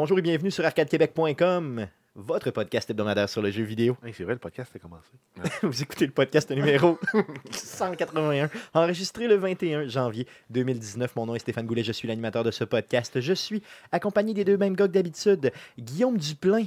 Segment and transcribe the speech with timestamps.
[0.00, 3.96] Bonjour et bienvenue sur arcadequebec.com, votre podcast hebdomadaire sur le jeu vidéo.
[4.04, 5.10] Hey, c'est vrai, le podcast a commencé.
[5.62, 7.00] Vous écoutez le podcast numéro
[7.50, 11.16] 181, enregistré le 21 janvier 2019.
[11.16, 13.20] Mon nom est Stéphane Goulet, je suis l'animateur de ce podcast.
[13.20, 16.66] Je suis accompagné des deux mêmes gars que d'habitude, Guillaume Duplain.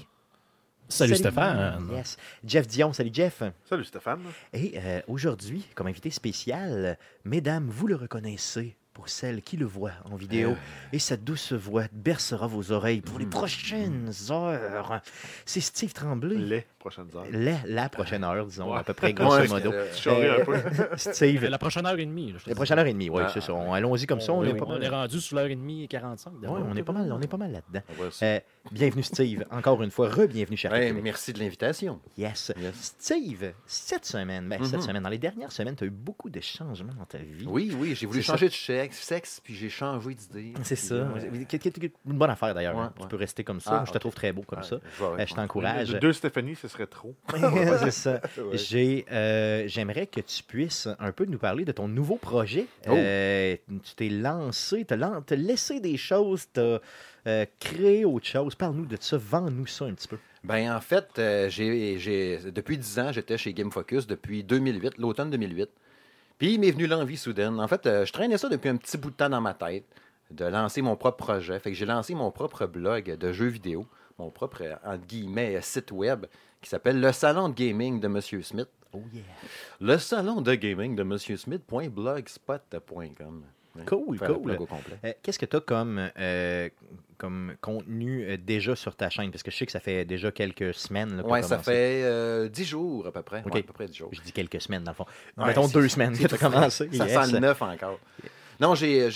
[0.90, 1.88] Salut, Stéphane.
[1.90, 2.18] Yes.
[2.44, 3.44] Jeff Dion, salut Jeff.
[3.64, 4.24] Salut Stéphane.
[4.52, 9.92] Et euh, aujourd'hui, comme invité spécial, mesdames, vous le reconnaissez pour celles qui le voient
[10.04, 10.50] en vidéo.
[10.52, 10.56] Euh.
[10.94, 13.30] Et sa douce voix bercera vos oreilles pour les Mm.
[13.30, 15.02] prochaines heures.
[15.46, 16.36] C'est Steve Tremblay.
[16.36, 17.26] Les prochaines heures.
[17.32, 18.80] La, la prochaine heure, disons, Ouais.
[18.80, 19.72] à peu près, Ouais, grosso parce modo.
[19.96, 20.58] charries un peu.
[20.98, 22.34] Steve, La prochaine heure et demie.
[22.34, 23.54] là, la prochaine heure et demie, oui, Ah, c'est ça.
[23.56, 25.46] ah, On- Allons-y comme ça, on, Oui, est oui, pas on est rendu sur l'heure
[25.48, 26.34] et demie et 45.
[26.34, 26.60] Ouais, d'abord.
[26.70, 27.82] on est pas mal, on est pas mal là-dedans.
[28.24, 28.40] Euh,
[28.70, 32.00] bienvenue Steve, encore une fois, re-bienvenue cher Ouais, merci de l'invitation.
[32.18, 32.54] Yes.
[32.62, 32.96] Yes.
[33.00, 34.82] Steve, cette semaine, ben, cette Mhm.
[34.82, 37.46] semaine, dans les dernières semaines, tu as eu beaucoup de changements dans ta vie.
[37.48, 40.54] Oui, oui, j'ai voulu changer de sexe, sexe, puis j'ai changé d'idée.
[40.64, 40.94] C'est ça.
[40.96, 41.72] euh, qui-
[42.06, 42.76] Une bonne affaire d'ailleurs.
[42.76, 42.94] Ouais, hein.
[42.96, 43.08] Tu ouais.
[43.10, 43.80] peux rester comme ça.
[43.82, 44.80] Ah, je te trouve très beau comme ouais, ça.
[44.98, 45.90] je Euh, je t'encourage.
[46.00, 47.16] Deux Stéphanie, ce serait trop.
[47.80, 48.22] c'est ça.
[48.42, 48.58] Ouais.
[48.58, 52.66] J'ai, euh, j'aimerais que tu puisses un peu nous parler de ton nouveau projet.
[52.88, 52.92] Oh.
[52.96, 56.80] Euh, tu t'es lancé, tu as laissé des choses, tu as
[57.60, 58.56] créé autre chose.
[58.56, 60.18] Parle-nous de ça, vends-nous ça un petit peu.
[60.44, 64.98] Ben, en fait, euh, j'ai, j'ai- depuis 10 ans, j'étais chez Game Focus depuis 2008,
[64.98, 65.70] l'automne 2008.
[66.40, 67.60] Puis il m'est venu l'envie soudaine.
[67.60, 69.86] En fait, euh, je traînais ça depuis un petit bout de temps dans ma tête,
[70.32, 71.60] de lancer mon propre projet.
[71.60, 73.86] Fait que j'ai lancé mon propre blog de jeux vidéo,
[74.18, 76.26] mon propre, euh, entre guillemets, site web
[76.60, 78.70] qui s'appelle Le Salon de Gaming de Monsieur Smith.
[78.94, 79.22] Oh yeah.
[79.80, 83.44] Le salon de gaming de Monsieur Smith.blogspot.com.
[83.86, 84.58] Cool, faire cool.
[85.06, 86.68] Euh, Qu'est-ce que tu as comme, euh,
[87.22, 89.30] comme contenu euh, déjà sur ta chaîne?
[89.32, 91.22] Parce que je sais que ça fait déjà quelques semaines.
[91.26, 93.44] Ouais, ça fait euh, 10 jours à peu près.
[93.46, 93.54] Ok.
[93.54, 94.10] Ouais, à peu près 10 jours.
[94.12, 95.06] Je dis quelques semaines, dans le fond.
[95.38, 96.90] Ouais, Mettons deux semaines que tu as commencé.
[96.94, 97.26] Ça Yes.
[97.28, 98.00] sent le neuf encore.
[98.60, 99.10] Non, j'ai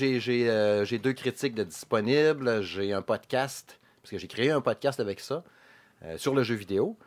[0.49, 2.61] euh, j'ai deux critiques de disponibles.
[2.61, 5.43] J'ai un podcast, parce que j'ai créé un podcast avec ça,
[6.03, 6.97] euh, sur le jeu vidéo,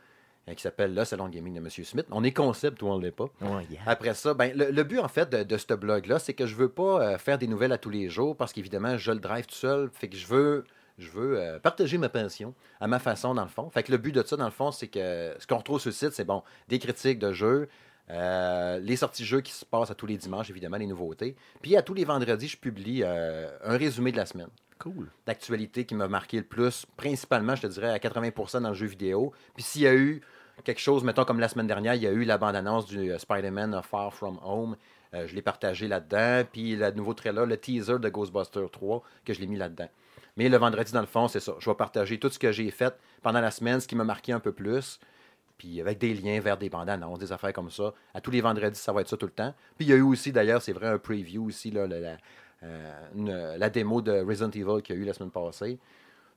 [0.57, 1.69] qui s'appelle Le Salon de Gaming de M.
[1.69, 2.07] Smith.
[2.11, 3.27] On est concept ou on ne l'est pas.
[3.43, 3.81] Yeah.
[3.87, 6.55] Après ça, ben, le, le but en fait de, de ce blog-là, c'est que je
[6.55, 9.45] veux pas euh, faire des nouvelles à tous les jours parce qu'évidemment, je le drive
[9.47, 9.91] tout seul.
[9.93, 10.65] Fait que je veux,
[10.99, 13.71] je veux euh, partager ma passion à ma façon, dans le fond.
[13.71, 15.89] Fait que le but de ça, dans le fond, c'est que ce qu'on retrouve sur
[15.89, 17.69] le site, c'est bon, des critiques de jeux,
[18.11, 21.37] euh, les sorties de jeux qui se passent à tous les dimanches, évidemment, les nouveautés.
[21.63, 24.49] Puis à tous les vendredis, je publie euh, un résumé de la semaine
[24.79, 25.09] Cool.
[25.27, 28.87] d'actualité qui m'a marqué le plus, principalement, je te dirais, à 80% dans le jeu
[28.87, 29.33] vidéo.
[29.55, 30.21] Puis s'il y a eu
[30.65, 33.81] quelque chose, mettons comme la semaine dernière, il y a eu la bande-annonce du Spider-Man
[33.83, 34.77] Far From Home.
[35.15, 36.47] Euh, je l'ai partagé là-dedans.
[36.51, 39.89] Puis le nouveau trailer, le teaser de Ghostbusters 3, que je l'ai mis là-dedans.
[40.38, 41.56] Mais le vendredi, dans le fond, c'est ça.
[41.59, 44.32] Je vais partager tout ce que j'ai fait pendant la semaine, ce qui m'a marqué
[44.32, 45.00] un peu plus.
[45.59, 47.93] Puis avec des liens vers des bandes annonces, des affaires comme ça.
[48.15, 49.53] À tous les vendredis, ça va être ça tout le temps.
[49.76, 52.16] Puis il y a eu aussi, d'ailleurs, c'est vrai, un preview aussi, là, la,
[52.62, 55.76] euh, la démo de Resident Evil qu'il y a eu la semaine passée.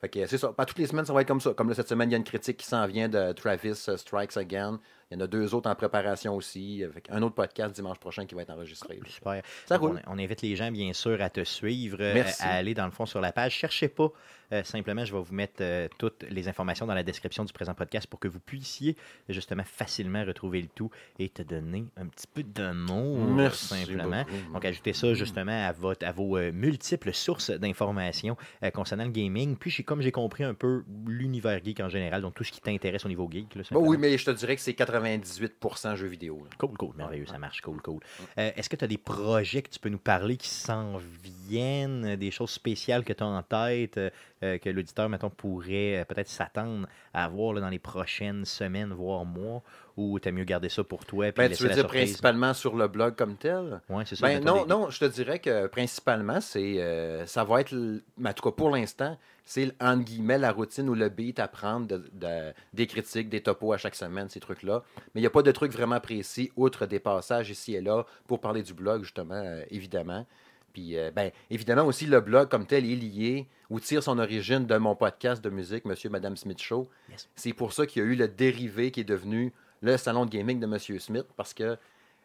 [0.01, 0.51] Fait que c'est ça.
[0.51, 1.53] Pas toutes les semaines, ça va être comme ça.
[1.53, 4.35] Comme là, cette semaine, il y a une critique qui s'en vient de Travis Strikes
[4.35, 4.79] Again.
[5.12, 6.84] Il y en a deux autres en préparation aussi.
[6.84, 8.96] Avec un autre podcast dimanche prochain qui va être enregistré.
[8.96, 9.04] là.
[9.10, 9.42] Super.
[9.66, 10.02] Ça roule.
[10.08, 12.42] On, on invite les gens, bien sûr, à te suivre, euh, Merci.
[12.44, 13.54] à aller dans le fond sur la page.
[13.54, 14.10] Cherchez pas.
[14.54, 17.74] euh, simplement, je vais vous mettre euh, toutes les informations dans la description du présent
[17.74, 18.96] podcast pour que vous puissiez
[19.30, 20.90] justement facilement retrouver le tout
[21.20, 23.18] et te donner un petit peu d'amour.
[23.28, 24.24] Merci Simplement.
[24.24, 24.54] beaucoup.
[24.54, 28.36] Donc, ajoutez ça justement à, votre, à vos euh, multiples sources d'informations
[28.74, 29.56] concernant le gaming.
[29.58, 32.62] Puis, j'ai- comme j'ai compris un peu l'univers geek en général, donc tout ce qui
[32.62, 33.56] t'intéresse au niveau geek.
[33.56, 33.88] Là, Bon, simplement.
[33.90, 36.41] oui, mais je te dirais que c'est 98% jeux vidéo.
[36.44, 36.50] là.
[36.57, 38.00] Cool, cool, merveilleux, ça marche, cool, cool.
[38.38, 41.00] Euh, Est-ce que tu as des projets que tu peux nous parler qui s'en
[41.47, 44.00] viennent, euh, des choses spéciales que tu as en tête,
[44.44, 48.94] euh, que l'auditeur, mettons, pourrait euh, peut-être s'attendre à voir là, dans les prochaines semaines,
[48.94, 49.62] voire mois,
[49.98, 51.31] ou tu mieux garder ça pour toi?
[51.31, 52.06] Puis Ben, tu veux la dire surprise?
[52.06, 53.81] principalement sur le blog comme tel?
[53.89, 54.27] Ouais, c'est ça.
[54.27, 58.33] Ben, non, des- non, je te dirais que principalement, c'est euh, ça va être, en
[58.33, 62.10] tout cas pour l'instant, c'est entre guillemets la routine ou le beat à prendre de-
[62.13, 64.83] de- des critiques, des topos à chaque semaine, ces trucs-là.
[65.13, 68.06] Mais il n'y a pas de trucs vraiment précis, outre des passages ici et là,
[68.27, 70.25] pour parler du blog, justement, évidemment.
[70.73, 74.65] Puis, euh, ben, évidemment aussi, le blog comme tel est lié ou tire son origine
[74.65, 76.89] de mon podcast de musique, Monsieur et Madame Smith Show.
[77.09, 77.29] Yes.
[77.35, 80.31] C'est pour ça qu'il y a eu le dérivé qui est devenu le salon de
[80.31, 81.77] gaming de Monsieur Smith, parce que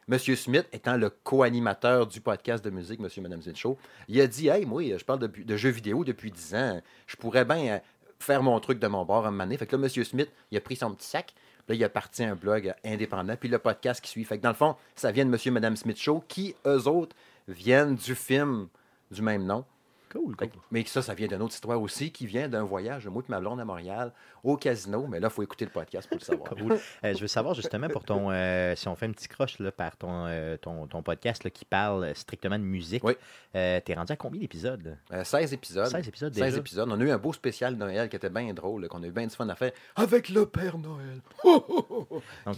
[0.08, 3.76] Monsieur Smith, étant le co-animateur du podcast de musique, Monsieur et Madame Smith Show,
[4.06, 6.80] il a dit Hey, moi, je parle de, de jeux vidéo depuis 10 ans.
[7.08, 7.78] Je pourrais bien euh,
[8.20, 9.56] faire mon truc de mon bord à un moment donné.
[9.56, 11.34] Fait que là, Monsieur Smith, il a pris son petit sac.
[11.68, 13.34] Là, il a parti un blog indépendant.
[13.36, 14.22] Puis le podcast qui suit.
[14.22, 16.86] Fait que dans le fond, ça vient de Monsieur et Madame Smith Show, qui, eux
[16.86, 17.16] autres,
[17.48, 18.68] viennent du film
[19.10, 19.64] du même nom.
[20.12, 20.48] Cool, cool.
[20.70, 23.30] Mais ça, ça vient d'une autre histoire aussi, qui vient d'un voyage de moi et
[23.30, 24.12] ma blonde à Montréal,
[24.44, 25.06] au casino.
[25.08, 26.50] Mais là, il faut écouter le podcast pour le savoir.
[26.56, 26.78] Cool.
[27.04, 29.70] Euh, je veux savoir justement pour ton, euh, si on fait un petit croche là,
[29.72, 33.14] par ton, euh, ton, ton podcast là, qui parle strictement de musique, Oui.
[33.52, 34.96] t'es rendu à combien d'épisodes?
[35.12, 35.86] Euh, 16 épisodes.
[35.86, 36.56] 16 épisodes 16 déjà?
[36.58, 36.88] épisodes.
[36.90, 39.10] On a eu un beau spécial de Noël qui était bien drôle, qu'on a eu
[39.10, 41.20] bien du fun à faire avec le Père Noël.
[42.46, 42.56] Donc,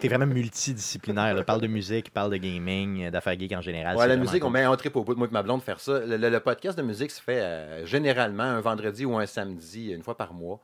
[0.00, 1.34] t'es, vraiment multidisciplinaire.
[1.34, 1.42] là.
[1.44, 3.96] Parle de musique, parle de gaming, d'affaires geeks en général.
[3.96, 5.80] Ouais, la musique, on met un trip au bout de moi et ma blonde faire
[5.80, 6.00] ça.
[6.08, 10.16] Le, podcast de musique se fait euh, généralement un vendredi ou un samedi, une fois
[10.16, 10.58] par mois.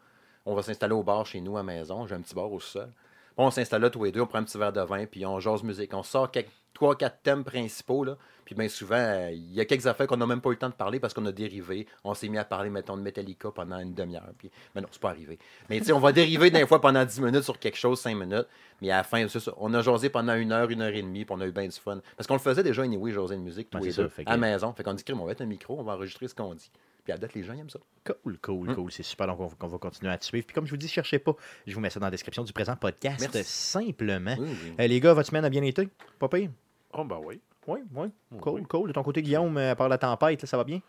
[0.46, 2.06] On va s'installer au bar chez nous à maison.
[2.06, 2.88] J'ai un petit bar au sol.
[3.36, 5.62] On s'installe tous les deux, on prend un petit verre de vin, puis on jase
[5.62, 5.92] musique.
[5.92, 8.04] On sort quelques, trois, quatre thèmes principaux.
[8.04, 8.16] Là.
[8.44, 10.58] Puis bien souvent, euh, il y a quelques affaires qu'on n'a même pas eu le
[10.58, 11.86] temps de parler parce qu'on a dérivé.
[12.04, 14.32] On s'est mis à parler, mettons, de Metallica pendant une demi-heure.
[14.36, 14.50] Puis...
[14.74, 15.38] Mais non, c'est pas arrivé.
[15.70, 18.14] Mais tu sais, on va dériver d'un fois pendant 10 minutes sur quelque chose, 5
[18.14, 18.46] minutes.
[18.82, 19.38] Mais à la fin, ça.
[19.56, 21.64] On a jasé pendant une heure, une heure et demie, puis on a eu bien
[21.66, 22.00] du fun.
[22.18, 24.24] Parce qu'on le faisait déjà, anyway, jaser de musique, tous Ouais, les ça, deux, fait
[24.26, 24.72] à la que- maison.
[24.74, 26.70] Fait qu'on dit, on va mettre un micro, on va enregistrer ce qu'on dit.
[27.02, 27.78] Puis à date, les gens ils aiment ça.
[28.04, 28.74] Cool, cool, Hmm.
[28.74, 28.92] cool.
[28.92, 29.26] C'est super.
[29.26, 30.46] Donc, on, on va continuer à te suivre.
[30.46, 31.34] Puis, comme je vous dis, cherchez pas.
[31.66, 33.20] Je vous mets ça dans la description du présent podcast.
[33.20, 33.44] Merci.
[33.44, 34.36] Simplement.
[34.38, 34.72] Oui, oui.
[34.80, 35.88] Euh, les gars, votre semaine a bien été?
[36.18, 36.50] Pas pire?
[36.96, 37.40] Oh, ben oui.
[37.66, 38.06] Oui, oui.
[38.30, 38.38] Oui.
[38.40, 38.88] Cool, cool.
[38.88, 40.80] De ton côté, Guillaume, euh, à part la tempête, là, ça va bien?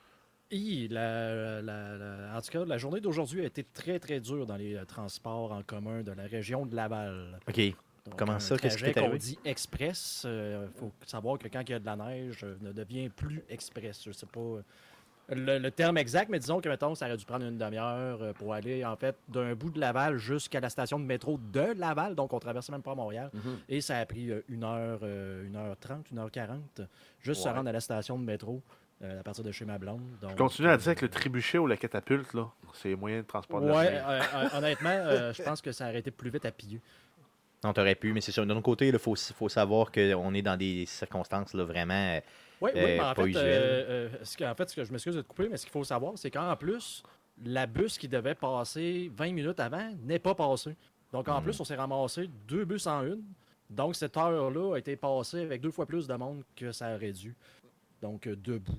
[0.52, 4.46] Hi, la- la- la- en tout cas, la journée d'aujourd'hui a été très, très dure
[4.46, 7.40] dans les euh, transports en commun de la région de Laval.
[7.48, 7.58] OK.
[8.06, 8.56] Donc, Comment ça?
[8.56, 11.96] Qu'est-ce qui qu'on dit express, il faut savoir que quand il y a de la
[11.96, 14.04] neige, euh, ne devient plus express.
[14.06, 14.62] Je sais pas euh,
[15.30, 18.34] le, le terme exact, mais disons que, mettons, ça aurait dû prendre une demi-heure euh,
[18.34, 22.16] pour aller, en fait, d'un bout de Laval jusqu'à la station de métro de Laval.
[22.16, 23.30] Donc, on traversait même pas Montréal.
[23.34, 23.58] Mhm.
[23.70, 26.82] Et ça a pris euh, une heure, euh, une heure trente, une heure quarante,
[27.22, 28.62] juste se rendre à la station de métro
[29.04, 30.02] euh, à partir de chez ma blonde.
[30.22, 32.96] Donc, Je continue à dire euh, que le trébuchet ou la catapulte, là, c'est les
[32.96, 34.04] moyens de transport de Ouais, l'avenir.
[34.08, 36.80] euh, honnêtement, euh, je pense que ça aurait été plus vite à piller.
[37.64, 38.44] Non, t'aurais pu, mais c'est sûr.
[38.44, 42.20] De notre côté, il faut, faut savoir qu'on est dans des circonstances là, vraiment.
[42.64, 44.76] Euh, Oui, oui, Euh, mais en pas fait, euh, euh, ce que, en fait, ce
[44.76, 47.04] que je m'excuse de te couper, mais ce qu'il faut savoir, c'est qu'en plus,
[47.44, 50.76] la bus qui devait passer 20 minutes avant n'est pas passée.
[51.12, 51.44] Donc, en Mhm.
[51.44, 53.24] plus, on s'est ramassé deux bus en une.
[53.70, 57.12] Donc, cette heure-là a été passée avec deux fois plus de monde que ça aurait
[57.14, 57.36] dû.
[58.02, 58.78] Donc, euh, debout.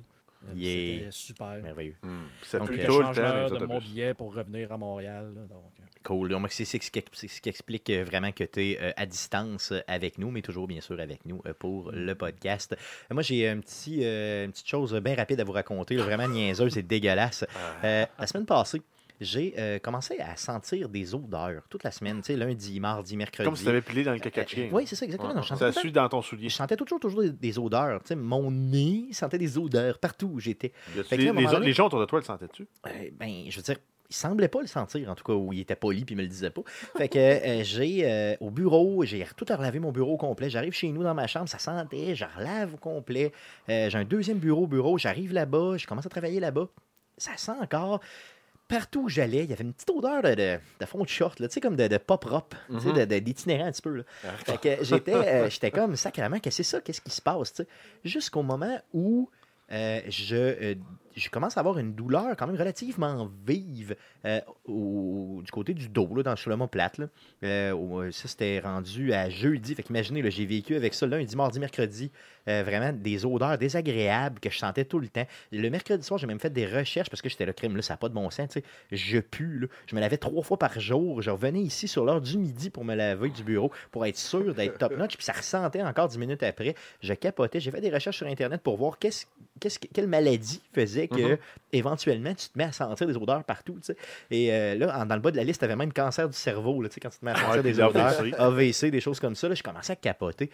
[0.55, 0.99] Yeah.
[0.99, 1.63] C'était super.
[1.63, 1.97] merveilleux.
[2.03, 2.27] Hmm.
[2.41, 5.33] Puis Ça Donc, l'heure les de mon billet pour revenir à Montréal.
[5.35, 5.73] là, donc.
[6.07, 6.29] Cool.
[6.29, 9.07] Donc, c'est c'est ce qui c'est ce qui explique euh, vraiment que tu es à
[9.07, 12.75] distance euh, avec nous, mais toujours bien sûr avec nous euh, pour le podcast.
[13.11, 16.29] Euh, Moi, j'ai un petit, euh, une petite chose bien rapide à vous raconter, vraiment
[16.29, 17.45] niaiseuse et dégueulasse.
[17.85, 18.81] Euh, la semaine passée,
[19.21, 23.45] j'ai euh, commencé à sentir des odeurs toute la semaine, tu sais, lundi, mardi, mercredi.
[23.47, 24.69] Comme si tu avais pilé dans le caca chien.
[24.73, 25.35] oui, c'est ça, exactement.
[25.35, 25.43] Ouais.
[25.57, 26.49] Ça suit dans ton soulier.
[26.49, 28.01] je sentais toujours, toujours des, des odeurs.
[28.03, 30.73] Tu sais, mon nez sentait des odeurs partout où j'étais.
[31.11, 32.67] Les, les- les gens autour de toi le sentaient-tu?
[32.87, 33.77] Euh, ben, je veux dire,
[34.09, 36.23] il semblait pas le sentir, en tout cas, où il était poli puis il me
[36.23, 36.63] le disait pas.
[36.97, 40.49] Fait que euh, j'ai euh, au bureau, j'ai tout à relaver mon bureau au complet.
[40.51, 43.33] J'arrive chez nous dans ma chambre, ça sentait, je relave au complet.
[43.69, 46.69] Euh, j'ai un deuxième bureau au bureau, j'arrive là-bas, je commence à travailler là-bas.
[47.19, 48.01] Ça sent encore.
[48.69, 51.39] Partout où j'allais, il y avait une petite odeur de, de, de fond de short,
[51.39, 53.21] là, tu sais, comme de, de tu sais, Mhm.
[53.21, 53.95] d'itinérant un petit peu.
[53.99, 54.03] Là.
[54.45, 56.81] Fait que j'étais, j'étais comme sacrément, qu'est-ce que c'est ça?
[56.81, 57.53] Qu'est-ce qui se passe?
[57.53, 57.69] tu sais?
[58.05, 59.31] Jusqu'au moment où
[59.71, 60.75] je,
[61.17, 65.89] je commence à avoir une douleur quand même relativement vive euh, au- du côté du
[65.89, 66.99] dos, là, dans, le mot plate.
[66.99, 67.07] Là.
[67.43, 69.75] Euh, euh, ça, c'était rendu à jeudi.
[69.75, 72.11] Fait qu'imaginez, j'ai vécu avec ça lundi, mardi, mercredi.
[72.47, 75.27] vraiment des odeurs désagréables que je sentais tout le temps.
[75.51, 77.95] Le mercredi soir, j'ai même fait des recherches parce que j'étais le crime, là, ça
[77.95, 78.59] n'a pas de bon sens.
[78.93, 79.61] Je pue.
[79.61, 79.67] là.
[79.87, 81.23] Je me lavais trois fois par jour.
[81.23, 84.55] Je revenais ici sur l'heure du midi pour me laver du bureau pour être sûr
[84.55, 85.17] d'être top notch.
[85.17, 86.75] Puis ça ressentait encore dix minutes après.
[87.01, 87.59] Je capotais.
[87.59, 91.39] J'ai fait des recherches sur Internet pour voir quelle maladie faisait que Mhm.
[91.73, 93.79] éventuellement tu te mets à sentir des odeurs partout.
[94.31, 96.37] Et euh, là, en- dans le bas de la liste, tu avais même cancer du
[96.37, 98.23] cerveau là, quand tu te mets à sentir Ouais, des odeurs.
[98.39, 99.49] AVC, des choses comme ça.
[99.49, 100.51] Là, je commençais à capoter.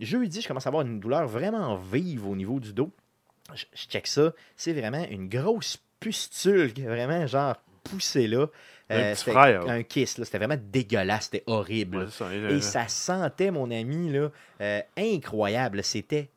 [0.00, 2.90] Jeudi, je commence à avoir une douleur vraiment vive au niveau du dos.
[3.54, 4.32] Je, je check ça.
[4.56, 8.46] C'est vraiment une grosse pustule qui est vraiment genre poussée là.
[8.90, 9.68] Un petit c'était frère.
[9.68, 10.18] un kiss.
[10.18, 10.24] là.
[10.24, 11.24] C'était vraiment dégueulasse.
[11.24, 11.96] C'était horrible.
[11.98, 12.50] Ouais, c'est ça.
[12.50, 14.30] Et ça sentait, mon ami, là,
[14.60, 15.82] euh, incroyable.
[15.82, 16.28] C'était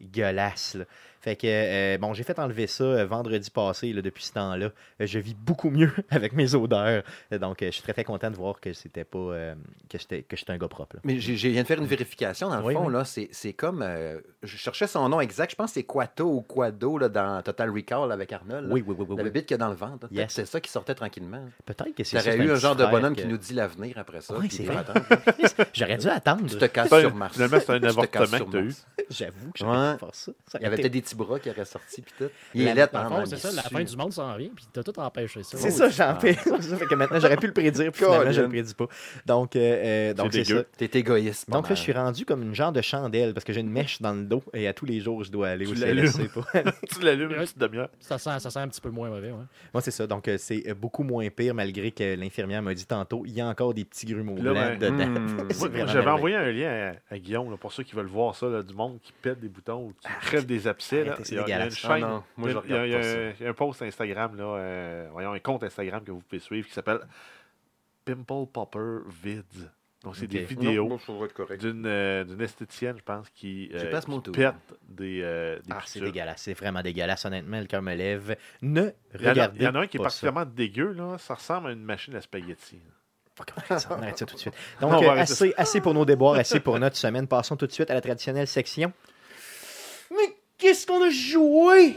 [0.00, 0.74] dégueulasse.
[0.76, 0.84] là.
[1.24, 4.66] Fait que, euh, bon, j'ai fait enlever ça euh, vendredi passé, là, depuis ce temps-là.
[5.00, 7.02] Euh, je vis beaucoup mieux avec mes odeurs.
[7.32, 9.54] Euh, Donc, euh, je suis très, très content de voir que c'était pas, euh,
[9.88, 10.96] que j'étais que j'étais un gars propre.
[10.96, 11.00] là.
[11.04, 12.50] Mais j'ai viens de faire une vérification.
[12.50, 12.92] Dans le Oui, fond, oui.
[12.92, 13.80] là, c'est c'est comme.
[13.82, 15.52] euh, je cherchais son nom exact.
[15.52, 18.66] Je pense que c'est Quato ou Quado là, dans Total Recall avec Arnold.
[18.68, 18.74] là.
[18.74, 19.16] Oui, oui, oui, oui.
[19.16, 20.06] La bébite qu'il y a dans le ventre.
[20.10, 20.30] Yes.
[20.30, 21.40] C'est ça qui sortait tranquillement.
[21.64, 22.36] Peut-être que c'est Tu ça.
[22.36, 24.34] eu un genre de bonhomme que- qui nous dit l'avenir après ça.
[24.38, 24.66] Oui, c'est.
[25.72, 26.44] J'aurais dû attendre.
[26.46, 27.32] Tu te casses Pas- sur Mars.
[27.34, 28.64] finalement, c'est un Tu avortement que t'as eu.
[28.64, 28.86] Mars.
[29.10, 30.32] J'avoue que pu faire ça.
[30.54, 32.30] Il y avait peut-être été- des bras qui aurait sorti, puis tout.
[32.54, 34.98] Il est laid, même, c'est ça, la fin du monde s'en vient, puis t'as tout
[34.98, 35.58] empêché ça.
[35.58, 36.34] C'est ça, j'en fais.
[36.60, 38.86] ça fait que maintenant, j'aurais pu le prédire, puis finalement, je le prédis pas.
[39.26, 40.62] Donc, euh, euh, donc c'est ça.
[40.76, 41.48] T'es égoïste.
[41.50, 44.00] Donc là, je suis rendu comme une genre de chandelle parce que j'ai une mèche
[44.00, 46.10] dans le dos et à tous les jours, je dois aller Tu au l'allumes.
[46.10, 46.30] CLSC
[46.88, 47.88] tu l'allumes une petite demi-heure.
[48.00, 49.44] Ça sent, ça sent un petit peu moins mauvais, ouais.
[49.72, 50.06] Moi, c'est ça.
[50.06, 53.46] Donc, euh, c'est beaucoup moins pire malgré que l'infirmière m'a dit tantôt, il y a
[53.46, 55.20] encore des petits grumeaux Là, blancs ben, dedans.
[55.20, 55.86] hmm.
[55.86, 59.12] J'avais envoyé un lien à, Guillaume pour ceux qui veulent voir ça, du monde qui
[59.12, 61.03] pète des boutons ou qui crève des abcès.
[61.10, 62.04] Arrêtez, Il y a- une.
[62.04, 64.44] Ah moi, je il y il y un- il y a un post Instagram, là,
[64.44, 67.00] euh, voyons, un compte Instagram que vous pouvez suivre qui s'appelle
[68.04, 69.42] Pimple Popper Vids.
[70.02, 70.98] Donc, c'est des vidéos
[71.58, 74.54] d'une euh, d'une esthéticienne, je pense, qui, euh, qui pète
[74.86, 76.42] des, euh, des Ah, c'est dégueulasse.
[76.42, 77.24] C'est vraiment dégueulasse.
[77.24, 78.36] Honnêtement, le cœur me lève.
[78.60, 80.26] Ne Il y, en a, regardez il y en a un qui est pas ça.
[80.26, 81.16] particulièrement dégueu, là.
[81.16, 82.80] ça ressemble à une machine à spaghetti.
[83.40, 84.54] On arrête ça, on arrête ça tout de suite.
[84.82, 87.26] Donc, euh, assez, assez pour nos déboires, assez pour notre semaine.
[87.26, 88.92] Passons tout de suite à la traditionnelle section.
[90.10, 91.94] Mais qu'est-ce qu'on a joué?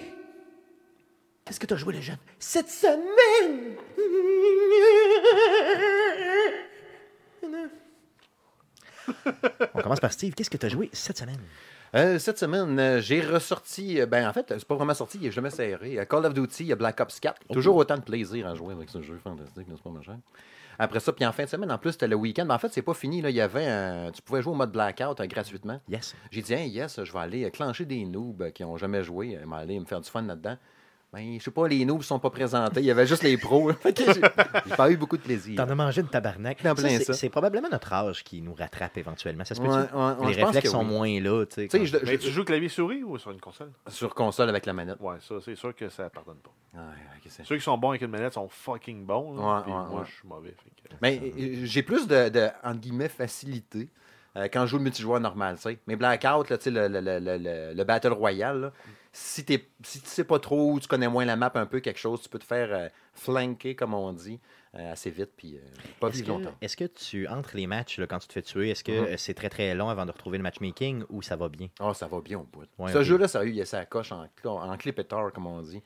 [1.45, 2.17] Qu'est-ce que tu as joué, les jeunes?
[2.37, 3.77] Cette semaine!
[9.73, 10.33] On commence par Steve.
[10.33, 11.39] Qu'est-ce que tu as joué cette semaine?
[11.95, 14.01] Euh, cette semaine, euh, j'ai ressorti.
[14.01, 15.97] euh, Ben, en fait, c'est pas vraiment sorti, il est jamais serré.
[15.97, 17.47] Euh, Call of Duty, il y a Black Ops 4.
[17.53, 20.17] Toujours autant de plaisir à jouer avec ce jeu fantastique, n'est-ce pas, ma chère?
[20.79, 22.45] Après ça, puis en fin de semaine, en plus, c'était le week-end.
[22.45, 23.21] Mais en fait, c'est pas fini.
[23.21, 23.29] Là.
[23.29, 25.79] Il y avait un- Tu pouvais jouer au mode Blackout euh, gratuitement.
[25.89, 26.15] Yes.
[26.31, 29.03] J'ai dit, hey, yes, je vais aller euh, clencher des noobs euh, qui ont jamais
[29.03, 29.37] joué.
[29.41, 30.57] Je vais aller me faire du fun là-dedans.
[31.13, 32.81] Ben, je sais pas, les noobs sont pas présentés.
[32.81, 33.71] Il y avait juste les pros.
[33.85, 35.55] J'ai pas eu beaucoup de plaisir.
[35.55, 36.59] T'en as mangé une tabarnak.
[36.77, 37.13] C'est- ça.
[37.13, 39.45] C'est probablement notre âge qui nous rattrape éventuellement.
[39.45, 40.85] Ça se peut Ouais, ouais, ouais, Les réflexes sont oui.
[40.85, 41.45] moins là.
[41.45, 43.71] Tu sais, Tu sais, je- Mais je- tu joues clavier-souris ou sur une console?
[43.87, 44.97] Sur console avec la manette.
[44.99, 46.51] Ouais, ça, c'est sûr que ça pardonne pas.
[46.77, 49.33] Ouais, Ceux qui sont bons avec une manette sont fucking bons.
[49.35, 50.05] là, Ouais, puis ouais, moi, ouais.
[50.09, 50.49] je suis mauvais.
[50.49, 53.87] fait que- Mais euh, j'ai plus de, de, entre guillemets, facilité
[54.35, 55.79] euh, quand je joue le multijoueur normal, tu sais.
[55.87, 58.71] Mais Blackout, là, tu sais, le, le, le, le, le Battle Royale, là,
[59.19, 61.79] si, t'es- si tu sais pas trop ou tu connais moins la map un peu,
[61.79, 64.39] quelque chose, tu peux te faire euh, flanker, comme on dit,
[64.75, 65.61] euh, assez vite, puis euh,
[65.99, 66.55] pas vivre longtemps.
[66.61, 69.05] est-ce que tu, entre les matchs, là, quand tu te fais tuer, est-ce que Mhm.
[69.07, 71.69] euh, c'est très très long avant de retrouver le matchmaking ou ça va bien?
[71.79, 72.65] Oh, ça va bien au bout.
[72.77, 75.47] Ouais, Ce jeu-là, sérieux, il y a sa coche en, en clip et tard, comme
[75.47, 75.81] on dit.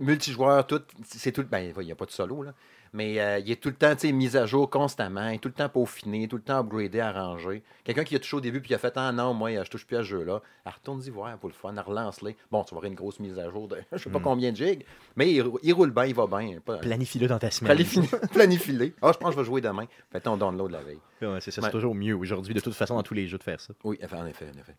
[0.00, 1.44] Multijoueur, tout, c'est tout.
[1.44, 2.52] Ben, il n'y a pas de solo, là.
[2.96, 5.54] Mais euh, il est tout le temps, mis à jour constamment, il est tout le
[5.54, 7.64] temps peaufiné, tout le temps upgradé, arrangé.
[7.82, 9.84] Quelqu'un qui a touché au début puis qui a fait Ah non, moi, je touche
[9.84, 10.40] plus à ce jeu-là.
[10.64, 12.36] Elle retourne y voir pour le fun, elle relance-les.
[12.52, 14.22] Bon, tu vas avoir une grosse mise à jour de je sais pas Mm.
[14.22, 14.84] combien de gigs,
[15.16, 16.60] mais il, rou- il roule bien, il va bien.
[16.64, 17.76] Pas, Planifie-le dans ta semaine.
[17.76, 18.94] Planifie- Planifie-les.
[19.02, 19.86] Ah, je pense que je vais jouer demain.
[20.12, 21.00] Fais ton download la veille.
[21.20, 21.70] Ouais, c'est Ouais.
[21.70, 23.74] toujours mieux aujourd'hui, de toute façon, dans tous les jeux de faire ça.
[23.82, 24.76] Oui, en effet, en effet.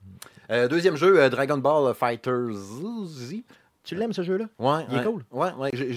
[0.51, 3.35] Euh, deuxième jeu, euh, Dragon Ball Fighters Z.
[3.85, 4.45] Tu l'aimes ce jeu-là?
[4.59, 5.23] Ouais, Il est ouais, cool.
[5.31, 5.51] Ouais,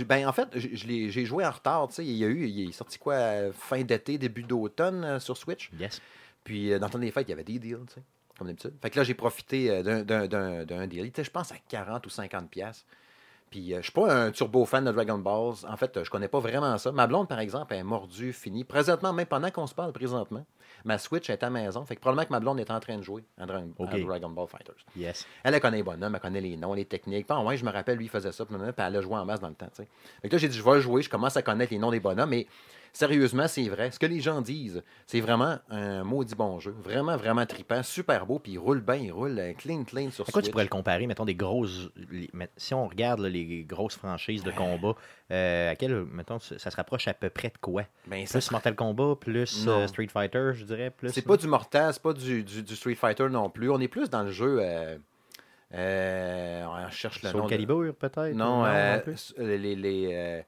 [0.05, 1.89] ben, en fait, j'ai- je l'ai- j'ai joué en retard.
[1.99, 5.71] Il y a eu, il est sorti quoi, fin d'été, début d'automne euh, sur Switch.
[5.81, 6.01] Yes.
[6.45, 8.03] Puis euh, dans le temps des fêtes, il y avait des deals, tu sais,
[8.39, 8.75] comme d'habitude.
[8.81, 11.01] Fait que là, j'ai profité euh, d'un- deal.
[11.01, 12.85] Il était, je pense, à 40 ou 50 pièces.
[13.51, 15.55] Puis euh, je suis pas un turbo fan de Dragon Balls.
[15.67, 16.93] En fait, je connais pas vraiment ça.
[16.93, 18.65] Ma blonde, par exemple, elle est mordue, finie.
[18.65, 20.45] Présentement, même pendant qu'on se parle présentement,
[20.85, 21.85] ma Switch est à la maison.
[21.85, 23.47] Fait que probablement que ma blonde est en train de jouer à.
[23.47, 24.85] Dragon Ball Fighters.
[24.97, 25.27] Yes.
[25.43, 27.27] Elle, elle connaît les bonhommes, elle connaît les noms, les techniques.
[27.27, 29.41] Puis, ouais, je me rappelle, lui, il faisait ça, puis elle a joué en masse
[29.41, 29.69] dans le temps.
[29.75, 29.89] tu sais.
[30.23, 32.01] Fait que là, j'ai dit, je vais jouer, je commence à connaître les noms des
[32.01, 32.47] bonhommes, mais
[32.93, 33.91] sérieusement, c'est vrai.
[33.91, 36.75] Ce que les gens disent, c'est vraiment un maudit bon jeu.
[36.83, 40.29] Vraiment, vraiment trippant, super beau, puis il roule bien, il roule euh, clean, clean sur
[40.29, 41.91] À quoi tu pourrais le comparer, mettons, des grosses.
[42.11, 44.95] les- si on regarde là, les grosses franchises de combat,
[45.31, 47.85] euh, à quel, mettons, ça se rapproche à peu près de quoi?
[48.07, 50.91] Ben, ça Plus Mortal Kombat, plus euh, Street Fighter, je dirais.
[50.91, 53.71] plus C'est pas du Mortal, c'est pas du, du- du Street Fighter non plus.
[53.71, 54.59] On est plus dans le jeu.
[54.61, 54.99] euh,
[55.75, 57.47] euh, on cherche le Soul nom.
[57.47, 58.99] de- Calibur, peut-être Non, euh,
[59.39, 59.77] les.
[59.77, 60.45] les,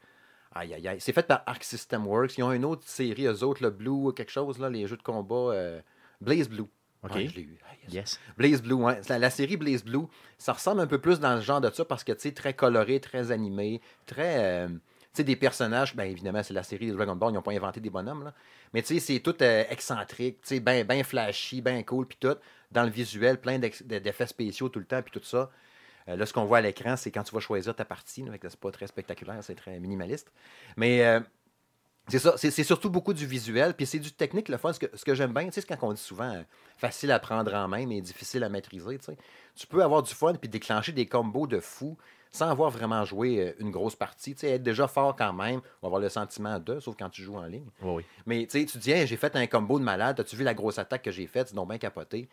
[0.53, 1.01] Aïe, aïe, aïe.
[1.01, 2.37] C'est fait par Arc System Works.
[2.39, 5.03] Ils ont une autre série, eux autres, le Blue, quelque chose, là, les jeux de
[5.03, 5.53] combat.
[5.53, 5.81] euh,
[6.21, 6.67] Blaze Blue.
[7.03, 7.15] Ok.
[7.15, 7.59] Ouais, je l'ai eu.
[7.65, 7.93] Ah, yes.
[7.95, 8.21] Yes.
[8.37, 9.01] Blaze Blue, ouais.
[9.09, 10.07] La, la série Blaze Blue,
[10.39, 12.53] ça ressemble un peu plus dans le genre de ça parce que, tu sais, très
[12.55, 14.45] coloré, très animé, très.
[14.45, 14.77] euh, tu
[15.15, 17.81] sais, des personnages, bien évidemment, c'est la série de Dragon Ball, ils n'ont pas inventé
[17.81, 18.35] des bonhommes, là.
[18.75, 22.19] Mais tu sais, c'est tout euh, excentrique, tu sais, bien ben flashy, bien cool, puis
[22.21, 22.37] tout.
[22.71, 25.51] Dans le visuel, plein d'effets spéciaux tout le temps, puis tout ça.
[26.11, 28.25] Euh, là, ce qu'on voit à l'écran, c'est quand tu vas choisir ta partie.
[28.43, 30.31] C'est pas très spectaculaire, c'est très minimaliste.
[30.77, 31.21] Mais euh,
[32.09, 34.73] c'est ça, c'est surtout beaucoup du visuel, puis c'est du technique, le fun.
[34.73, 36.43] Ce que, ce que j'aime bien, tu sais, c'est quand on dit souvent euh,
[36.77, 38.99] facile à prendre en main, mais difficile à maîtriser,
[39.55, 41.97] tu peux avoir du fun puis déclencher des combos de fou
[42.33, 44.37] sans avoir vraiment joué une grosse partie.
[44.43, 47.47] Être déjà fort quand même, ou avoir le sentiment de, sauf quand tu joues en
[47.47, 47.67] ligne.
[47.83, 48.05] Oui, oui.
[48.25, 51.03] Mais tu dis, Hey, j'ai fait un combo de malade, as-tu vu la grosse attaque
[51.03, 51.49] que j'ai faite?
[51.49, 52.29] C'est donc bien capoté.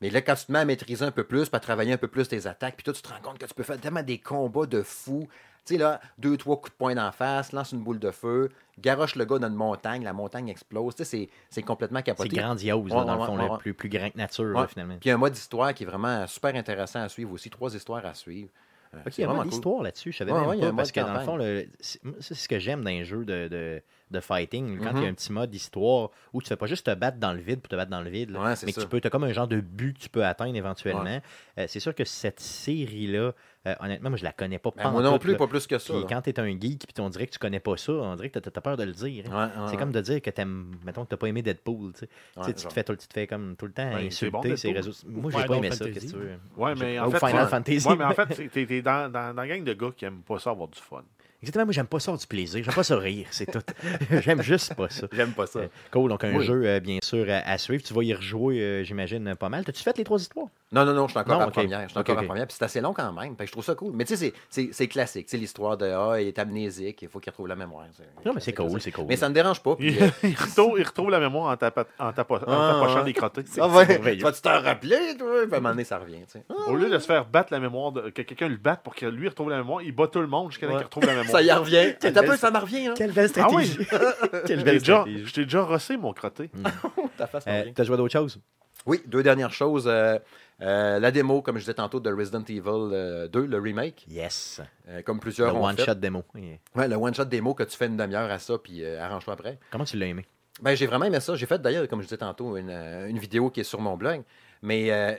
[0.00, 1.96] Mais là, quand tu te mets à maîtriser un peu plus, puis à travailler un
[1.96, 4.02] peu plus tes attaques, puis toi, tu te rends compte que tu peux faire tellement
[4.02, 5.26] des combats de fou,
[5.68, 8.50] Tu sais, là, deux, trois coups de poing d'en face, lance une boule de feu,
[8.78, 10.94] garoche le gars dans une montagne, la montagne explose.
[10.94, 12.36] Tu sais, c'est- c'est complètement C'est capoté.
[12.36, 14.96] grandiose, là, Ouais, dans le fond, ouais, plus, plus grand que nature, là, finalement.
[15.00, 17.50] Puis un mode d'histoire qui est vraiment super intéressant à suivre aussi.
[17.50, 18.48] Trois histoires à suivre.
[18.94, 19.50] Euh, Ok, c'est il y a vraiment cool.
[19.50, 20.12] l'histoire là-dessus.
[20.12, 20.76] Je savais même il y a pas.
[20.76, 21.38] Parce que dans le fond,
[21.80, 24.78] c'est c'est ce que j'aime dans les jeux de, de, de fighting.
[24.78, 25.04] Quand il y Mhm.
[25.06, 27.60] a un petit mode d'histoire où tu fais pas juste te battre dans le vide
[27.60, 29.24] pour te battre dans le vide, là, Ouais, c'est mais que tu peux, as comme
[29.24, 31.02] un genre de but que tu peux atteindre éventuellement.
[31.02, 31.22] Ouais.
[31.58, 33.32] Euh, c'est sûr que cette série-là,
[33.66, 34.70] euh, honnêtement, moi, je la connais pas.
[34.76, 35.38] Ben, moi non plus, là.
[35.38, 35.92] pas plus que ça.
[35.92, 36.06] Puis là.
[36.08, 38.30] quand tu es un geek puis on dirait que tu connais pas ça, on dirait
[38.30, 39.24] que tu as peur de le dire.
[39.32, 39.46] hein.
[39.56, 41.92] Ouais, C'est comme de dire que t'aimes, mettons que t'as pas aimé Deadpool.
[41.94, 42.08] Tu sais.
[42.44, 44.38] Tu tu te fais, tout- tu te fais comme tout le temps Ouais, c'est bon,
[44.38, 44.92] insulter ces réseaux.
[45.08, 45.84] Moi, j'ai pas aimé ça.
[45.90, 46.38] Qu'est-ce que tu veux?
[46.56, 47.48] Ouais, mais en Ou fait, Final.
[47.48, 47.88] Fantasy.
[47.88, 50.22] Ouais, mais en fait, t'es t'es dans, dans, dans la gang de gars qui aiment
[50.22, 51.02] pas ça avoir du fun.
[51.46, 53.60] Exactement, moi j'aime pas ça du plaisir, j'aime pas ça rire, c'est tout.
[54.20, 55.06] j'aime juste pas ça.
[55.12, 55.60] J'aime pas ça.
[55.60, 56.44] Euh, Cool, donc un Oui.
[56.44, 57.82] jeu euh, bien sûr à, à suivre.
[57.84, 59.64] Tu vas y rejouer, euh, j'imagine, pas mal.
[59.64, 60.48] T'as-tu fait les trois histoires?
[60.72, 61.52] Non, non, non, je suis encore Non, à la ok.
[61.54, 61.82] première.
[61.84, 62.22] Je suis encore à ok.
[62.24, 62.46] la première.
[62.48, 63.36] Puis c'est assez long quand même.
[63.40, 63.92] Je trouve ça cool.
[63.94, 65.26] Mais tu sais, c'est- classique.
[65.30, 67.84] C'est l'histoire de Ah, il est amnésique, il faut qu'il retrouve la mémoire.
[68.24, 69.04] Non, mais c'est cool, c'est cool.
[69.08, 69.76] Mais ça me dérange pas.
[69.76, 72.96] Puis, Il, euh, il retrouve, il retrouve la mémoire en, en, tapo- en Ah, tapochant
[72.98, 73.04] ouais.
[73.04, 73.44] des crottés.
[73.60, 75.42] ah ouais, tu vas-tu t'en rappeler, toi?
[75.44, 76.22] Puis à un moment donné, ça revient.
[76.26, 76.44] tu sais.
[76.66, 79.06] Au lieu de se faire battre la mémoire, de, que quelqu'un le batte pour que
[79.06, 80.78] lui retrouve la mémoure, il bat tout le monde jusqu'à ce Ouais.
[80.78, 81.30] qu'il retrouve la mémoire.
[81.36, 81.94] Ça y revient.
[81.98, 82.86] T'as belle- peu, ça me revient.
[82.88, 82.94] Hein?
[82.96, 83.66] Quelle belle Ah oui?
[83.66, 83.88] stratégie!
[84.46, 85.26] Quelle Je belle déjà, stratégie.
[85.26, 86.50] je t'ai déjà rossé mon crotté.
[87.18, 87.64] Ta face me Euh.
[87.74, 88.40] T'as joué à d'autres choses?
[88.84, 89.86] Oui, deux dernières choses.
[89.88, 90.18] Euh,
[90.62, 94.60] euh, la démo, comme je disais tantôt, de Resident Evil euh, 2, le remake, Yes.
[94.88, 95.80] euh, comme Le plusieurs ont fait.
[95.82, 96.22] one-shot démo.
[96.34, 96.56] Yeah.
[96.74, 99.58] Ouais, le one-shot démo que tu fais une demi-heure à ça, puis euh, arrange-toi après.
[99.70, 100.24] Comment tu l'as aimé?
[100.62, 101.34] Ben, j'ai vraiment aimé ça.
[101.34, 104.22] J'ai fait d'ailleurs, comme je disais tantôt, une, une vidéo qui est sur mon blog.
[104.62, 105.14] Mais euh,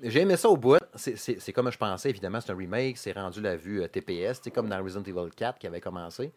[0.00, 0.78] j'ai- aimé ça au bout.
[0.94, 2.40] C'est- comme je pensais, évidemment.
[2.40, 2.98] C'est un remake.
[2.98, 4.40] C'est rendu la vue euh, TPS.
[4.42, 6.32] C'est comme dans Resident Evil 4 qui avait commencé.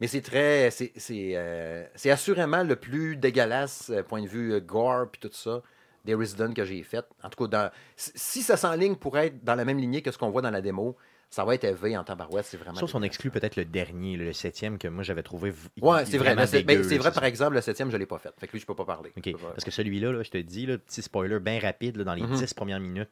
[0.00, 0.70] Mais c'est très.
[0.70, 0.92] C'est
[1.36, 5.62] euh, assurément le plus dégueulasse, euh, point de vue gore puis tout ça,
[6.04, 7.04] des Resident que j'ai fait.
[7.22, 10.18] En tout cas, dans, si ça s'enligne pour être dans la même lignée que ce
[10.18, 10.96] qu'on voit dans la démo,
[11.30, 12.44] ça va être élevé en tabarouette.
[12.46, 12.78] C'est vraiment.
[12.78, 15.52] Sauf qu'on exclut peut-être le dernier, le septième, que moi j'avais trouvé.
[15.80, 16.34] Ouais, c'est vrai.
[16.34, 18.32] ben, dégueu, c'est vrai, par exemple, le septième, je ne l'ai pas fait.
[18.38, 19.10] Fait que lui, je peux pas parler.
[19.10, 22.04] Peux pas- Parce que celui-là, là, je te dis, là, petit spoiler bien rapide, là,
[22.04, 22.34] dans les Mhm.
[22.36, 23.10] 10 premières minutes,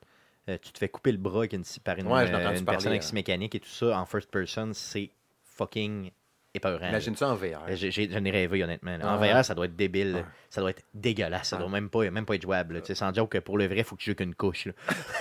[0.49, 2.65] euh, tu te fais couper le bras avec une, par une, Ouais, l'ai euh, une
[2.65, 3.11] parler, personne avec hein.
[3.15, 5.11] mécanique et tout ça en first person, c'est
[5.43, 6.11] fucking
[6.55, 6.89] épeurant.
[6.89, 7.61] Imagine ça en VR.
[7.73, 8.97] J'en ai rêvé, honnêtement.
[8.97, 9.07] là.
[9.17, 9.39] En Ah.
[9.41, 10.15] VR, ça doit être débile.
[10.15, 10.25] Ouais.
[10.49, 11.49] Ça doit être dégueulasse.
[11.49, 12.81] Ça doit même pas, même pas être jouable.
[12.85, 14.69] sais, sans joke que pour le vrai, il faut que tu joues qu'une couche.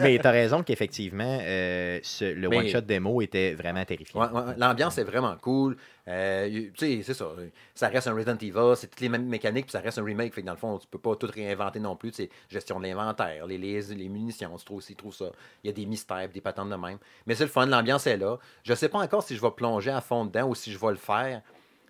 [0.00, 4.20] mais tu as raison qu'effectivement, euh, le one-shot démo était vraiment terrifiant.
[4.22, 4.54] Ouais, ouais, ouais.
[4.56, 5.76] L'ambiance est vraiment cool.
[6.08, 7.28] Euh, tu sais, c'est ça.
[7.74, 10.34] Ça reste un Resident Evil, c'est toutes les mêmes mécaniques, puis ça reste un remake.
[10.34, 12.10] Fait que dans le fond, tu peux pas tout réinventer non plus.
[12.12, 15.30] C'est gestion de l'inventaire, les, les, les munitions, tu trouves aussi, trouves ça.
[15.62, 16.98] Il y a des mystères, des patentes de même.
[17.26, 18.38] Mais c'est le fun, l'ambiance est là.
[18.64, 20.90] Je sais pas encore si je vais plonger à fond dedans ou si je vais
[20.90, 21.42] le faire.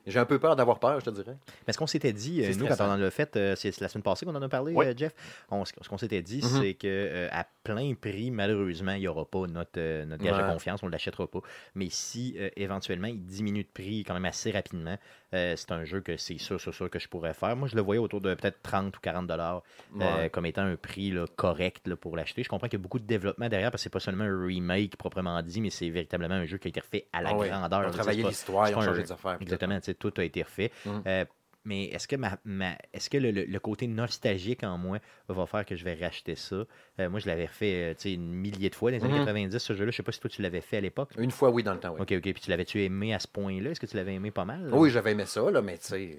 [0.06, 1.36] J'ai un peu peur d'avoir peur, je te dirais.
[1.66, 2.90] Mais ce qu'on s'était dit, euh, nous, quand on stressant.
[2.98, 5.12] en a fait, euh, c'est la semaine passée qu'on en a parlé, euh, Jeff,
[5.50, 6.60] on- ce qu'on s'était dit, Mhm.
[6.60, 10.82] c'est que à plein prix, malheureusement, il n'y aura pas notre, notre gage de confiance,
[10.82, 11.38] on ne l'achètera pas.
[11.76, 14.96] Mais si éventuellement il diminue de prix quand même assez rapidement,
[15.32, 17.54] c'est un jeu que c'est sûr, sûr, sûr que je pourrais faire.
[17.56, 19.62] Moi, je le voyais autour de peut-être 30 ou 40 dollars
[19.94, 20.28] Ouais.
[20.30, 22.42] comme étant un prix là, correct là, pour l'acheter.
[22.42, 24.46] Je comprends qu'il y a beaucoup de développement derrière parce que c'est pas seulement un
[24.46, 27.34] remake proprement dit, mais c'est véritablement un jeu qui a été refait à la Ah
[27.34, 27.92] grandeur.
[27.94, 29.38] C'est pas- l'histoire, un- changé des affaires.
[29.40, 30.70] Exactement, sais, tout a été refait.
[30.86, 31.02] Mhm.
[31.06, 31.24] Euh,
[31.64, 35.46] mais est-ce que, ma, ma- est-ce que le, le- le côté nostalgique en moi va
[35.46, 36.64] faire que je vais racheter ça?
[36.98, 39.26] Euh, moi, je l'avais refait euh, une millier de fois dans les années Mhm.
[39.26, 39.92] 90, ce jeu-là.
[39.92, 41.10] Je sais pas si toi, tu l'avais fait à l'époque.
[41.16, 42.00] Une fois, oui, dans le temps, oui.
[42.00, 42.22] Ok, ok.
[42.32, 43.70] Puis tu l'avais-tu aimé à ce point-là?
[43.70, 44.70] Est-ce que tu l'avais aimé pas mal?
[44.72, 46.16] Oui, j'avais aimé ça, là, mais tu sais,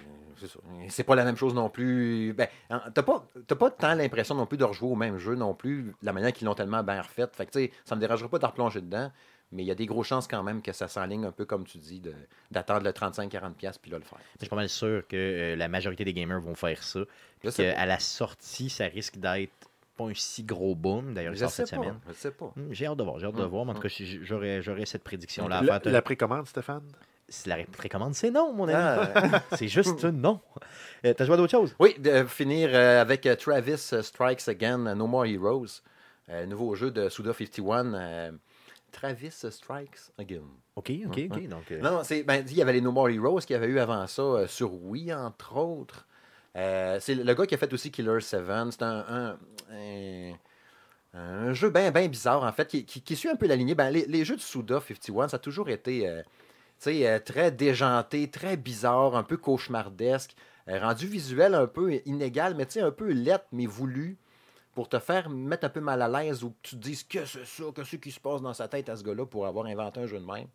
[0.89, 2.33] c'est pas la même chose non plus.
[2.33, 2.47] Ben,
[2.93, 5.83] t'as pas, t'as pas tant l'impression non plus de rejouer au même jeu non plus,
[5.83, 7.27] de la manière qu'ils l'ont tellement bien refait.
[7.33, 9.11] Fait que, tu sais, ça me dérangerait pas de replonger dedans,
[9.53, 11.63] mais il y a des grosses chances quand même que ça s'enligne un peu comme
[11.65, 12.01] tu dis,
[12.51, 14.19] d'attendre le 35-40$ puis là le faire.
[14.35, 16.99] Je suis pas mal sûr que euh, la majorité des gamers vont faire ça.
[17.39, 19.51] Puis qu'à la sortie, ça risque d'être
[19.97, 21.13] pas un si gros boom.
[21.13, 21.75] D'ailleurs, il sort cette pas.
[21.75, 21.99] semaine.
[22.07, 22.51] Je sais pas.
[22.57, 23.65] Hum, J'ai hâte de voir, j'ai hâte de Hum, voir.
[23.65, 23.83] Mais en tout hum.
[23.83, 25.91] cas, j- j'aurais, j'aurais cette prédiction-là à La, faire.
[25.91, 26.83] la précommande, Stéphane?
[27.29, 28.73] Si la précommande, c'est non, mon ami.
[28.75, 30.39] Ah, C'est juste non.
[31.05, 31.73] Euh, T'as joué à d'autres choses?
[31.79, 35.81] oui, de finir euh, avec euh, Travis Strikes Again, No More Heroes,
[36.29, 37.93] euh, nouveau jeu de Suda 51.
[37.93, 38.31] euh,
[38.93, 40.43] Travis Strikes Again.
[40.77, 41.47] OK, OK, OK.
[41.49, 43.67] Donc, euh, Non, c'est, ben, il y avait les No More Heroes qu'il y avait
[43.67, 46.07] eu avant ça euh, sur Wii, entre autres.
[46.55, 48.41] Euh, c'est le gars qui a fait aussi Killer 7.
[48.71, 49.37] C'est un, un,
[49.71, 50.33] un-
[51.15, 53.75] un jeu bien ben bizarre, en fait, qui, qui- qui suit un peu la lignée.
[53.75, 56.09] Ben, les, les jeux de Suda 51, ça a toujours été
[57.25, 60.35] très déjanté, très bizarre, un peu cauchemardesque,
[60.67, 64.17] rendu visuel un peu inégal, mais tu sais, un peu lettre, mais voulu,
[64.73, 67.25] pour te faire mettre un peu mal à l'aise ou que tu te dises que
[67.25, 69.65] c'est ça, que c'est qui se passe dans sa tête à ce gars-là pour avoir
[69.67, 70.47] inventé un jeu de même.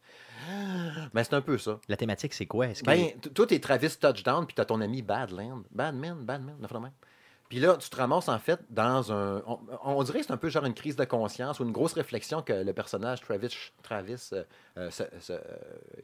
[1.12, 1.78] Ben, c'est un peu ça.
[1.88, 2.66] La thématique, c'est quoi?
[2.68, 2.87] Est-ce que...
[2.87, 5.62] Ben, toi, t'es Travis Touchdown, puis t'as ton ami Badland.
[5.70, 6.92] Badman, Badman, la même.
[7.48, 9.42] Puis là, tu te ramasses en fait dans un.
[9.46, 11.94] On, on dirait que c'est un peu genre une crise de conscience ou une grosse
[11.94, 13.48] réflexion que le personnage Travis,
[13.83, 14.44] Travis euh,
[14.76, 15.40] euh, se- se- euh,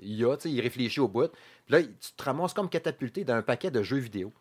[0.00, 0.37] il a.
[0.38, 1.31] tu sais, Il réfléchit au bout.
[1.66, 4.33] Puis là, tu te ramasses comme catapulté dans un paquet de jeux vidéo.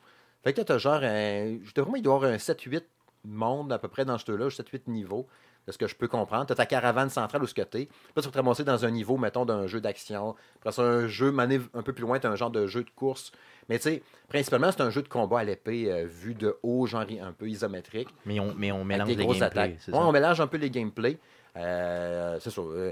[0.46, 1.58] Fait que là, tu as genre un.
[1.62, 2.82] Je te vraiment, il doit y avoir un 7-8
[3.26, 5.28] mondes à peu près dans ce jeu-là, 7-8 niveaux.
[5.66, 6.46] De ce que je peux comprendre.
[6.46, 7.62] Tu as ta caravane centrale où ce que.
[7.62, 10.36] Puis Là, tu vas te ramasser dans un niveau, mettons, d'un jeu d'action.
[10.58, 12.90] Après ça, un jeu, mané un peu plus loin, tu un genre de jeu de
[12.90, 13.32] course.
[13.70, 16.86] Mais tu sais, principalement, c'est un jeu de combat à l'épée euh, vu de haut,
[16.86, 18.10] genre un peu isométrique.
[18.26, 19.78] Mais on, mais on mélange les gameplays.
[19.94, 21.18] Ouais, on mélange un peu les gameplays.
[21.56, 22.62] Euh, c'est ça.
[22.62, 22.92] euh,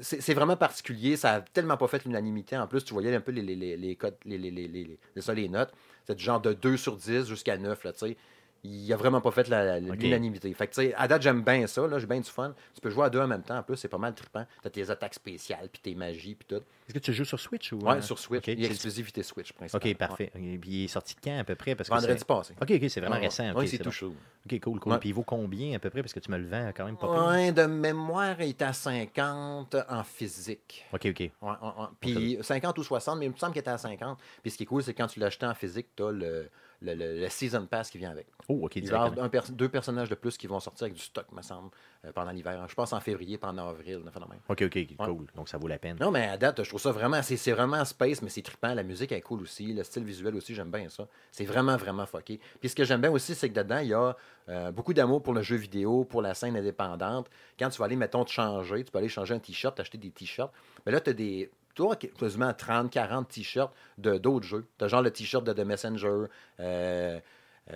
[0.00, 1.16] c'est vraiment particulier.
[1.16, 2.56] Ça a tellement pas fait l'unanimité.
[2.56, 4.98] En plus, tu voyais un peu les, les, les, les codes, les, les, les, les,
[5.16, 5.72] les- ça, les notes.
[6.06, 7.82] C'est du genre de 2 sur 10 jusqu'à 9.
[7.84, 8.16] Là, tu sais.
[8.64, 10.52] Il a vraiment pas fait l'unanimité.
[10.54, 11.86] Fait que, tu sais, à date, j'aime bien ça.
[11.86, 12.54] là, J'ai bien du fun.
[12.74, 13.58] Tu peux jouer à deux en même temps.
[13.58, 14.46] En plus, c'est pas mal trippant.
[14.62, 16.62] T'as tes attaques spéciales, puis tes magies, puis tout.
[16.86, 18.46] Est-ce que tu joues sur Switch ou Ouais, euh, sur Switch.
[18.46, 19.90] Il y a exclusivité Switch, principalement.
[19.92, 20.30] Ok, parfait.
[20.36, 21.74] Et puis il est sorti de quand à peu près?
[21.74, 22.54] Parce Vendredi passé.
[22.60, 23.44] Ok, ok, c'est vraiment Ouais, récent.
[23.52, 24.14] ouais, ok, c'est tout chaud.
[24.46, 24.92] Ok, cool, cool.
[24.92, 24.98] Ouais.
[24.98, 26.02] Puis il vaut combien à peu près?
[26.02, 27.30] Parce que tu me le vends quand même pas.
[27.30, 30.84] Ouais, de mémoire, il est à 50 en physique.
[30.92, 31.18] Ok, ok.
[31.20, 31.86] Ouais, ouais, ouais.
[32.00, 34.18] Puis 50 ou 60, mais il me semble qu'il était à 50.
[34.42, 36.48] Puis ce qui est cool, c'est quand tu l'achètes en physique, tu as le,
[36.82, 38.26] le, le- le Season Pass qui vient avec.
[38.48, 41.00] Oh, ok, Il va un pers- deux personnages de plus qui vont sortir avec du
[41.02, 41.70] stock, me semble,
[42.04, 42.66] euh, pendant l'hiver.
[42.68, 43.98] Je pense en février, pendant avril.
[43.98, 44.40] de même.
[44.48, 45.26] Ok, ok, cool.
[45.34, 45.96] Donc ça vaut la peine.
[46.00, 47.22] Non, mais à date, je trouve ça vraiment.
[47.22, 48.74] C'est c'est vraiment space, mais c'est trippant.
[48.74, 49.72] La musique est cool aussi.
[49.72, 51.06] Le style visuel aussi, j'aime bien ça.
[51.30, 52.40] C'est vraiment, vraiment fucké.
[52.60, 54.16] Puis ce que j'aime bien aussi, c'est que dedans, il y a
[54.48, 57.28] euh, beaucoup d'amour pour le jeu vidéo, pour la scène indépendante.
[57.58, 60.10] Quand tu vas aller, mettons, te changer, tu peux aller changer un t-shirt, acheter des
[60.10, 60.52] t-shirts.
[60.84, 61.50] Mais là, tu as des.
[61.74, 64.66] Toi, quasiment 30, 40 t-shirts de d'autres jeux.
[64.78, 66.26] Tu as genre le t-shirt de The Messenger, euh,
[66.60, 67.20] euh,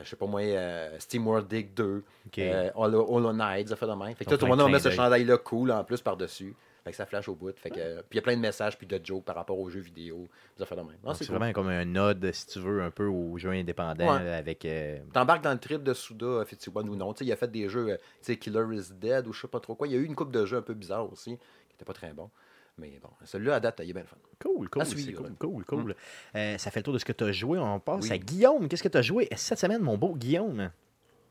[0.02, 2.38] je sais pas moi, euh, Steam World Dig 2, Ok.
[2.38, 4.14] euh, Hollow, Hollow Knight, ça fait de même.
[4.14, 6.54] Fait que tout le monde met ce chandail-là cool en plus par-dessus.
[6.84, 7.58] Fait que ça flash au bout.
[7.58, 9.58] Fait que, euh, puis il y a plein de messages puis de jokes par rapport
[9.58, 10.28] aux jeux vidéo.
[10.56, 10.90] Ça fait de même.
[11.02, 11.38] Non, Donc, c'est C'est cool.
[11.38, 14.30] vraiment comme un node, si tu veux, un peu aux jeux indépendants Ouais.
[14.34, 14.64] avec.
[14.64, 17.12] euh, T'embarques dans le trip de Suda, effectivement, ou non.
[17.12, 17.88] Tu sais, il a fait des jeux,
[18.28, 19.88] euh, Killer is Dead ou je sais pas trop quoi.
[19.88, 21.36] Il y a eu une coupe de jeux un peu bizarres aussi,
[21.68, 22.30] qui était pas très bon.
[22.78, 24.16] Mais bon, celui-là, à date, il est bien le fun.
[24.38, 25.94] Cool, cool, À c'est cool, cool, cool.
[26.34, 27.58] Euh, ça fait le tour de ce que tu as joué.
[27.58, 28.12] On passe Oui.
[28.12, 28.68] à Guillaume.
[28.68, 30.70] Qu'est-ce que tu as joué cette semaine, mon beau Guillaume?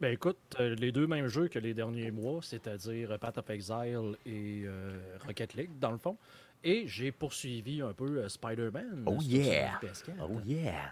[0.01, 4.15] Ben écoute, euh, les deux mêmes jeux que les derniers mois, c'est-à-dire Path of Exile
[4.25, 4.91] et euh,
[5.25, 6.17] Rocket League, dans le fond.
[6.63, 9.03] Et j'ai poursuivi un peu euh, Spider-Man.
[9.05, 9.79] Oh yeah!
[9.79, 10.12] sur PS4.
[10.27, 10.91] Oh yeah!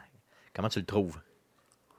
[0.53, 1.19] Comment tu le trouves?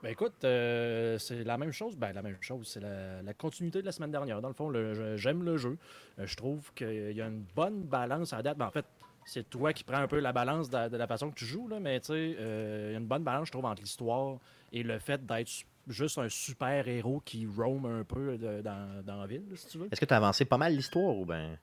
[0.05, 1.97] Ben écoute, euh, c'est la même chose.
[1.97, 4.39] Ben la même chose, c'est la, la continuité de la semaine dernière.
[4.39, 4.71] Dans le fond,
[5.15, 5.79] j'aime le jeu.
[6.19, 8.55] Euh, je trouve qu'il y a une bonne balance à date.
[8.55, 8.85] Ben, en fait,
[9.25, 11.67] c'est toi qui prends un peu la balance de, de la façon que tu joues,
[11.67, 14.37] là, mais tu sais, euh, il y a une bonne balance, je trouve, entre l'histoire
[14.71, 15.49] et le fait d'être
[15.87, 19.79] juste un super héros qui roam un peu de- dans, dans la ville, si tu
[19.79, 19.87] veux.
[19.91, 21.57] Est-ce que tu as avancé pas mal l'histoire ou ben?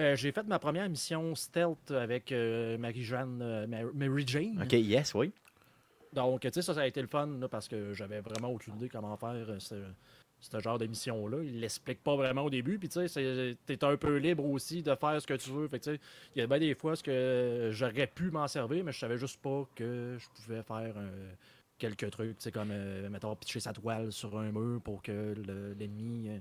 [0.00, 4.60] Euh, J'ai fait ma première mission stealth avec euh, Marie-Jeanne, Mary, Mary Jane.
[4.64, 5.32] Ok, yes, oui.
[6.14, 8.76] Donc, tu sais, ça, ça a été le fun là, parce que j'avais vraiment aucune
[8.76, 9.74] idée comment faire euh, ce,
[10.40, 11.38] ce genre de mission-là.
[11.42, 12.78] Il l'explique pas vraiment au début.
[12.78, 15.68] Puis, tu sais, t'es un peu libre aussi de faire ce que tu veux.
[15.68, 15.98] Fait tu
[16.36, 19.40] il y a des fois ce que j'aurais pu m'en servir, mais je savais juste
[19.42, 21.32] pas que je pouvais faire euh,
[21.78, 22.36] quelques trucs.
[22.38, 26.28] Tu sais, comme, euh, mettons, pitcher sa toile sur un mur pour que le- l'ennemi.
[26.28, 26.38] euh,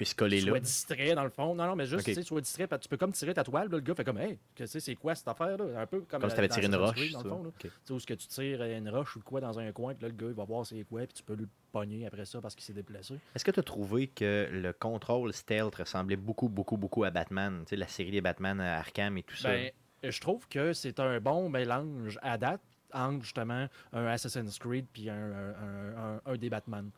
[0.00, 0.58] Puis se coller là.
[0.58, 1.54] distrait dans le fond.
[1.54, 2.06] Non, non, mais juste, Ok.
[2.06, 2.66] tu sais, soit distrait.
[2.80, 5.28] Tu peux comme tirer ta toile, là, le gars fait comme, hey, c'est quoi cette
[5.28, 5.78] affaire-là?
[5.82, 6.22] Un peu comme.
[6.22, 6.96] Comme si euh, t'avais tiré une roche.
[6.96, 7.48] Creed, dans le fond, là.
[7.50, 7.58] Ok.
[7.60, 10.04] Tu sais, où est-ce que tu tires une roche ou quoi dans un coin, puis
[10.04, 12.40] là, le gars, il va voir c'est quoi, puis tu peux le pogner après ça
[12.40, 13.14] parce qu'il s'est déplacé.
[13.34, 17.60] Est-ce que tu as trouvé que le contrôle stealth ressemblait beaucoup, beaucoup, beaucoup à Batman?
[17.66, 19.50] Tu sais, la série des Batman à Arkham et tout ça.
[19.50, 19.70] Ben,
[20.02, 22.62] je trouve que c'est un bon mélange à date
[22.94, 26.90] entre justement un Assassin's Creed puis un, un- un- un des Batman.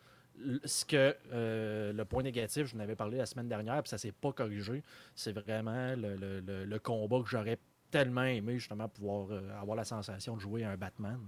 [0.65, 4.13] Ce que euh, le point négatif, je n'avais parlé la semaine dernière, puis ça s'est
[4.13, 4.83] pas corrigé,
[5.15, 7.59] c'est vraiment le, le- le- le combat que j'aurais
[7.91, 11.19] tellement aimé justement pouvoir euh, avoir la sensation de jouer à un Batman.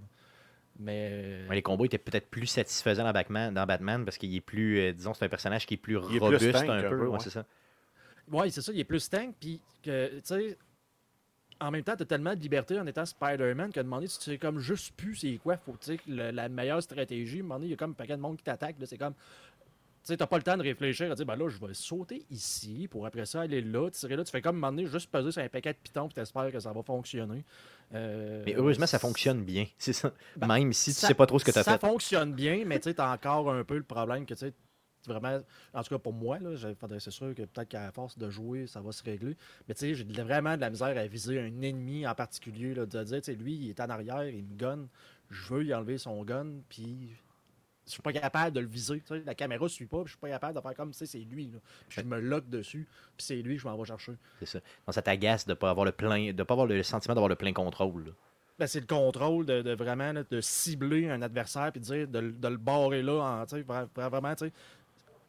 [0.78, 4.40] Mais Ouais, les combats étaient peut-être plus satisfaisants dans Batman, dans Batman parce qu'il est
[4.40, 6.88] plus, euh, disons, c'est un personnage qui est plus Il est plus robuste un peu.
[6.90, 7.18] peu, ouais, ouais.
[7.20, 7.44] c'est ça.
[8.32, 10.58] Ouais, c'est ça, il est plus tank, puis que, tu sais,
[11.60, 14.38] en même temps, t'as tellement de liberté en étant Spider-Man un moment donné, tu sais
[14.38, 17.70] comme juste plus c'est quoi, faut, que la meilleure stratégie, à un moment donné, il
[17.70, 20.26] y a comme un paquet de monde qui t'attaque, là, c'est comme, tu sais, t'as
[20.26, 23.24] pas le temps de réfléchir, à dire, ben là, je vais sauter ici, pour après
[23.24, 25.42] ça aller là, tirer là, tu fais comme, à un moment donné, juste peser sur
[25.42, 27.42] un paquet de pitons, puis t'espères que ça va fonctionner.
[27.94, 29.66] Euh, Mais heureusement, ça fonctionne bien.
[29.78, 30.12] C'est ça.
[30.36, 31.86] Ben, Même si tu ça- sais pas trop ce que tu as Ça fait.
[31.86, 34.52] fonctionne bien, mais tu sais, t'as encore un peu le problème que, tu sais,
[35.06, 35.40] vraiment,
[35.72, 36.38] en tout cas pour moi,
[36.98, 39.36] c'est sûr que peut-être qu'à force de jouer, ça va se régler.
[39.68, 42.86] Mais tu sais, j'ai vraiment de la misère à viser un ennemi en particulier, là,
[42.86, 44.88] de dire, tu sais, lui, il est en arrière, il me gonne,
[45.30, 47.10] je veux y enlever son gun, puis
[47.86, 49.02] je suis pas capable de le viser.
[49.26, 51.46] la caméra suit pas, je suis pas capable de faire comme, sais, c'est lui.
[51.52, 51.58] Là.
[51.88, 54.12] Puis je me lock dessus, puis c'est lui que je m'en vais chercher.
[54.40, 54.58] C'est ça.
[54.86, 57.36] Donc, ça t'agace de pas avoir le plein, de pas avoir le sentiment d'avoir le
[57.36, 58.06] plein contrôle.
[58.06, 58.12] là.
[58.56, 62.08] Ben, c'est le contrôle de, de vraiment là, de cibler un adversaire puis de dire
[62.08, 63.44] de, le- de le barrer là.
[63.44, 63.44] En,
[63.96, 64.32] vraiment,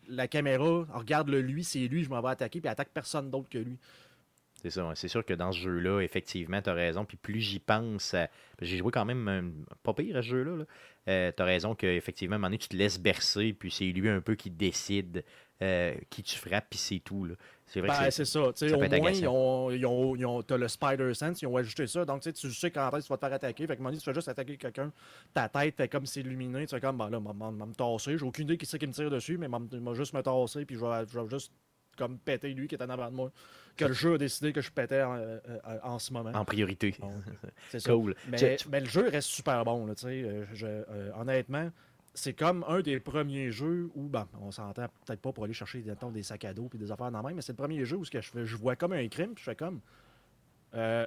[0.07, 3.57] la caméra, regarde-le lui, c'est lui, je m'en vais attaquer, puis attaque personne d'autre que
[3.57, 3.77] lui.
[4.61, 4.91] C'est ça.
[4.95, 7.05] C'est sûr que dans ce jeu-là, effectivement, tu raison.
[7.05, 8.15] Puis plus j'y pense,
[8.61, 10.57] j'ai joué quand même pas pire à ce jeu-là.
[10.57, 10.65] Là.
[11.07, 14.09] Euh, tu raison qu'effectivement, à un moment donné, tu te laisses bercer, puis c'est lui
[14.09, 15.23] un peu qui décide
[15.61, 17.27] euh, qui tu frappes, puis c'est tout.
[17.65, 18.51] C'est vrai Ben, que c'est ça.
[18.53, 21.57] ça au moins, ils ont, ils ont, ils ont- t'as le Spider Sense, ils ont
[21.57, 22.05] ajouté ça.
[22.05, 23.65] Donc, tu sais, tu sais quand tu vas te faire attaquer.
[23.65, 24.91] Fait que, donné, tu fais juste attaquer quelqu'un,
[25.33, 26.67] ta tête fait comme c'est illuminé.
[26.67, 28.17] Tu fais comme, ben là, m'a me tasser.
[28.17, 30.65] J'ai aucune idée qui c'est qui me tire dessus, mais m'a m'a juste me tasser,
[30.65, 31.51] puis je vais, je vais juste
[31.97, 33.31] comme péter lui qui est en avant de moi.
[33.77, 36.31] Que le jeu a décidé que je pétais en, euh, euh, en ce moment.
[36.33, 36.93] En priorité.
[37.69, 37.91] C'est ça.
[37.93, 38.15] Cool.
[38.29, 39.85] Mais, mais le jeu reste super bon.
[39.85, 41.69] Là, tu sais, je- euh, honnêtement,
[42.15, 45.84] c'est comme un des premiers jeux où, ben, on s'entend peut-être pas pour aller chercher
[45.86, 47.84] mettons, des sacs à dos et des affaires dans la main, mais c'est le premier
[47.86, 49.82] jeu où ce que je, fais- je vois comme un crime, puis je fais comme.
[50.73, 51.06] euh,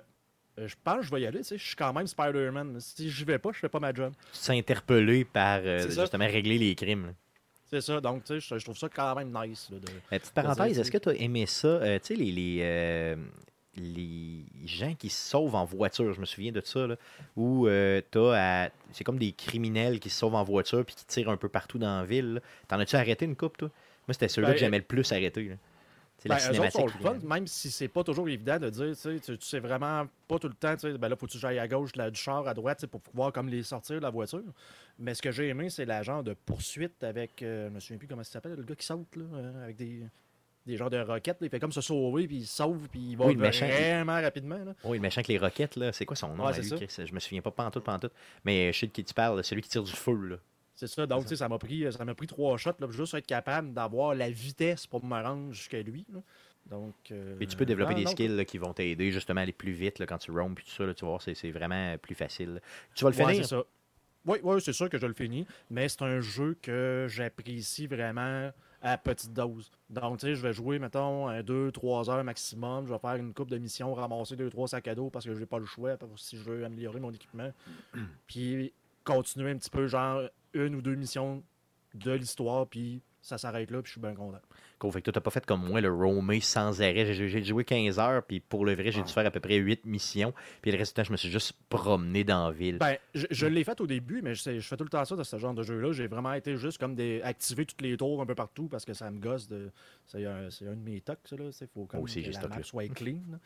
[0.58, 2.80] euh, je pense que je vais y aller, tu sais, je suis quand même Spider-Man.
[2.80, 4.12] Si je vais pas, je fais pas ma job.
[4.26, 6.02] tu te sens interpellé par euh, ça.
[6.02, 7.06] justement régler les crimes.
[7.06, 7.12] là.
[7.70, 9.68] C'est ça, donc tu sais, je, trouve ça quand même nice.
[9.70, 11.68] là, de- petite parenthèse, est-ce que tu as aimé ça?
[11.68, 13.16] Euh, tu sais, les, les,
[13.78, 16.96] les gens qui se sauvent en voiture, je me souviens de ça, là,
[17.36, 21.30] où euh, t'as c'est comme des criminels qui se sauvent en voiture puis qui tirent
[21.30, 22.40] un peu partout dans la ville.
[22.68, 23.68] T'en as-tu arrêté une coupe, toi?
[24.06, 25.44] Moi, c'était ceux-là Ben, que j'aimais le plus arrêter.
[25.48, 25.54] là.
[26.20, 27.02] C'est la Ben, autres cinématique.
[27.02, 30.38] fun, même si c'est pas toujours évident de dire, tu sais, tu sais vraiment pas
[30.40, 32.18] tout le temps, tu sais, ben là, faut que tu ailles à gauche là, du
[32.18, 34.42] char, à droite, pour pouvoir comme les sortir de la voiture.
[34.98, 37.98] Mais ce que j'ai aimé, c'est la genre de poursuite avec, euh, je me souviens
[37.98, 40.02] plus comment ça s'appelle, le gars qui saute, là, euh, avec des,
[40.68, 43.16] des genres de roquettes, là, il fait comme se sauver, puis il sauve, puis il
[43.16, 44.58] va Oui, le méchant, il- vraiment rapidement.
[44.64, 44.74] Là.
[44.84, 46.68] Oui, le méchant avec les roquettes, là, c'est quoi son nom Ouais, à c'est lui,
[46.68, 46.76] ça.
[46.76, 47.06] Chris?
[47.06, 48.12] Je me souviens pas pantoute, pantoute.
[48.44, 50.36] Mais je sais de qui tu parles, celui qui tire du feu, là.
[50.74, 53.12] C'est ça, donc tu sais, ça m'a pris, ça m'a pris trois shots, là, juste
[53.14, 56.06] être capable d'avoir la vitesse pour me rendre jusqu'à lui.
[56.12, 56.20] là.
[56.70, 59.40] Donc, euh, Et tu peux développer non, des non, skills là, qui vont t'aider justement
[59.40, 60.84] à aller plus vite là, quand tu roam puis tout ça.
[60.84, 62.60] là, tu vas voir, c'est vraiment plus facile.
[62.94, 63.44] Tu vas le Ouais, finir?
[63.48, 63.64] ça.
[64.26, 68.50] Oui, oui, c'est sûr que je le finis, mais c'est un jeu que j'apprécie vraiment
[68.82, 69.70] à petite dose.
[69.90, 72.86] Donc, tu sais, je vais jouer, mettons, 2-3 heures maximum.
[72.86, 75.40] Je vais faire une coupe de mission, ramasser 2-3 sacs à dos parce que je
[75.40, 77.50] n'ai pas le choix si je veux améliorer mon équipement.
[78.26, 78.72] Puis
[79.04, 81.42] continuer un petit peu, genre, une ou deux missions
[81.94, 84.40] de l'histoire, puis ça s'arrête là, puis je suis bien content.
[84.78, 84.92] Cool.
[84.92, 87.12] Fait que toi, t'as pas fait comme moi, le roamer sans arrêt.
[87.14, 89.84] J'ai joué 15 heures, puis pour le vrai, j'ai dû faire à peu près 8
[89.86, 90.32] missions.
[90.62, 92.78] Puis le reste du temps, je me suis juste promené dans la ville.
[92.78, 95.24] Ben, je, je l'ai fait au début, mais je, fais tout le temps ça dans
[95.24, 95.92] ce genre de jeu-là.
[95.92, 98.94] J'ai vraiment été juste comme des activer toutes les tours un peu partout parce que
[98.94, 99.70] ça me gosse de.
[100.06, 101.44] C'est un, c'est un de mes tocs, ça, là.
[101.60, 103.18] Il faut Moi aussi, que j'ai la map soit clean.
[103.30, 103.38] là.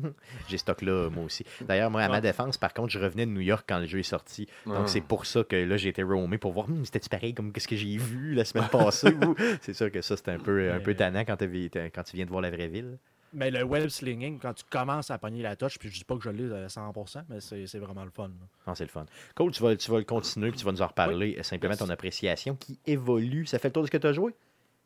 [0.48, 1.44] J'ai ce stock-là, moi aussi.
[1.62, 3.98] D'ailleurs, moi, à ma défense, par contre, je revenais de New York quand le jeu
[4.00, 4.46] est sorti.
[4.66, 4.86] Donc, Ah.
[4.86, 7.68] c'est pour ça que là, j'ai été roamé pour voir, Hum, c'était-tu pareil comme qu'est-ce
[7.68, 9.08] que j'ai vu la semaine passée?
[9.60, 12.24] c'est sûr que ça, c'est un peu, un peu Mais- tannant quand, quand tu viens
[12.24, 12.98] de voir la vraie ville.
[13.32, 16.16] Mais le web slinging, quand tu commences à pogner la touche, puis je dis pas
[16.16, 18.28] que je l'ai à 100%, mais c'est c'est vraiment le fun.
[18.28, 18.46] là.
[18.66, 19.04] Ah, c'est le fun.
[19.34, 21.36] Cool, tu vas, tu vas le continuer puis tu vas nous en reparler.
[21.42, 21.80] Simplement Yes.
[21.80, 23.44] ton appréciation qui évolue.
[23.44, 24.32] Ça fait le tour de ce que tu as joué?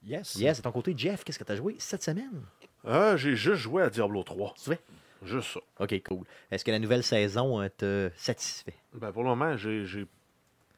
[0.02, 0.34] Yes.
[0.36, 2.42] Yes, à ton côté, Jeff, qu'est-ce que tu as joué cette semaine?
[2.84, 4.54] Ah, j'ai juste joué à Diablo 3.
[4.56, 4.80] Tu fais?
[5.22, 5.60] Juste ça.
[5.78, 6.24] Ok, cool.
[6.50, 8.74] Est-ce que la nouvelle saison euh, te satisfait?
[8.94, 10.06] Ben, pour le moment, j'ai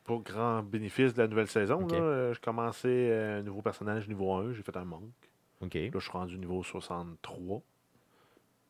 [0.05, 1.83] pas grand bénéfice de la nouvelle saison.
[1.83, 1.93] Ok.
[1.93, 1.99] là.
[1.99, 5.03] Euh, Je commençais euh, un nouveau personnage niveau 1, j'ai fait un manque.
[5.61, 7.63] Là, je suis rendu niveau 63.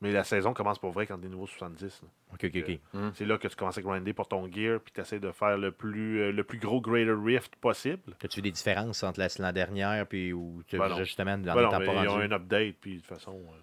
[0.03, 2.03] Mais la saison commence pour vrai quand tu es niveau 70.
[2.03, 2.09] là.
[2.35, 3.01] Ok, ok, ok.
[3.14, 5.57] C'est là que tu commences à grinder pour ton gear, puis tu essaies de faire
[5.57, 8.12] le plus, euh, le plus gros Greater Rift possible.
[8.23, 10.97] As-tu vu des différences entre la dernière puis où tu Ben non.
[10.97, 13.57] justement dans Ben non, temps mais ils ont un update, puis de toute façon, euh,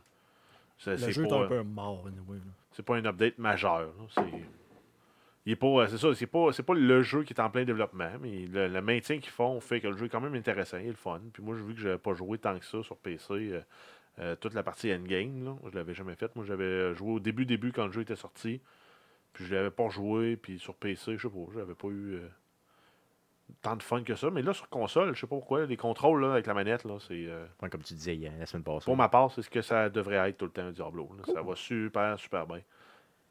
[0.77, 2.37] c'est Le c'est jeu est pas, un euh, peu mort, anyway,
[2.71, 3.81] c'est pas un update majeur.
[3.81, 3.91] là.
[4.15, 4.21] C'est
[5.45, 7.49] il est pas, euh, c'est ça, c'est pas, c'est pas le jeu qui est en
[7.49, 10.35] plein développement, mais le, le maintien qu'ils font fait que le jeu est quand même
[10.35, 11.21] intéressant, il est le fun.
[11.33, 13.61] Puis moi, j'ai vu que j'avais pas joué tant que ça sur PC, euh,
[14.19, 16.35] euh, toute la partie endgame, là, je l'avais jamais faite.
[16.35, 18.61] Moi, j'avais joué au début, début quand le jeu était sorti,
[19.33, 22.27] puis je l'avais pas joué, puis sur PC, je sais pas, j'avais pas eu euh,
[23.61, 24.29] tant de fun que ça.
[24.29, 26.97] Mais là, sur console, je sais pas pourquoi, les contrôles là, avec la manette, là,
[26.99, 28.85] c'est euh, Ouais, comme tu disais la semaine passée.
[28.85, 31.09] pour ma part, c'est ce que ça devrait être tout le temps Diablo.
[31.33, 32.61] Ça va super, super bien.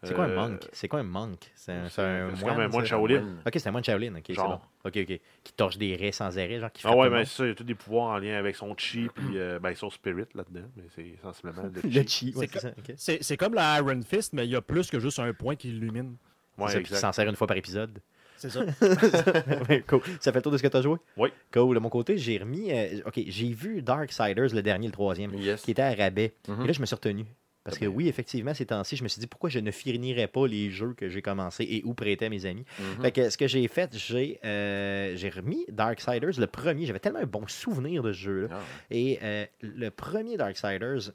[0.02, 0.68] C'est quoi un Euh, monk?
[0.72, 1.50] C'est quoi un monk?
[1.56, 2.88] C'est un, c'est c'est un c'est comme un moine, moine ça?
[2.90, 3.24] Shaolin.
[3.44, 4.14] Ok, c'est un moine Shaolin.
[4.14, 4.42] Ok, c'est bon.
[4.42, 4.70] Genre.
[4.84, 5.20] Ok, ok.
[5.44, 7.26] Qui torche des raies sans arrêt, genre qui Ah ouais, tout le mais monde.
[7.26, 9.58] c'est ça, il y a tous des pouvoirs en lien avec son chi puis euh,
[9.58, 11.88] ben, son spirit là-dedans, mais c'est sensiblement le chi.
[11.98, 12.68] Le chi, ouais, C'est ça.
[12.68, 12.94] ok.
[12.96, 15.56] C'est c'est comme la Iron Fist, mais il y a plus que juste un point
[15.56, 16.16] qui illumine.
[16.56, 17.00] Ouais, C'est ça, puis tu exact.
[17.00, 17.98] s'en sers une fois par épisode.
[18.36, 18.60] C'est ça.
[19.68, 20.00] Ouais, cool.
[20.20, 20.96] Ça fait le tour de ce que tu as joué?
[21.16, 21.30] Oui.
[21.52, 21.74] Cool.
[21.74, 22.70] De mon côté, j'ai remis.
[22.72, 25.62] euh, ok, j'ai vu Darksiders, le dernier, le troisième, Yes.
[25.62, 26.34] qui était à rabais.
[26.46, 26.62] Mhm.
[26.62, 27.24] Et là, je me suis retenu.
[27.68, 30.46] Parce que oui, effectivement, ces temps-ci, je me suis dit pourquoi je ne finirais pas
[30.46, 32.64] les jeux que j'ai commencé et où prêter à mes amis?
[32.78, 33.02] Mhm.
[33.02, 36.86] Fait que ce que j'ai fait, j'ai euh, j'ai remis Darksiders, le premier.
[36.86, 38.48] J'avais tellement un bon souvenir de ce jeu-là.
[38.52, 38.58] Ah,
[38.90, 41.12] Et euh, le premier Darksiders,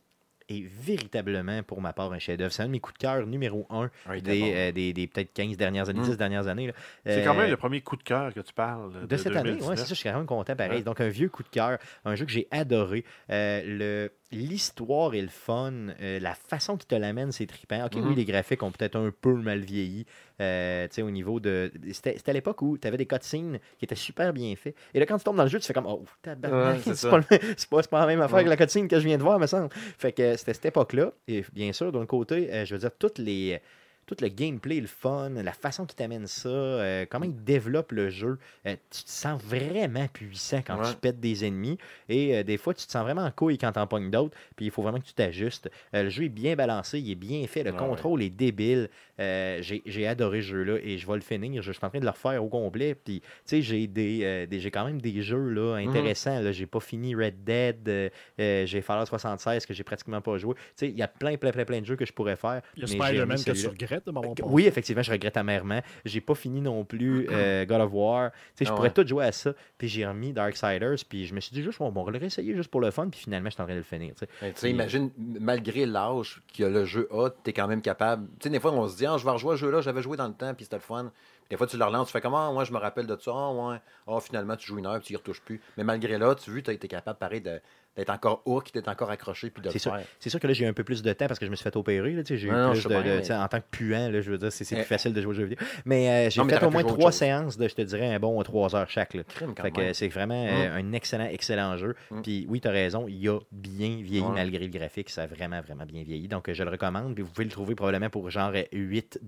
[0.50, 2.52] est véritablement, pour ma part, un chef-d'œuvre.
[2.52, 4.52] C'est un de mes coups de cœur numéro un Ah, des, bon.
[4.54, 6.04] euh, des, des peut-être 15 dernières années, Mm.
[6.04, 6.74] 10 dernières années.
[7.06, 8.92] C'est quand Euh, même le premier coup de cœur que tu parles.
[8.94, 9.70] De, de cette année, 2019.
[9.70, 10.80] ouais, c'est ça, je suis quand même content pareil.
[10.80, 10.84] Ouais.
[10.84, 13.06] Donc, un vieux coup de cœur, un jeu que j'ai adoré.
[13.30, 17.86] Euh, le L'histoire et le fun, euh, la façon qu'il te l'amène, c'est trippant.
[17.86, 18.08] Ok, Mhm.
[18.10, 20.06] oui, les graphiques ont peut-être un peu mal vieilli.
[20.42, 21.72] euh, tu sais, au niveau de.
[21.92, 24.76] C'était à l'époque où tu avais des cutscenes qui étaient super bien faits.
[24.94, 27.70] Et là, quand tu tombes dans le jeu, tu fais comme Oh, tabarnak, Ouais, c'est
[27.70, 28.44] pas, pas, la même affaire Ouais.
[28.44, 29.70] que la cutscene que je viens de voir, me semble.
[29.72, 31.14] Fait que c'était cette époque-là.
[31.28, 33.62] Et bien sûr, d'un côté, euh, je veux dire, toutes les.
[34.06, 38.10] Tout le gameplay, le fun, la façon qu'il t'amène ça, euh, comment il développe le
[38.10, 38.38] jeu,
[38.68, 40.90] euh, tu te sens vraiment puissant quand Ouais.
[40.92, 41.78] tu pètes des ennemis.
[42.10, 44.36] Et euh, des fois, tu te sens vraiment en couille quand t'en pognes d'autres.
[44.56, 45.70] Puis il faut vraiment que tu t'ajustes.
[45.96, 47.64] Euh, le jeu est bien balancé, il est bien fait.
[47.64, 48.90] Le Ouais, contrôle est débile.
[49.20, 51.62] Euh, j'ai j'ai adoré ce jeu-là et je vais le finir.
[51.62, 52.96] Je, je suis en train de le refaire au complet.
[52.96, 55.90] Puis, tu sais, j'ai des, euh, des- j'ai quand même des jeux là, Mhm.
[55.90, 56.42] intéressants.
[56.42, 56.52] là.
[56.52, 57.88] J'ai pas fini Red Dead.
[57.88, 60.56] euh, euh, j'ai Fallout 76 que j'ai pratiquement pas joué.
[60.56, 62.62] Tu sais, il y a plein, plein, plein, plein de jeux que je pourrais faire.
[62.76, 63.70] Il y a Spider-Man que tu celui-là.
[63.94, 64.54] Regrettes de m'avoir Que- passé.
[64.54, 65.82] Oui, effectivement, je regrette amèrement.
[66.06, 68.32] J'ai pas fini non plus euh, God of War.
[68.32, 68.94] Tu sais, je Ah pourrais ouais.
[68.94, 69.54] tout jouer à ça.
[69.78, 70.96] Puis j'ai remis Darksiders.
[71.08, 72.92] Puis je me suis dit juste, bon, bon, on va le réessayer juste pour le
[72.92, 73.08] fun.
[73.10, 74.14] Puis finalement, je suis en train de le finir.
[74.16, 74.54] tu sais.
[74.64, 78.28] Ben, imagine, malgré l'âge que le jeu a, tu es quand même capable.
[78.40, 80.02] Tu sais, des fois, on se dit, ah, je vais rejouer à ce jeu-là, j'avais
[80.02, 81.12] joué dans le temps, puis c'était le fun.
[81.50, 83.52] Des fois, tu le relances, tu fais comment, moi, je me rappelle de ça, ah,
[83.52, 83.78] ouais.
[84.08, 85.62] Ah, finalement, tu joues une heure, puis tu y retouches plus.
[85.78, 87.60] Mais malgré là, tu vu, tu as été capable, pareil, de-
[87.96, 90.66] d'être encore hook, d'être encore accroché, puis de C'est sûr, c'est sûr que là, j'ai
[90.66, 92.12] eu un peu plus de temps parce que je me suis fait opérer.
[92.14, 94.52] là, J'ai eu Non, plus de, de- En tant que puant, là, je veux dire,
[94.52, 94.86] c'est c'est plus Eh.
[94.88, 95.58] facile de jouer aux jeux vidéo.
[95.86, 98.20] Mais euh, j'ai Non, mais fait au moins trois séances de, je te dirais, un
[98.20, 99.14] bon trois heures chaque.
[99.14, 99.24] là.
[99.28, 99.94] Crime, quand Fait que même.
[99.94, 101.96] c'est vraiment euh, un excellent, excellent jeu.
[102.12, 102.22] Mm.
[102.22, 105.10] Puis oui, tu as raison, il a bien vieilli malgré le graphique.
[105.10, 106.28] Ça a vraiment, vraiment bien vieilli.
[106.28, 107.14] Donc euh, je le recommande.
[107.14, 109.20] Puis vous pouvez le trouver probablement pour genre euh, 8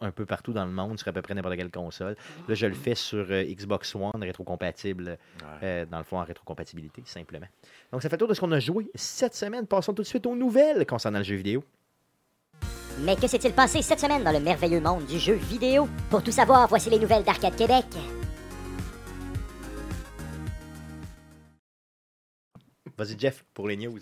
[0.00, 2.16] un peu partout dans le monde sur à peu près n'importe quelle console.
[2.48, 5.16] Là, je le fais sur euh, Xbox One, rétrocompatible,
[5.62, 5.86] Ouais.
[5.86, 7.46] dans le fond en rétrocompatibilité, simplement.
[7.92, 9.64] Donc ça fait tour de ce qu'on a joué cette semaine.
[9.64, 11.62] Passons tout de suite aux nouvelles concernant le jeu vidéo.
[12.98, 15.88] Mais que s'est-il passé cette semaine dans le merveilleux monde du jeu vidéo?
[16.10, 17.86] Pour tout savoir, voici les nouvelles d'Arcade Québec.
[22.98, 24.00] Vas-y, Jeff, pour les news.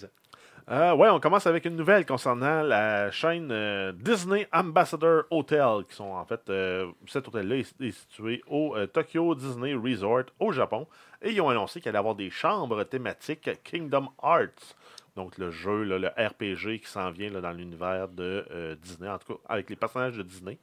[0.71, 5.97] Euh, ouais, on commence avec une nouvelle concernant la chaîne euh, Disney Ambassador Hotel, qui
[5.97, 10.87] sont en fait, euh, cet hôtel-là est, situé au euh, Tokyo Disney Resort au Japon,
[11.23, 14.77] et ils ont annoncé qu'il allait avoir des chambres thématiques Kingdom Hearts,
[15.17, 19.41] donc le jeu, le RPG qui s'en vient dans l'univers de Disney, en tout cas
[19.49, 20.57] avec les personnages de Disney.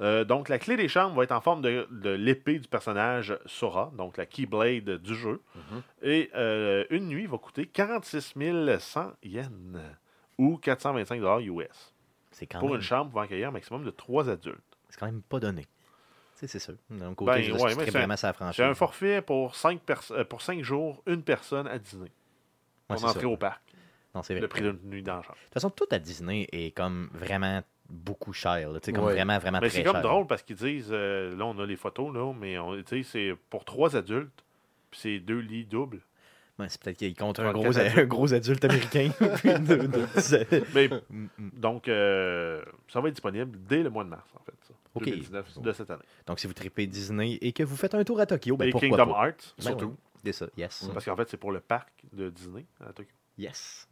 [0.00, 3.38] Euh, donc la clé des chambres va être en forme de, de l'épée du personnage
[3.46, 5.40] Sora, donc la Keyblade du jeu.
[6.02, 8.34] Et euh, une nuit va coûter 46
[8.80, 9.50] 100 yens
[10.38, 11.94] ou 425 US
[12.32, 14.58] C'est quand, pour même, une chambre pouvant accueillir un maximum de 3 adultes.
[14.88, 15.66] c'est quand même pas donné.
[16.46, 16.74] C'est sûr.
[16.90, 18.56] Donc, Ben, je ouais, mais tripes c'est un- vraiment sa franchise.
[18.56, 19.80] C'est un forfait pour 5,
[20.28, 22.10] pour cinq jours, une personne à dîner.
[22.90, 23.62] Ouais, Pour entrer au parc.
[24.14, 24.40] Non, vrai.
[24.40, 25.36] Le prix d'une nuit dans la chambre.
[25.38, 27.62] De toute façon, tout à Disney est comme vraiment
[27.94, 28.70] beaucoup cher.
[28.70, 28.80] là.
[28.80, 29.12] Comme Ouais.
[29.14, 31.76] vraiment, vraiment Mais très c'est comme drôle parce qu'ils disent, euh, là on a les
[31.76, 34.44] photos, là, mais on, c'est pour 3 adultes,
[34.90, 36.00] puis c'est deux lits doubles.
[36.58, 39.10] Ouais, c'est peut-être qu'il compte Ouais, un gros, un gros adulte américain.
[39.36, 40.88] puis de- de- Mais
[41.38, 44.54] donc, euh, ça va être disponible dès le mois de mars, en fait.
[44.62, 45.04] Ça, Ok.
[45.06, 46.04] 2019 de cette année.
[46.26, 48.70] Donc, si vous tripez Disney et que vous faites un tour à Tokyo, ben Et
[48.70, 49.26] pourquoi Kingdom pas?
[49.26, 49.96] Hearts, Ben surtout.
[50.24, 50.88] C'est ça, yes.
[50.92, 53.10] Parce qu'en fait, c'est pour le parc de Disney à Tokyo.
[53.36, 53.88] Yes.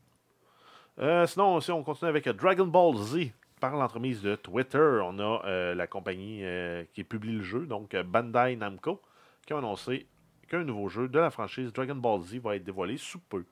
[1.01, 5.42] Euh, sinon, si on continue avec Dragon Ball Z, par l'entremise de Twitter, on a
[5.46, 9.01] euh, la compagnie euh, qui publie le jeu, donc euh, Bandai Namco,
[9.46, 10.09] qui a annoncé
[10.48, 13.44] qu'un nouveau jeu de la franchise Dragon Ball Z va être dévoilé sous peu.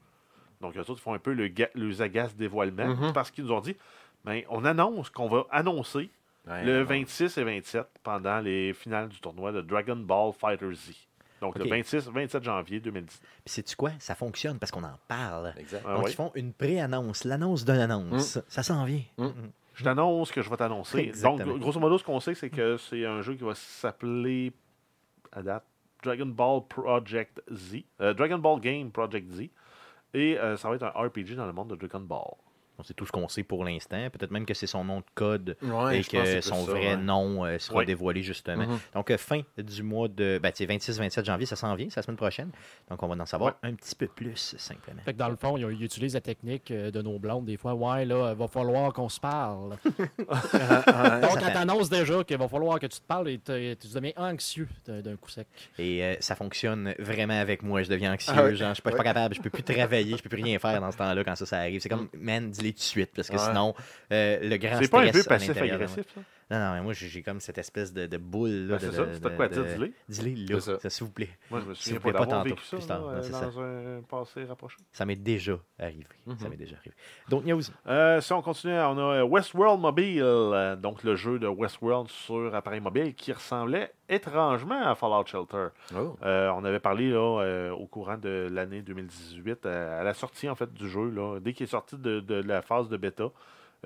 [0.60, 3.12] Donc, eux autres font un peu le, le zagace dévoilement Mhm.
[3.12, 3.76] parce qu'ils nous ont dit
[4.24, 6.10] ben, on annonce qu'on va annoncer
[6.48, 6.84] Ouais, le non.
[6.86, 10.92] 26 et 27 pendant les finales du tournoi de Dragon Ball Fighter Z.
[11.40, 13.20] Donc, le 26 27 janvier 2019.
[13.44, 13.92] Puis, sais-tu quoi?
[14.00, 15.54] Ça fonctionne parce qu'on en parle.
[15.56, 15.84] Exact.
[15.86, 16.10] Ah Donc, ouais.
[16.10, 18.38] ils font une pré-annonce, l'annonce d'une annonce.
[18.48, 19.02] Ça s'en vient.
[19.18, 19.24] Mm.
[19.26, 19.32] Mm.
[19.74, 21.12] Je t'annonce que je vais t'annoncer.
[21.22, 24.52] Donc, grosso modo, ce qu'on sait, c'est que c'est un jeu qui va s'appeler,
[25.32, 25.64] à date,
[26.02, 27.78] Dragon Ball Project Z.
[28.00, 29.40] Euh, Dragon Ball Game Project Z.
[30.12, 32.34] Et euh, ça va être un RPG dans le monde de Dragon Ball.
[32.84, 34.08] C'est tout ce qu'on sait pour l'instant.
[34.10, 36.96] Peut-être même que c'est son nom de code Ouais, et que son ça, vrai ouais.
[36.96, 37.84] nom euh, sera Ouais.
[37.86, 38.66] dévoilé justement.
[38.66, 38.78] Mhm.
[38.94, 42.16] Donc, euh, fin du mois de ben, 26-27 janvier, ça s'en vient, c'est la semaine
[42.16, 42.50] prochaine.
[42.90, 45.00] Donc, on va en savoir un petit peu plus, simplement.
[45.04, 47.44] Fait que dans le fond, ils, utilisent la technique euh, de nos blondes.
[47.46, 49.76] Des fois, ouais, là, il va falloir qu'on se parle.
[50.28, 54.12] Donc, fait- t'annonces déjà qu'il va falloir que tu te parles et te- tu deviens
[54.16, 55.46] anxieux d'un coup sec.
[55.78, 57.82] Et euh, ça fonctionne vraiment avec moi.
[57.82, 58.32] Je deviens anxieux.
[58.36, 58.56] Ah ouais.
[58.56, 59.34] genre, je suis pas, je suis pas capable.
[59.34, 60.16] Je peux plus travailler.
[60.16, 61.80] Je peux plus rien faire dans ce temps-là quand ça, ça arrive.
[61.80, 63.10] C'est comme, man, dis-les tout de suite.
[63.14, 63.44] Parce que Ouais.
[63.46, 63.74] sinon,
[64.12, 66.20] euh, le grand C'est pas un peu passif-agressif, ça?
[66.50, 68.50] Non, non, mais moi, j'ai comme cette espèce de, de boule.
[68.66, 69.92] Là, Ben, de, c'est ça, de- c'était quoi de- dis-le.
[70.08, 70.78] Dis-le, là, C'est ça.
[70.80, 71.28] ça, s'il vous plaît.
[71.50, 73.06] Moi, je me souviens pas pas tantôt, vécu ça plus tard.
[73.06, 74.76] là, Ouais, c'est dans un passé rapproché.
[74.92, 76.06] Ça m'est déjà arrivé.
[76.26, 76.50] Ça Mhm.
[76.50, 76.94] m'est déjà arrivé.
[77.28, 77.60] Donc, news?
[77.86, 82.08] Euh, si on continue, on a euh, Westworld Mobile, euh, donc le jeu de Westworld
[82.08, 85.68] sur appareil mobile qui ressemblait étrangement à Fallout Shelter.
[85.96, 86.16] Oh.
[86.24, 90.48] Euh, on avait parlé là, euh, au courant de l'année 2018, euh, à la sortie
[90.48, 93.30] en fait du jeu, là, dès qu'il est sorti de, de la phase de bêta,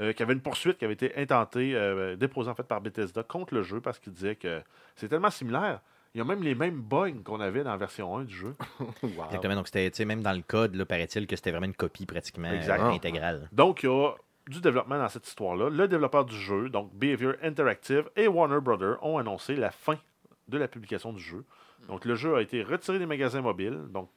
[0.01, 2.81] euh, qu'il y avait une poursuite qui avait été intentée, euh, déposée en fait par
[2.81, 4.61] Bethesda contre le jeu parce qu'il disait que
[4.97, 5.81] c'est tellement similaire.
[6.15, 8.55] Il y a même les mêmes bugs qu'on avait dans la version 1 du jeu.
[9.03, 9.25] Wow.
[9.27, 9.57] Exactement.
[9.57, 12.55] Donc, c'était, même dans le code, là, paraît-il que c'était vraiment une copie pratiquement euh,
[12.55, 12.81] Exact.
[12.83, 13.49] intégrale.
[13.53, 14.15] Donc, il y a
[14.49, 15.71] du développement dans cette histoire-là.
[15.71, 19.99] Le développeur du jeu, donc Behavior Interactive et Warner Brothers, ont annoncé la fin
[20.47, 21.45] de la publication du jeu.
[21.89, 23.81] Donc, le jeu a été retiré des magasins mobiles.
[23.91, 24.09] Donc,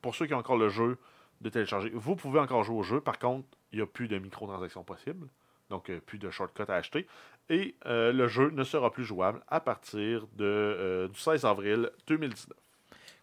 [0.00, 0.96] pour ceux qui ont encore le jeu
[1.42, 3.00] de télécharger, vous pouvez encore jouer au jeu.
[3.00, 5.26] Par contre, il n'y a plus de microtransactions possibles.
[5.70, 7.06] Donc, euh, plus de shortcuts à acheter.
[7.50, 11.90] Et euh, le jeu ne sera plus jouable à partir de, euh, du 16 avril
[12.06, 12.56] 2019.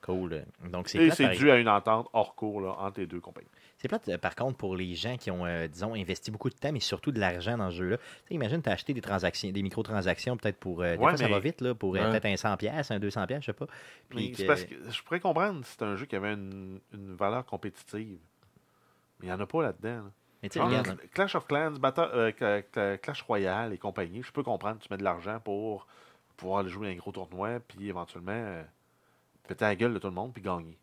[0.02, 0.44] Cool.
[0.70, 3.22] Donc, c'est Et plate, c'est dû à une entente hors cours là, entre les deux
[3.22, 3.48] compagnies.
[3.78, 6.72] C'est plate, par contre, pour les gens qui ont, euh, disons, investi beaucoup de temps,
[6.74, 7.98] mais surtout de l'argent dans ce jeu-là.
[7.98, 10.82] Tu sais, imagine, tu as acheté des transactions, des microtransactions, peut-être pour.
[10.82, 12.10] euh, des Ouais, fois, ça mais- va vite, là, pour euh, Ouais.
[12.12, 13.68] peut-être un 100$, un 200$, je sais pas.
[14.10, 16.34] Puis Mais que- c'est parce que je pourrais comprendre si c'est un jeu qui avait
[16.34, 18.20] une, une valeur compétitive.
[19.20, 20.04] Mais il n'y en a pas là-dedans.
[20.04, 20.12] là.
[20.44, 23.74] Mais tu sais, Genre, regarde, Cl- Clash of Clans, Battle- euh, Cla- Cla- Clash Royale
[23.74, 25.88] et compagnie, je peux comprendre que tu mets de l'argent pour
[26.38, 28.62] pouvoir aller jouer à un gros tournoi, puis éventuellement euh,
[29.48, 30.78] péter la gueule de tout le monde, puis gagner.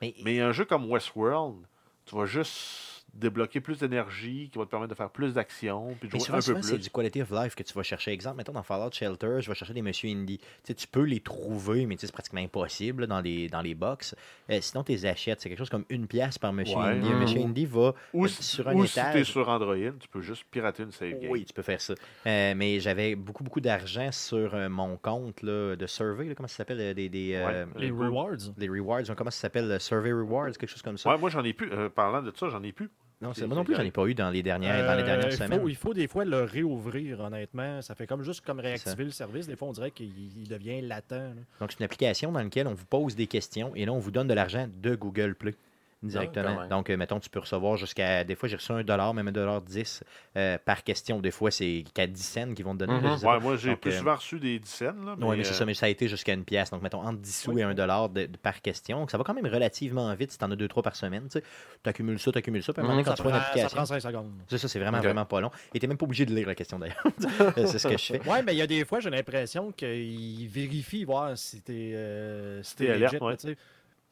[0.00, 1.66] mais, Mais un jeu comme Westworld,
[2.06, 6.08] tu vas juste débloquer plus d'énergie, qui va te permettre de faire plus d'actions, puis
[6.08, 6.82] de jouer souvent, un peu souvent, c'est plus.
[6.84, 8.10] du quality of life que tu vas chercher.
[8.12, 10.38] Exemple, mettons dans Fallout Shelter, je vais chercher des Monsieur Indie.
[10.38, 13.48] Tu sais, tu peux les trouver, mais tu sais, c'est pratiquement impossible là, dans les,
[13.48, 14.14] dans les box.
[14.50, 15.40] Euh, sinon, tu les achètes.
[15.40, 16.84] C'est quelque chose comme une pièce par Monsieur Ouais.
[16.92, 17.08] Indie.
[17.12, 17.18] Un.
[17.20, 19.26] Monsieur Indie va Ou, euh, si- sur un ou si tu es étage.
[19.26, 21.30] sur Android, tu peux juste pirater une save game.
[21.30, 21.94] Oui, tu peux faire ça.
[22.26, 26.24] Euh, mais j'avais beaucoup, beaucoup d'argent sur euh, mon compte là, de survey.
[26.26, 27.66] là, comment ça s'appelle des, des, euh, Ouais.
[27.76, 28.36] Les rewards.
[28.56, 29.02] Les rewards.
[29.16, 31.10] Comment ça s'appelle Survey rewards, quelque chose comme ça.
[31.10, 31.70] Ouais, moi j'en ai plus.
[31.72, 32.88] euh, parlant de ça, j'en ai plus.
[33.22, 35.06] Non, c'est- moi non plus, j'en ai pas eu dans les dernières, dans les Euh,
[35.06, 35.60] dernières il semaines.
[35.60, 37.80] Faut, il faut des fois le réouvrir, honnêtement.
[37.80, 39.46] Ça fait comme juste comme réactiver le service.
[39.46, 41.12] Des fois, on dirait qu'il il devient latent.
[41.12, 41.28] là.
[41.60, 44.10] Donc, c'est une application dans laquelle on vous pose des questions et là, on vous
[44.10, 45.54] donne de l'argent de Google Play
[46.02, 46.60] directement.
[46.60, 46.68] même.
[46.68, 48.24] Donc, euh, mettons, tu peux recevoir jusqu'à.
[48.24, 50.02] Des fois, j'ai reçu un dollar, même un dollar 10
[50.36, 51.20] euh, par question.
[51.20, 53.00] Des fois, c'est qu'à 10 cents qu'ils vont te donner.
[53.00, 53.34] Là, sais pas.
[53.36, 55.04] Ouais, moi j'ai plus euh, souvent reçu des dizaines.
[55.04, 56.70] Là, Oui, mais c'est euh, ça, mais ça a été jusqu'à une pièce.
[56.70, 57.74] Donc, mettons, entre 10 sous Oui, et un oui.
[57.74, 58.98] dollar de, de- par question.
[59.00, 61.28] Donc, ça va quand même relativement vite si tu en as 2-3 par semaine.
[61.32, 61.40] Tu
[61.84, 62.72] accumules ça, tu accumules ça.
[62.72, 63.76] Puis à un moment donné, Mhm, quand Ça tu vois une prend, ça application.
[63.76, 64.32] prend 5 secondes.
[64.48, 65.50] C'est ça, c'est vraiment, vraiment pas long.
[65.74, 67.02] Et tu même pas obligé de lire la question d'ailleurs.
[67.56, 68.28] C'est ce que je fais.
[68.28, 72.62] Ouais, mais il y a des fois, j'ai l'impression qu'ils vérifient voir si t'es euh,
[72.62, 73.56] si T'es t'es alerte, legit, ouais.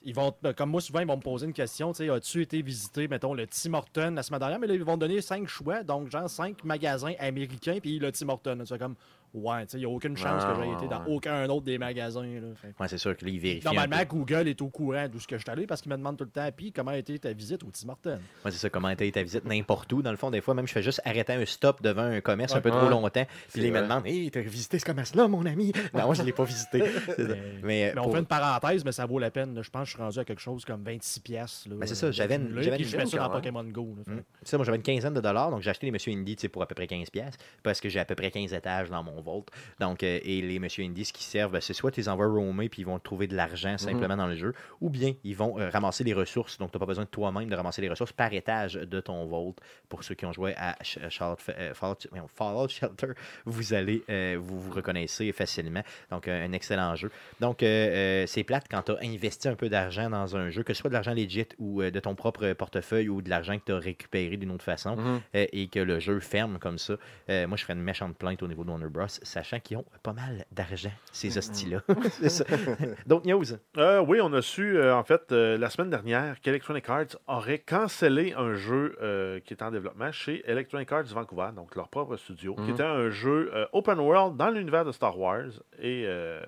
[0.02, 1.92] Ils vont, comme moi, souvent, ils vont me poser une question.
[1.92, 4.58] tu sais, As-tu été visiter, mettons, le Tim Horton la semaine dernière?
[4.58, 5.82] Mais là, ils vont donner cinq choix.
[5.82, 8.62] Donc, genre, cinq magasins américains, puis le Tim Horton.
[8.64, 8.96] C'est comme,
[9.34, 11.12] ouais, tu sais, il n'y a aucune chance Ah, que j'aie ouais, été dans ouais.
[11.14, 12.22] aucun autre des magasins.
[12.22, 12.48] là.
[12.56, 13.64] Fait- Ouais, c'est sûr que là, ils vérifient.
[13.64, 13.96] Normalement.
[14.08, 16.24] Google est au courant d'où ce que je suis allé parce qu'il me demande tout
[16.24, 18.18] le temps, puis comment a été ta visite au Tim Horton?
[18.44, 20.02] Ouais, c'est ça, comment était ta visite n'importe où.
[20.02, 22.52] Dans le fond, des fois, même, je fais juste arrêter un stop devant un commerce
[22.52, 22.62] un Ouais.
[22.62, 23.24] peu trop longtemps.
[23.52, 26.26] Puis ils me demandent Hey, t'as visité ce commerce-là, mon ami Non, moi, je ne
[26.26, 26.82] l'ai pas visité.
[27.18, 29.60] Mais, Mais, mais on fait une parenthèse, mais ça vaut la peine.
[29.62, 31.64] Je pense que je suis rendu à quelque chose comme 26 pièces.
[31.68, 33.42] Ben, c'est ça, j'avais une- j'avais Puis une je mets ça quand dans même.
[33.42, 33.94] Pokémon Go.
[33.98, 34.14] là.
[34.16, 34.24] Fait.
[34.42, 36.66] Ça, moi, j'avais une quinzaine de dollars, donc j'ai acheté les Monsieur sais, pour à
[36.66, 39.44] peu près 15 pièces parce que j'ai à peu près 15 étages dans mon vault.
[39.78, 42.26] Donc, euh, et les Monsieur Indie, ce qui servent, ben, c'est soit tu les envoies
[42.26, 45.58] roamer puis ils vont trouver de l'argent simplement dans le jeu, ou bien ils vont
[45.58, 46.58] euh, ramasser les ressources.
[46.58, 49.24] Donc, tu n'as pas besoin de toi-même de ramasser les ressources par étage de ton
[49.26, 49.54] vault.
[49.88, 53.08] Pour ceux qui ont joué à euh, Fallout- Shelter,
[53.46, 54.02] vous allez
[54.38, 55.82] vous, vous reconnaissez facilement.
[56.10, 57.10] Donc, un excellent jeu.
[57.40, 60.80] Donc, c'est plate quand tu as investi un peu d'argent dans un jeu, que ce
[60.80, 63.78] soit de l'argent legit ou de ton propre portefeuille ou de l'argent que tu as
[63.78, 65.20] récupéré d'une autre façon Mhm.
[65.34, 66.94] et que le jeu ferme comme ça.
[67.28, 70.12] Moi, je ferais une méchante plainte au niveau de Warner Bros, sachant qu'ils ont pas
[70.12, 71.82] mal d'argent, ces hosties-là.
[73.06, 73.44] D'autres news?
[73.76, 77.58] Euh, oui, on a su, euh, en fait, euh, la semaine dernière, qu'Electronic Arts aurait
[77.58, 82.16] cancellé un jeu euh, qui était en développement chez Electronic Arts Vancouver, donc leur propre
[82.16, 82.70] studio, qui Mhm.
[82.70, 85.50] était un jeu euh, open world dans l'univers de Star Wars.
[85.78, 86.40] Et, euh,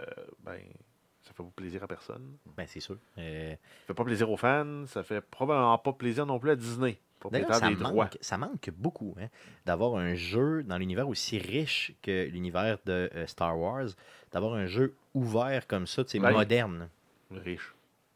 [0.45, 0.59] ben,
[1.23, 2.37] ça fait pas plaisir à personne.
[2.57, 2.97] Ben, c'est sûr.
[3.19, 4.85] Euh, Ça fait pas plaisir aux fans.
[4.87, 6.99] Ça fait probablement pas plaisir non plus à Disney,
[7.31, 8.05] propriétaire ça des droits.
[8.05, 9.27] manque, ça manque beaucoup hein,
[9.67, 13.87] d'avoir un jeu dans l'univers aussi riche que l'univers de euh, Star Wars,
[14.33, 16.33] d'avoir un jeu ouvert comme ça, Ouais.
[16.33, 16.89] moderne.
[17.31, 17.75] Riche.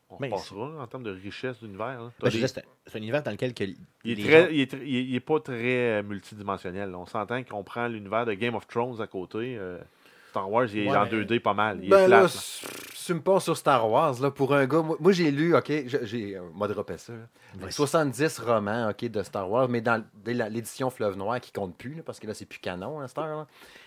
[0.09, 1.87] On Ben, repassera en termes de richesse d'univers.
[2.01, 2.13] hein.
[2.21, 2.47] Ben, des-
[2.87, 6.03] c'est un univers dans lequel que Il les est, gens- il, il pas très euh,
[6.05, 6.95] multidimensionnel.
[6.95, 9.57] On s'entend qu'on prend l'univers de Game of Thrones à côté.
[9.59, 9.81] euh,
[10.37, 11.79] Star Wars, il est Ouais, en mais- 2D pas mal.
[11.81, 12.29] Il est Ben flat, là, là.
[12.29, 15.57] si tu me passes sur Star Wars, là, pour un gars, moi, moi, j'ai lu,
[15.57, 15.73] ok,
[16.03, 17.19] j'ai, euh, moi dropé ça, là.
[17.55, 17.73] Vas-y.
[17.73, 22.03] 70 romans, ok, de Star Wars, mais dans l'édition Fleuve Noir qui compte plus, là,
[22.05, 23.47] parce que là, c'est plus canon, heure, là.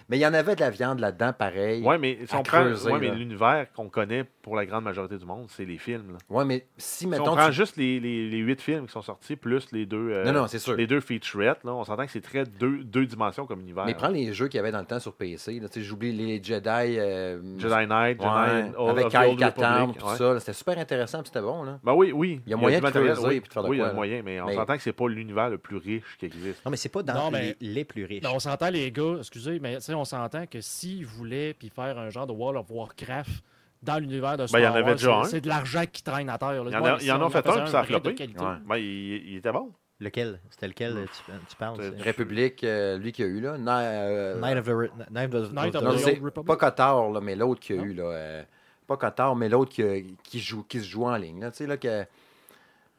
[0.10, 1.84] Mais il y en avait de la viande là-dedans, pareil.
[1.84, 4.84] Ouais, mais si à on prend creuser, ouais, mais l'univers qu'on connaît pour la grande
[4.84, 6.18] majorité du monde, c'est les films.
[6.30, 7.36] Ouais, mais si, Si on mettons.
[7.36, 10.26] prend tu- juste les, les, les huit films qui sont sortis, plus les deux, euh,
[10.26, 10.76] Non, non, c'est sûr.
[10.76, 13.86] les deux featurettes, là, on s'entend que c'est très deux, deux dimensions comme univers.
[13.86, 15.60] Mais prends les jeux qu'il y avait dans le temps sur PC.
[15.60, 15.68] là.
[15.70, 16.68] Tu sais, J'oublie les Jedi.
[16.68, 20.16] euh, Jedi Knight, Jedi ouais, Old- avec Kyle Katarn, tout ouais.
[20.16, 20.40] ça.
[20.40, 21.62] C'était super intéressant, puis c'était bon.
[21.64, 21.80] Là.
[21.84, 22.42] Ben oui, oui.
[22.48, 23.36] Il y a moyen de creuser oui.
[23.36, 24.92] et puis de faire de Oui, il y a moyen, mais on s'entend que c'est
[24.94, 26.66] pas l'univers le plus riche qui existe.
[26.66, 27.30] Non, mais c'est pas dans
[27.62, 28.24] les, plus riches.
[28.34, 31.98] On s'entend, les gars, excusez, mais tu sais, on s'entend que s'ils voulaient puis faire
[31.98, 33.44] un genre de World of Warcraft
[33.82, 35.24] dans l'univers de Star Ben, il y en avait Wars, déjà un.
[35.26, 36.64] c'est- de l'argent qui traîne à terre.
[36.64, 36.70] là.
[36.70, 37.80] Il y en a- mais il y en si a on fait un, puis ça
[37.80, 37.84] a.
[37.84, 38.58] Ouais.
[38.68, 38.84] Ben, il,
[39.32, 39.72] il était bon.
[40.02, 40.40] Lequel?
[40.50, 43.42] C'était lequel euh, tu, tu parles République, euh, lui qui a eu.
[43.42, 43.58] là.
[43.58, 46.48] Na- euh, Night of the, Night of the- Night of the Old Republic.
[46.48, 47.84] pas Cotard, là, mais l'autre qui a Non?
[47.84, 47.94] eu.
[47.94, 48.44] Là, euh,
[48.88, 51.42] pas Cotard, mais l'autre qui, a- qui, joue, qui se joue en ligne.
[51.42, 52.06] Là, tu sais, là, que.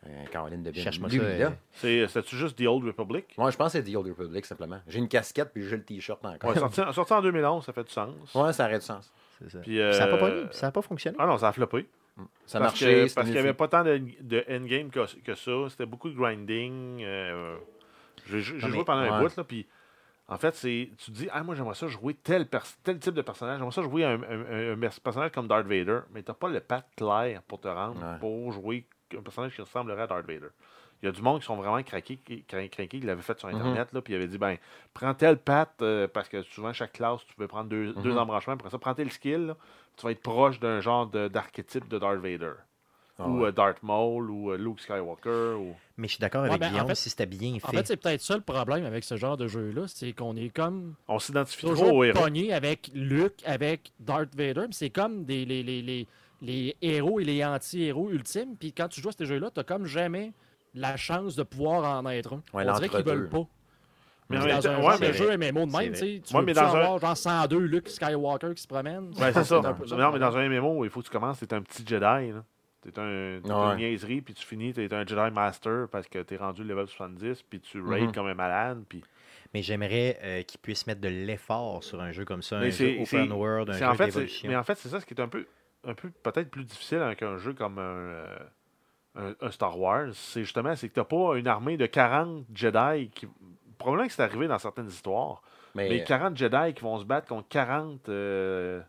[0.07, 3.26] Euh, Caroline de Cherche-moi ça, euh, C'est- C'était-tu juste The Old Republic?
[3.36, 4.80] Moi, je pense que c'est The Old Republic, simplement.
[4.86, 6.51] J'ai une casquette, puis j'ai le t-shirt encore.
[6.51, 8.34] Ouais, sorti, sorti en 2011, ça fait du sens.
[8.34, 9.12] Ouais, ça aurait du sens.
[9.48, 9.59] ça.
[9.61, 11.16] Puis, Ça n'a pas, euh, ça a pas fonctionné.
[11.20, 11.86] Ah non, ça a floppé.
[12.46, 13.07] Ça parce marchait.
[13.09, 15.53] que- parce qu'il n'y avait pas tant de, de endgame que, que ça.
[15.68, 17.03] C'était beaucoup de grinding.
[17.05, 17.57] euh,
[18.28, 19.28] j'ai joué pendant un ouais.
[19.28, 19.66] bout, là, puis
[20.28, 22.46] en fait, c'est tu te dis, ah, moi, j'aimerais ça jouer tel,
[22.82, 23.59] tel type de personnage.
[23.59, 26.48] J'aimerais ça jouer un, un- un- un personnage comme Darth Vader, mais tu n'as pas
[26.48, 28.18] le path clair pour te rendre Ouais.
[28.18, 28.86] pour jouer
[29.16, 30.48] un personnage qui ressemblerait à Darth Vader.
[31.02, 33.38] Il y a du monde qui sont vraiment craqués, qui, cra- craqués, qui l'avaient fait
[33.38, 33.54] sur Mhm.
[33.56, 34.56] Internet, là, puis il avait dit, ben,
[34.92, 38.18] prends tel path, euh, parce que souvent, chaque classe, tu peux prendre deux, deux Mhm.
[38.18, 39.56] embranchements, après ça, prends tel skill, là,
[39.96, 42.52] tu vas être proche d'un genre de- d'archétype de Darth Vader
[43.18, 43.48] Ah ou ouais.
[43.48, 45.54] euh, Darth Maul ou euh, Luke Skywalker.
[45.58, 45.74] Ou...
[45.96, 47.66] Mais je suis d'accord Ouais, avec ben, en Guillaume fait- si c'était bien fait.
[47.66, 50.50] En fait, c'est peut-être ça le problème avec ce genre de jeu-là, c'est qu'on est
[50.50, 52.20] comme On s'identifie trop toujours au héros.
[52.20, 54.64] pogné avec Luke, avec Darth Vader.
[54.64, 56.06] puis C'est comme des, les, les, les,
[56.43, 58.57] les héros et les anti-héros ultimes.
[58.59, 60.32] Puis quand tu joues à ces jeux-là, t'as comme jamais
[60.74, 62.43] la chance de pouvoir en être un.
[62.57, 63.47] Ouais, On dirait qu'ils veulent pas.
[64.28, 66.53] Mais Dans un ouais, mais- jeu MMO de même, tu sais, tu Ouais, veux mais
[66.53, 69.11] dans un- avoir genre 102 Luke Skywalker qui se promènent.
[69.18, 69.57] Ouais, c'est ça.
[69.57, 71.62] un peu ça, non, mais dans un MMO, il faut que tu commences, t'es un
[71.62, 72.01] petit Jedi.
[72.32, 72.45] là.
[72.82, 73.72] T'es un, t'es Ouais.
[73.72, 77.43] une niaiserie, puis tu finis, t'es un Jedi Master parce que t'es rendu level 70,
[77.43, 78.12] puis tu raids Mhm.
[78.12, 78.82] comme un malade.
[78.88, 79.03] Puis...
[79.53, 82.70] Mais j'aimerais euh, qu'ils puissent mettre de l'effort sur un jeu comme ça, Mais un
[82.70, 84.49] jeu c'est- open c'est- world, un c'est jeu en fait, c'est- d'évolution.
[84.49, 85.45] mais en fait, c'est ça ce qui est un peu,
[85.87, 88.37] un peu peut-être plus difficile avec un jeu comme un, euh,
[89.16, 90.09] un- un Star Wars.
[90.12, 93.26] C'est justement c'est que t'as pas une armée de 40 Jedi qui.
[93.78, 95.41] Probablement que c'est arrivé dans certaines histoires.
[95.74, 98.09] Mais Mais 40 Jedi qui vont se battre contre 40.
[98.11, 98.81] euh,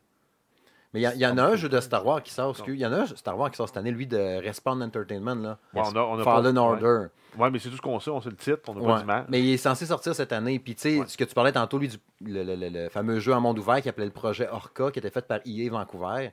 [0.93, 2.53] mais il y, en a un jeu de Star Wars qui sort.
[2.67, 5.35] Il y en a un Star Wars qui sort cette année, lui, de Respawn Entertainment.
[5.35, 5.57] Là.
[5.73, 6.59] bon, on a- on a Fallen pas-.
[6.61, 7.05] Order.
[7.37, 8.87] Ouais, mais c'est tout ce qu'on sait, on sait le titre, on n'a Ouais.
[8.95, 9.25] pas d'image.
[9.29, 10.59] Mais il est censé sortir cette année.
[10.59, 13.19] Puis, tu sais, ce que tu parlais tantôt, lui, du, le, le- le- le fameux
[13.21, 16.31] jeu en monde ouvert qui appelait le projet Orca, qui était fait par EA Vancouver.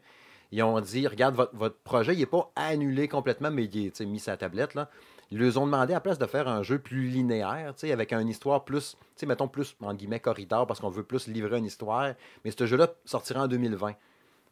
[0.50, 4.00] Ils ont dit regarde, votre, votre projet, il n'est pas annulé complètement, mais il est
[4.00, 4.74] mis sur la tablette.
[4.74, 4.88] Là.
[5.30, 8.28] Ils leur ont demandé, à la place de faire un jeu plus linéaire, avec une
[8.28, 11.66] histoire plus, tu sais, mettons plus, en guillemets, corridor, parce qu'on veut plus livrer une
[11.66, 12.14] histoire.
[12.44, 13.94] Mais ce jeu-là sortira en 2020.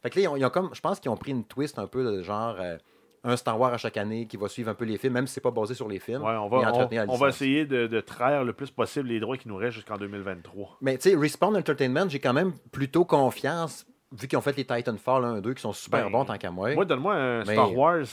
[0.03, 1.79] Fait que là, ils ont, ils ont comme, je pense qu'ils ont pris une twist
[1.79, 2.77] un peu de genre euh,
[3.25, 5.35] un Star Wars à chaque année qui va suivre un peu les films, même si
[5.35, 6.23] c'est pas basé sur les films.
[6.23, 9.49] Ouais, on va, on, on essayer de, de traire le plus possible les droits qui
[9.49, 10.77] nous restent jusqu'en 2023.
[10.83, 14.65] Mais tu sais, Respawn Entertainment, j'ai quand même plutôt confiance, vu qu'ils ont fait les
[14.65, 16.75] Titanfall 1 et 2 qui sont super Ben, bons tant qu'à moi.
[16.75, 18.05] Moi, donne-moi un Mais- Star Wars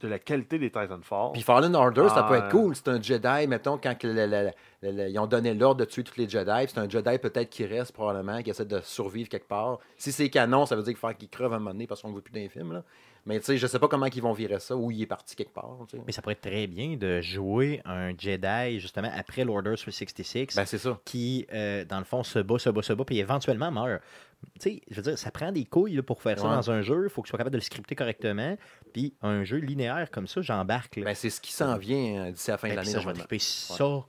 [0.00, 1.32] de la qualité des Titanfall.
[1.32, 2.74] Puis Fallen Order, ça peut être cool.
[2.74, 4.50] C'est un Jedi, mettons, quand que le- le-
[4.82, 6.50] le- le- ils ont donné l'ordre de tuer tous les Jedi.
[6.64, 9.78] puis C'est un Jedi peut-être qui reste probablement, qui essaie de survivre quelque part.
[9.96, 12.10] Si c'est canon, ça veut dire qu'il faut qu'il creve un moment donné parce qu'on
[12.10, 12.72] ne veut plus d'un film.
[12.72, 12.82] Là.
[13.24, 15.34] Mais tu sais, je sais pas comment ils vont virer ça, où il est parti
[15.34, 15.78] quelque part.
[16.06, 20.66] Mais ça pourrait être très bien de jouer un Jedi, justement, après l'Order 66, Ben,
[20.66, 20.98] c'est ça.
[21.06, 24.02] qui, euh, dans le fond, se bat, se bat, se bat, puis éventuellement meurt.
[24.60, 26.54] Tu sais, je veux dire, ça prend des couilles là, pour faire ça Ouais.
[26.56, 27.04] dans un jeu.
[27.04, 28.56] Il faut que tu sois capable de le scripter correctement.
[28.92, 30.96] Puis un jeu linéaire comme ça, j'embarque.
[30.96, 31.04] là.
[31.04, 32.94] Ben, c'est ce qui s'en vient euh, d'ici la fin Ben, de puis l'année.
[32.94, 34.04] ça, je vais triper solidement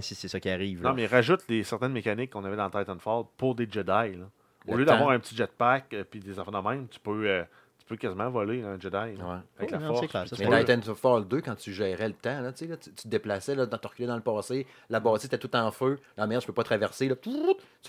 [0.00, 0.82] si c'est ça qui arrive.
[0.82, 0.90] là.
[0.90, 3.86] Non, mais rajoute les, certaines mécaniques qu'on avait dans Titanfall pour des Jedi.
[3.86, 4.30] là.
[4.66, 7.26] Au Le lieu d'avoir un petit jetpack et puis des affaires de même, tu peux,
[7.28, 7.42] euh,
[7.88, 8.96] peux quasiment voler un Jedi.
[8.96, 9.14] Ouais.
[9.58, 10.06] Avec Oh, la force.
[10.06, 12.90] clair, ça, Mais Titanfall 2, quand tu gérais le temps, là, tu, sais, là, tu,
[12.92, 15.70] tu te déplaçais, là, dans, tu reculais dans le passé, la bâtisse était tout en
[15.70, 17.30] feu, la merde, je peux pas traverser, là, tu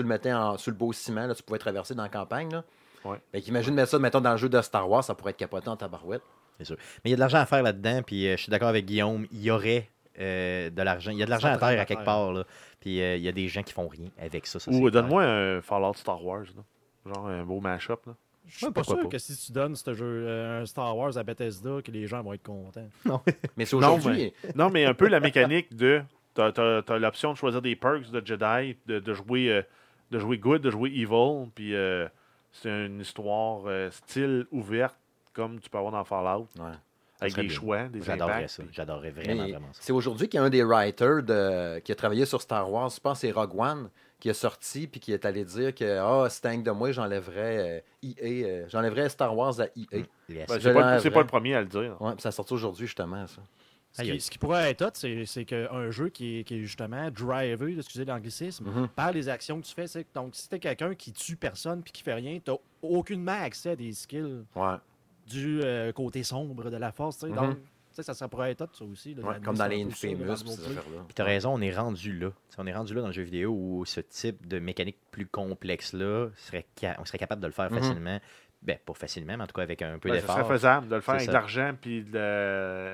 [0.02, 2.52] le mettais en, sur le beau ciment, là, tu pouvais traverser dans la campagne.
[2.52, 2.64] Là.
[3.06, 3.18] Ouais.
[3.32, 5.70] Fait qu'imagine mettre ça, mettons, dans le jeu de Star Wars, ça pourrait être capoté
[5.70, 6.24] en tabarouette.
[6.58, 6.76] C'est sûr.
[7.04, 8.86] Mais il y a de l'argent à faire là-dedans, puis euh, je suis d'accord avec
[8.86, 9.90] Guillaume, il y aurait
[10.20, 11.12] euh, de l'argent.
[11.12, 12.44] Il y a de l'argent à terre à quelque part, là.
[12.82, 14.60] Puis euh, il y a des gens qui font rien avec ça.
[14.70, 16.44] Ou donne-moi un Fallout Star Wars.
[16.56, 16.64] là.
[17.14, 18.06] Genre un beau mashup.
[18.06, 18.14] là.
[18.50, 19.06] Je suis Ouais, pas sûr pas?
[19.08, 22.22] que si tu donnes ce jeu, euh, un Star Wars à Bethesda, que les gens
[22.24, 22.90] vont être contents.
[23.58, 24.34] Mais c'est Non, aujourd'hui.
[24.56, 26.02] Non, mais un peu la mécanique de.
[26.34, 26.52] T'as
[26.88, 29.62] as, l'option de choisir des perks de Jedi, de, de jouer, euh,
[30.12, 31.50] de jouer good, de jouer evil.
[31.54, 32.08] Puis euh,
[32.52, 34.96] c'est une histoire euh, style ouverte,
[35.34, 36.72] comme tu peux avoir dans Fallout, Ouais.
[37.20, 37.50] avec des bien.
[37.56, 38.64] choix, des J'adorerais ça.
[38.72, 39.80] J'adorerais vraiment, Mais vraiment ça.
[39.84, 42.90] c'est aujourd'hui qu'il y a un des writers de, qui a travaillé sur Star Wars,
[42.90, 43.90] je pense que c'est Rogue One,
[44.20, 47.82] qui est sorti puis qui est allé dire que ah, si tank de moi, j'enlèverais
[48.04, 50.04] euh, EA, euh, j'enlèverais Star Wars à EA.
[50.30, 50.48] Yes.
[50.48, 51.96] Ben, c'est, pas, pas le premier à le dire.
[52.02, 53.42] Ouais, ça sort aujourd'hui, justement, ça.
[53.92, 54.22] Ce qui, aïe.
[54.22, 57.76] ce qui pourrait être hot, c'est, c'est qu'un jeu qui est, qui est justement drivé,
[57.76, 58.88] excusez l'anglicisme, Mhm.
[58.90, 59.88] par les actions que tu fais.
[59.88, 62.54] c'est que- donc, si t'es quelqu'un qui tue personne puis qui fait rien, t'as
[62.84, 64.76] aucunement accès à des skills Ouais.
[65.26, 67.18] du euh, côté sombre de la force.
[67.18, 67.32] tu sais.
[67.32, 67.36] Mhm.
[67.36, 69.14] Donc, tu sais, ça, ça pourrait être hot, ça aussi.
[69.16, 70.36] là, Ouais, comme dans les Infamous,
[71.06, 72.30] puis t'as raison, on est rendu là.
[72.50, 75.26] T'sais, on est rendu là dans le jeu vidéo où ce type de mécanique plus
[75.26, 77.80] complexe-là, serait ca- on serait capable de le faire Mhm.
[77.80, 78.20] facilement.
[78.62, 80.36] Ben, pas facilement, mais en tout cas avec un peu Ben, ça d'effort.
[80.40, 81.32] serait faisable de le faire C'est avec ça.
[81.32, 82.12] de l'argent puis de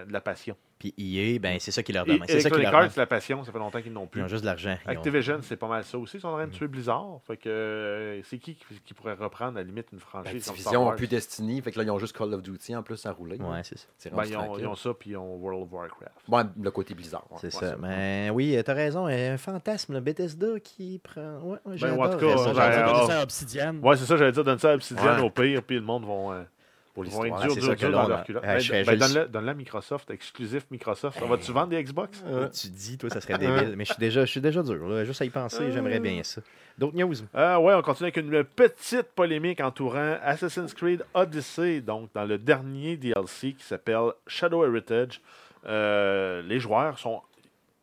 [0.05, 0.55] de la passion.
[0.93, 2.25] Puis EA, ben, c'est ça qui leur demande.
[2.27, 2.89] C'est ça qui leur demande.
[2.91, 4.23] c'est la passion, ça fait longtemps qu'ils n'ont Ils plus.
[4.23, 4.75] ont juste de l'argent.
[4.85, 6.17] Ils ont- Activision, c'est pas mal ça aussi.
[6.17, 7.19] Ils sont en train de tuer Blizzard.
[7.25, 10.85] Fait que euh, c'est qui qui qui pourrait reprendre à la limite une franchise Activision
[10.89, 13.11] n'a plus Destiny, fait que là, ils ont juste Call of Duty en plus à
[13.11, 13.37] rouler.
[13.37, 13.85] Ouais, c'est ça.
[13.97, 16.11] C'est Ben, ils, ont, ils ça, puis ils ont World of Warcraft.
[16.27, 17.25] Ouais, le côté Blizzard.
[17.31, 17.37] ouais.
[17.41, 17.69] C'est Ouais, ça.
[17.71, 17.77] ça.
[17.81, 19.07] Mais oui, t'as raison.
[19.07, 21.39] Un fantasme, le Bethesda qui prend.
[21.41, 23.75] Ouais, ouais, Ben, en tout cas, ça, ben, ça à Obsidian.
[23.81, 25.21] Ouais, c'est ça, j'allais dire, donne ça à Obsidian Ouais.
[25.21, 26.43] au pire, puis le monde vont, euh,
[26.95, 27.41] Pour vont l'histoire.
[27.43, 28.43] être dur, c'est dur, ça que dur là, dans leur culotte.
[28.57, 31.21] Je- Ben, ben, donne-le donne-le Microsoft, exclusif Microsoft.
[31.21, 32.23] Va-tu vendre des Xbox?
[32.59, 33.75] Tu dis, toi, ça serait débile.
[33.77, 34.87] Mais je suis déjà, je suis déjà dur.
[34.87, 35.03] là.
[35.05, 36.41] Juste à y penser, j'aimerais bien ça.
[36.77, 37.13] D'autres news?
[37.35, 42.37] Euh, ouais, on continue avec une petite polémique entourant Assassin's Creed Odyssey, donc dans le
[42.37, 45.21] dernier DLC qui s'appelle Shadow Heritage.
[45.67, 47.21] Euh, les joueurs sont.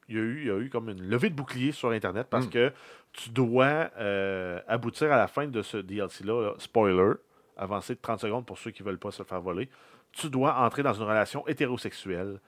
[0.09, 2.27] Il y, a eu, il y a eu comme une levée de bouclier sur Internet
[2.29, 2.51] parce Mm.
[2.51, 2.73] que
[3.13, 7.13] tu dois euh, aboutir à la fin de ce DLC-là, là, spoiler,
[7.57, 9.69] avancé de 30 secondes pour ceux qui ne veulent pas se le faire voler.
[10.13, 12.41] Tu dois entrer dans une relation hétérosexuelle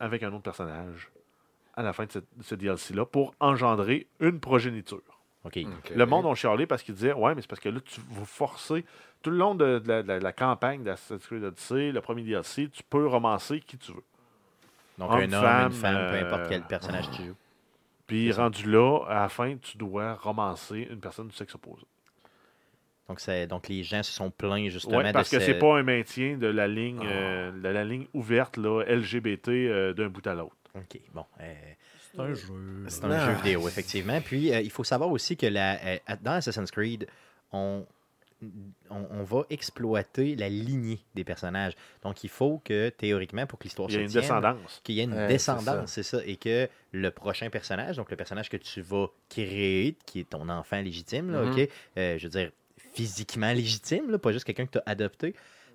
[0.00, 1.10] avec un autre personnage
[1.74, 5.02] à la fin de ce, de ce DLC-là pour engendrer une progéniture.
[5.94, 8.24] Le monde ont chialé parce qu'ils disaient Ouais, mais c'est parce que là, tu vous
[8.24, 8.84] forcez
[9.22, 12.00] tout le long de, de la, de la- de la campagne d'Assassin's Creed Odyssey, le
[12.00, 14.02] premier DLC, tu peux romancer qui tu veux.
[14.98, 17.36] Donc, Homme, un homme, femme, une femme, peu euh, importe quel personnage tu joues.
[18.06, 21.84] Puis rendu là, à la fin, tu dois romancer une personne du sexe opposé.
[23.08, 25.58] Donc, c'est- donc, les gens se sont plaints justement Ouais, parce de que ce- c'est
[25.58, 27.06] pas un maintien de la ligne, Ah.
[27.12, 30.56] euh, de la ligne ouverte là, LGBT euh, d'un bout à l'autre.
[30.74, 31.24] OK, bon.
[31.40, 31.54] euh,
[32.12, 32.46] C'est un jeu.
[32.88, 33.26] c'est un Ah.
[33.26, 34.20] jeu vidéo, effectivement.
[34.20, 37.06] Puis, euh, il faut savoir aussi que la, euh, dans Assassin's Creed,
[37.52, 37.86] on,
[38.90, 41.72] on, on va exploiter la lignée des personnages.
[42.02, 44.80] Donc, il faut que, théoriquement, pour que l'histoire Il y a se une tienne, descendance.
[44.84, 46.18] qu'il y ait une Ouais, descendance, c'est ça.
[46.26, 50.48] Et que le prochain personnage, donc le personnage que tu vas créer, qui est ton
[50.50, 51.52] enfant légitime, là, Mhm.
[51.52, 52.50] OK, euh, je veux dire,
[52.96, 55.34] physiquement légitime, là, pas juste quelqu'un que tu as adopté,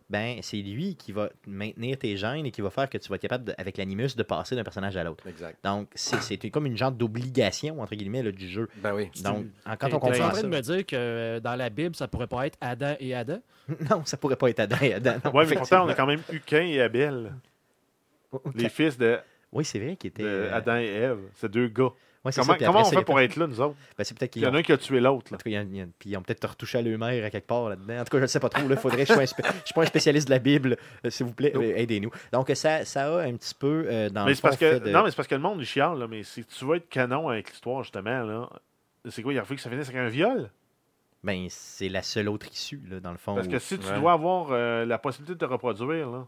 [0.09, 3.15] ben c'est lui qui va maintenir tes gènes et qui va faire que tu vas
[3.15, 5.25] être capable, de- avec l'animus, de passer d'un personnage à l'autre.
[5.27, 5.57] Exact.
[5.63, 8.67] Donc, c'est c'est comme une genre d'obligation, entre guillemets, là, du jeu.
[8.77, 9.09] Ben oui.
[9.23, 10.41] Donc, en- quand on en comprend train ça...
[10.43, 13.39] de me dire que euh, dans la Bible, ça pourrait pas être Adam et Adam?
[13.89, 15.13] Non, ça pourrait pas être Adam et Adam.
[15.23, 17.31] non, Ouais, mais pourtant, on a quand même eu Cain et Abel,
[18.55, 19.19] les fils de,
[19.53, 20.23] Oui, c'est vrai qu'il était...
[20.23, 21.19] de euh, Adam et Ève.
[21.35, 21.91] C'est deux gars.
[22.25, 23.75] Ouais, Comment, ça, comment on ça, fait pour être là, nous autres?
[23.97, 25.31] Ben, c'est peut-être Il y en a un qui a tué l'autre.
[25.31, 25.37] Là.
[25.37, 25.53] puis
[26.05, 27.99] ils ont peut-être retouché à l'humeur à quelque part là-dedans.
[27.99, 28.63] En tout cas, je ne sais pas trop.
[28.69, 30.77] Il faudrait je je suis pas un spécialiste de la Bible.
[31.05, 32.11] Euh, S'il vous plaît, euh, aidez-nous.
[32.31, 34.89] Donc, ça, ça a un petit peu euh, dans Mais le fond parce que de-
[34.89, 36.89] non, mais c'est parce que le monde il chiale, là, mais si tu veux être
[36.89, 38.49] canon avec l'histoire, justement, là,
[39.09, 40.49] c'est quoi, il a fallu que ça finisse avec un viol?
[41.23, 43.35] Ben, c'est la seule autre issue, là, dans le fond.
[43.35, 43.99] Parce que si tu Ouais.
[43.99, 46.27] dois avoir euh, la possibilité de te reproduire, là,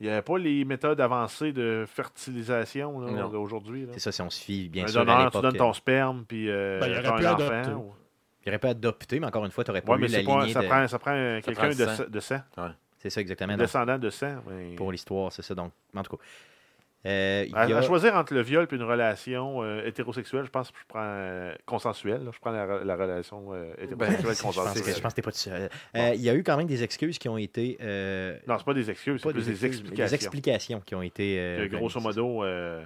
[0.00, 3.06] il n'y avait pas les méthodes avancées de fertilisation là.
[3.92, 5.72] C'est ça, si on se fie, bien Un sûr, à donneur, tu donnes euh, ton
[5.72, 7.58] sperme, puis euh, Ben, il pu un adopter.
[7.70, 7.72] enfant.
[7.76, 7.92] ou-
[8.44, 10.18] Il aurait pas adopté, mais encore une fois, tu n'aurais pas Ouais, eu mais la
[10.18, 10.66] c'est pas, lignée ça, de...
[10.66, 11.94] prend, ça prend euh, quelqu'un de, sang.
[11.96, 12.40] sa- de sang,
[12.98, 13.56] C'est ça, exactement.
[13.56, 14.36] descendant de sang.
[14.48, 15.54] mais- pour l'histoire, c'est ça.
[15.54, 16.22] Donc, en tout cas,
[17.06, 17.78] euh, À, y a...
[17.78, 21.00] à choisir entre le viol et une relation euh, hétérosexuelle, je pense que je prends
[21.02, 22.24] euh, consensuelle.
[22.24, 22.30] là.
[22.34, 24.94] Je prends la, la relation euh, hétérosexuelle Ben, Je pense que consensuelle.
[24.96, 25.70] je pense que t'es pas tout seul.
[25.96, 27.78] Euh, Il y a eu quand même des excuses qui ont été...
[27.80, 30.04] euh, Non, c'est pas des excuses, c'est plus des, excuses, mais explications.
[30.06, 31.36] Des explications qui ont été...
[31.38, 32.82] euh, grosso modo, euh,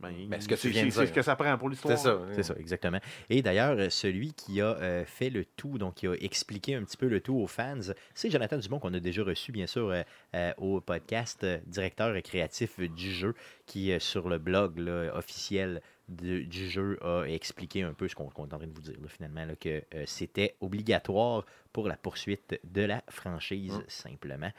[0.00, 1.06] ben, Ben, ce que tu c'est- viens de dire.
[1.06, 1.96] ce que ça prend pour l'histoire.
[1.96, 2.20] C'est ça.
[2.32, 3.00] C'est ça, exactement.
[3.30, 6.96] Et d'ailleurs, celui qui a euh, fait le tout, donc qui a expliqué un petit
[6.96, 7.80] peu le tout aux fans,
[8.14, 10.02] c'est Jonathan Dumont qu'on a déjà reçu, bien sûr, euh,
[10.34, 13.34] euh, au podcast, euh, directeur créatif du jeu,
[13.66, 18.14] qui, euh, sur le blog là, officiel de- du jeu, a expliqué un peu ce
[18.14, 21.44] qu'on qu'on est en train de vous dire, là, finalement, là, que euh, c'était obligatoire
[21.72, 23.84] pour la poursuite de la franchise, Mm.
[23.88, 24.52] simplement.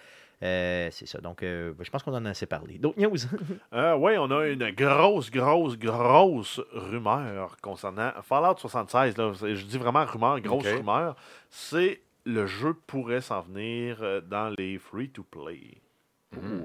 [0.44, 1.20] Euh, c'est ça.
[1.20, 2.78] Donc, euh, je pense qu'on en a assez parlé.
[2.78, 3.16] D'autres news?
[3.74, 9.18] Euh, oui, on a une grosse, grosse, grosse rumeur concernant Fallout 76.
[9.18, 11.16] Là, je dis vraiment rumeur, grosse rumeur.
[11.50, 15.82] C'est le jeu pourrait s'en venir euh, dans les free-to-play.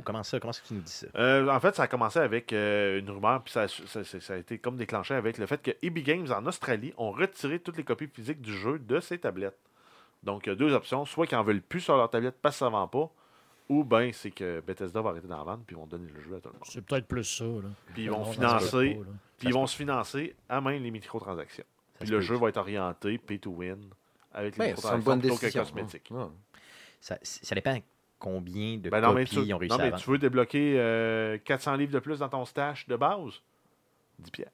[0.04, 0.38] Comment ça?
[0.40, 1.06] Comment est-ce que tu nous dis ça?
[1.16, 4.34] Euh, en fait, ça a commencé avec euh, une rumeur, puis ça, ça- ça- ça
[4.34, 7.76] a été comme déclenché avec le fait que EB Games en Australie ont retiré toutes
[7.78, 9.58] les copies physiques du jeu de ses tablettes.
[10.24, 11.04] Donc, il y a deux options.
[11.06, 13.10] Soit qu'ils n'en veulent plus sur leur tablette parce que ça ne vend pas,
[13.68, 16.36] ou bien c'est que Bethesda va arrêter d'en vendre, puis ils vont donner le jeu
[16.36, 16.62] à tout le monde.
[16.64, 17.44] C'est peut-être plus ça.
[17.44, 17.68] Là.
[17.94, 19.16] Puis ils vont Non, financer, peut pas, là.
[19.38, 21.64] puis ils vont se financer à même les microtransactions.
[22.00, 23.78] Puis le jeu va être orienté pay to win
[24.32, 26.08] avec les Ben, microtransactions plutôt que cosmétiques.
[26.10, 26.24] Ouais.
[27.00, 27.78] Ça, ça dépend
[28.18, 30.02] combien de Ben non, mais copies tu, ils ont réussi non, à vendre.
[30.02, 33.40] tu veux débloquer euh, 400 livres de plus dans ton stash de base?
[34.18, 34.48] 10 pièces.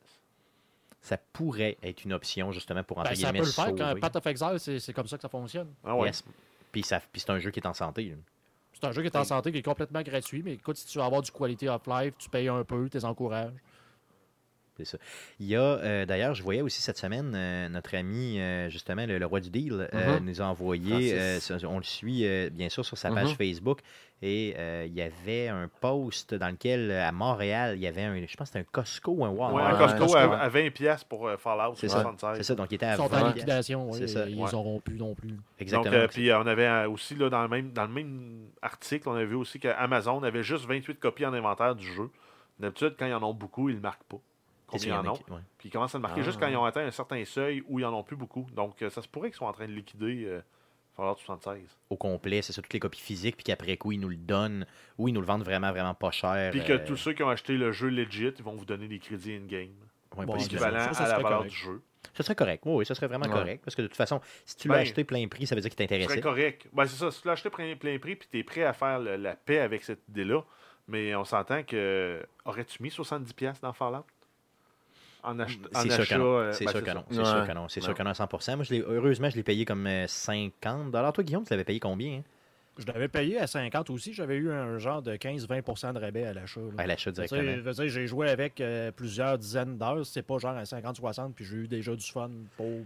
[1.00, 3.74] Ça pourrait être une option justement pour entre Ben, ça peut le faire.
[3.76, 4.00] Quand.
[4.00, 5.72] Path of Exile, c'est comme ça que ça fonctionne.
[5.84, 6.08] Ah ouais.
[6.08, 6.24] Yes.
[6.72, 8.04] Puis, c'est un jeu qui est en santé.
[8.04, 8.16] là.
[8.80, 10.98] C'est un jeu qui est en santé, qui est complètement gratuit, mais écoute, si tu
[10.98, 13.50] veux avoir du quality of life, tu payes un peu, tu les encourages.
[14.78, 14.98] C'est ça.
[15.40, 19.06] Il y a, euh, d'ailleurs, je voyais aussi cette semaine, euh, notre ami, euh, justement,
[19.06, 20.24] le, le roi du deal, euh, Mhm.
[20.26, 23.34] nous a envoyé, euh, on le suit euh, bien sûr sur sa page Mhm.
[23.36, 23.80] Facebook,
[24.22, 28.14] et euh, il y avait un post dans lequel, à Montréal, il y avait un,
[28.24, 29.80] je pense que c'était un Costco ou un Walmart.
[29.80, 32.02] Ouais, un Costco à, à 20 pièces pour euh, Fallout C'est ça.
[32.02, 32.36] 76.
[32.36, 34.00] C'est ça, donc il était à Ils sont 20 en liquidation, ça.
[34.28, 34.50] ils Ouais.
[34.52, 35.34] n'auront plus non plus.
[35.58, 35.92] Exactement.
[35.92, 39.14] Donc, euh, puis on avait aussi, là, dans, le même, dans le même article, on
[39.14, 42.10] avait vu aussi qu'Amazon avait juste 28 copies en inventaire du jeu.
[42.60, 44.18] D'habitude, quand ils en ont beaucoup, ils ne le marquent pas.
[44.72, 45.16] C'est Combien il y ils en en a ont?
[45.22, 45.40] qui- ouais.
[45.58, 46.24] Puis ils commencent à le marquer Ah.
[46.24, 48.46] juste quand ils ont atteint un certain seuil où ils en ont plus beaucoup.
[48.54, 50.40] Donc, euh, ça se pourrait qu'ils soient en train de liquider euh,
[50.96, 51.60] Fallout 76.
[51.90, 54.66] Au complet, c'est ça, toutes les copies physiques, puis qu'après coup, ils nous le donnent,
[54.98, 56.50] ou ils nous le vendent vraiment, vraiment pas cher.
[56.50, 58.88] Puis que euh, tous ceux qui ont acheté le jeu legit, ils vont vous donner
[58.88, 59.70] des crédits in-game.
[60.16, 60.38] ouais, Bon.
[60.38, 60.58] Ça,
[60.94, 61.50] ça à la valeur correct.
[61.50, 61.82] du jeu.
[62.14, 63.32] Ça serait correct, oui, oui, ça serait vraiment Ouais.
[63.32, 65.60] correct, parce que de toute façon, si tu l'as Ben, acheté plein prix, ça veut
[65.60, 66.20] dire qu'il Ce serait t'intéressait.
[66.20, 66.68] correct.
[66.72, 67.10] Ben, c'est ça.
[67.12, 69.36] Si tu l'as acheté plein, plein prix puis tu es prêt à faire le- la
[69.36, 70.42] paix avec cette idée-là,
[70.88, 72.24] mais on s'entend que.
[72.44, 74.04] Aurais-tu mis 70$ dans Fallout?
[75.24, 76.18] En, ach- en C'est sûr que achat.
[76.20, 77.04] euh, C'est ben, sûr que non.
[77.10, 77.24] C'est Ouais.
[77.24, 77.68] sûr que non.
[77.68, 77.94] C'est sûr Non.
[77.96, 78.56] que non à 100%.
[78.56, 81.80] Moi, je l'ai- heureusement, je l'ai payé comme euh, 50 Toi, Guillaume, tu l'avais payé
[81.80, 82.22] combien hein?
[82.78, 84.12] Je l'avais payé à 50 aussi.
[84.14, 86.60] J'avais eu un genre de 15-20% de rabais à l'achat.
[86.60, 86.66] là.
[86.78, 87.42] À l'achat directement.
[87.42, 90.06] je veux dire, J'ai joué avec euh, plusieurs dizaines d'heures.
[90.06, 92.84] C'est pas genre à 50-60, puis j'ai eu déjà du fun pour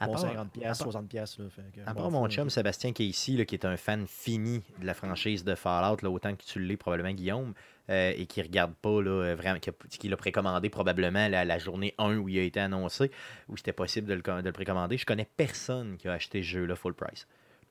[0.00, 1.38] À mon part- 50$, à part- 60$.
[1.38, 3.66] Là, fait que, À bon, part mon chum Sébastien qui est ici, là, qui est
[3.66, 7.52] un fan fini de la franchise de Fallout, là, autant que tu l'es probablement Guillaume,
[7.90, 12.28] euh, et qui regarde pas euh, vraiment, qui, l'a précommandé probablement la, journée 1 où
[12.28, 13.10] il a été annoncé,
[13.48, 14.96] où c'était possible de le, de le précommander.
[14.96, 17.26] Je connais personne qui a acheté ce jeu-là full price.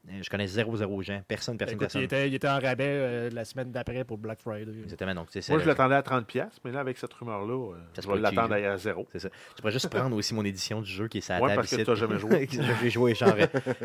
[0.09, 1.21] Euh, Je connais zéro zéro gens.
[1.27, 4.39] Personne, personne, Écoute, il, était, il était en rabais euh, la semaine d'après pour Black
[4.39, 4.73] Friday.
[4.83, 5.15] Exactement.
[5.15, 5.29] Donc.
[5.49, 8.77] Moi, je l'attendais à 30$, mais là, avec cette rumeur-là, euh, je vais l'attendre à
[8.77, 9.07] zéro.
[9.13, 9.29] C'est ça.
[9.55, 11.75] Tu pourrais juste prendre aussi mon édition du jeu qui est la Ouais, table parce
[11.77, 12.49] que t'as jamais joué.
[12.81, 13.33] J'ai joué genre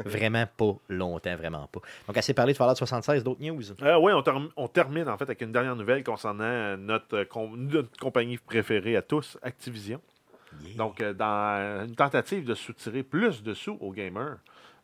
[0.05, 1.81] vraiment pas longtemps, vraiment pas.
[2.09, 3.63] Donc, assez parlé de Fallout 76, d'autres news?
[3.83, 7.25] Euh, oui, on, term- on termine en fait avec une dernière nouvelle concernant notre, euh,
[7.27, 10.01] com- notre compagnie préférée à tous, Activision.
[10.65, 10.77] Yeah.
[10.77, 14.39] Donc, euh, dans une tentative de soutirer plus de sous aux gamers,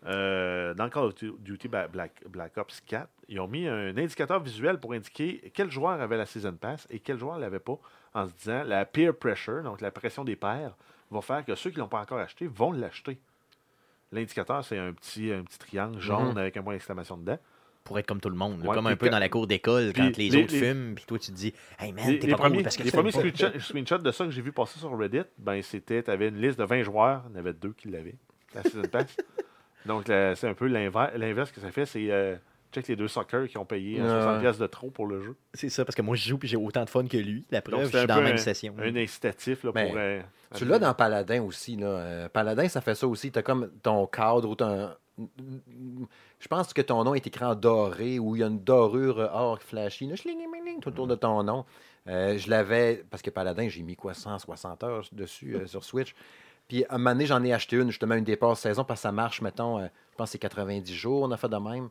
[0.06, 4.78] euh, dans Call of Duty Black, Black Ops 4, ils ont mis un indicateur visuel
[4.78, 7.78] pour indiquer quel joueur avait la Season Pass et quel joueur ne l'avait pas,
[8.12, 10.74] en se disant la peer pressure, donc la pression des pairs,
[11.10, 13.18] va faire que ceux qui ne l'ont pas encore acheté vont l'acheter.
[14.12, 16.38] L'indicateur, c'est un petit, un petit triangle jaune Mhm.
[16.38, 17.38] avec un point d'exclamation dedans.
[17.82, 18.60] Pour être comme tout le monde.
[18.66, 21.04] Ouais, comme un peu dans la cour d'école, quand les, les- autres les- fument, puis
[21.04, 23.10] toi, tu te dis Hey man, t'es pas premiers, cool parce que les tu premiers
[23.12, 26.58] screenshots, de ça que j'ai vu passer sur Reddit, ben, c'était, tu avais une liste
[26.58, 28.14] de 20 joueurs, il y en avait deux qui l'avaient,
[28.54, 29.16] la Season Pass.
[29.86, 32.36] Donc, c'est un peu l'inverse, que ça fait, c'est euh,
[32.72, 34.22] check les deux soccer qui ont payé euh, Ouais.
[34.22, 35.36] 60 pièces de trop pour le jeu.
[35.52, 37.44] C'est ça, parce que moi, je joue puis j'ai autant de fun que lui.
[37.50, 38.74] La Donc, preuve, je c'était suis un dans la même un- session.
[38.78, 39.96] Un incitatif là, Ben, pour...
[39.98, 40.20] euh,
[40.54, 41.76] Tu l'as dans Paladin aussi.
[41.76, 41.86] Là.
[41.86, 43.30] Euh, Paladin, ça fait ça aussi.
[43.30, 44.90] Tu as comme ton cadre ou ton.
[46.40, 49.20] Je pense que ton nom est écrit en doré ou il y a une dorure
[49.20, 50.16] euh, or flashy là,
[50.80, 51.64] tout autour de ton nom.
[52.08, 56.14] Euh, je l'avais, parce que Paladin, j'ai mis quoi, 160 heures dessus euh, sur Switch.
[56.68, 59.02] Puis à un moment donné, j'en ai acheté une, justement, une départ saison, parce que
[59.02, 61.88] ça marche, mettons, euh, je pense que c'est 90 jours, on a fait de même.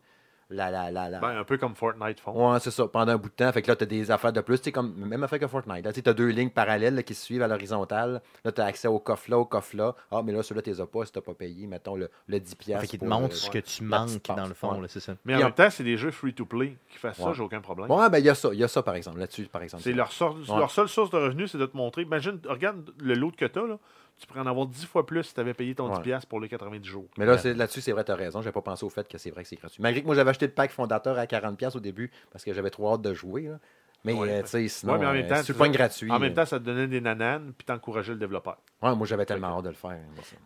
[0.50, 1.20] La, la, la, la.
[1.20, 2.52] Ben, un peu comme Fortnite font.
[2.54, 3.52] Ouais, c'est ça, pendant un bout de temps.
[3.52, 4.58] Fait que là, tu as des affaires de plus.
[4.60, 5.90] Tu sais, comme même affaire que Fortnite.
[6.04, 8.22] Tu as deux lignes parallèles là, qui se suivent à l'horizontale.
[8.44, 9.96] Là, tu as accès au coffre là, au coffre là.
[10.12, 12.38] Ah, mais là, celui-là, tu les as pas si tu pas payé, mettons, le, le
[12.40, 12.80] 10$.
[12.82, 14.82] Fait qu'il te montre euh, ce que tu manques dans le fond, Ouais.
[14.82, 15.14] là, c'est ça.
[15.26, 17.90] Mais en même temps, c'est des jeux free-to-play qui fassent ça, j'ai aucun problème.
[17.90, 18.50] Ouais, ben il y a ça.
[18.52, 19.20] Il y a ça, par exemple.
[19.20, 19.82] Là-dessus, par exemple.
[19.82, 20.60] C'est leur, sor- Ouais.
[20.60, 22.02] leur seule source de revenus, c'est de te montrer.
[22.04, 23.80] Imagine, regarde le lot que tu as, là.
[24.20, 25.96] Tu pourrais en avoir 10 fois plus si tu avais payé ton Ouais.
[25.98, 27.08] 10$ piastres pour les 90 jours.
[27.18, 28.42] Mais là, c'est- là-dessus, c'est vrai, tu as raison.
[28.42, 29.82] J'ai pas pensé au fait que c'est vrai que c'est gratuit.
[29.82, 32.70] Malgré que moi, j'avais acheté le pack fondateur à 40$ au début parce que j'avais
[32.70, 33.44] trop hâte de jouer.
[33.44, 33.60] là.
[34.06, 34.30] Mais, Ouais.
[34.30, 35.70] euh, tu sais, sinon, Ouais, mais en même euh, temps, c'est ça.
[35.70, 36.12] gratuit.
[36.12, 38.58] En même euh, temps, ça te donnait des nananes puis t'encourageais le développeur.
[38.82, 39.98] ouais, moi, j'avais tellement hâte de le faire.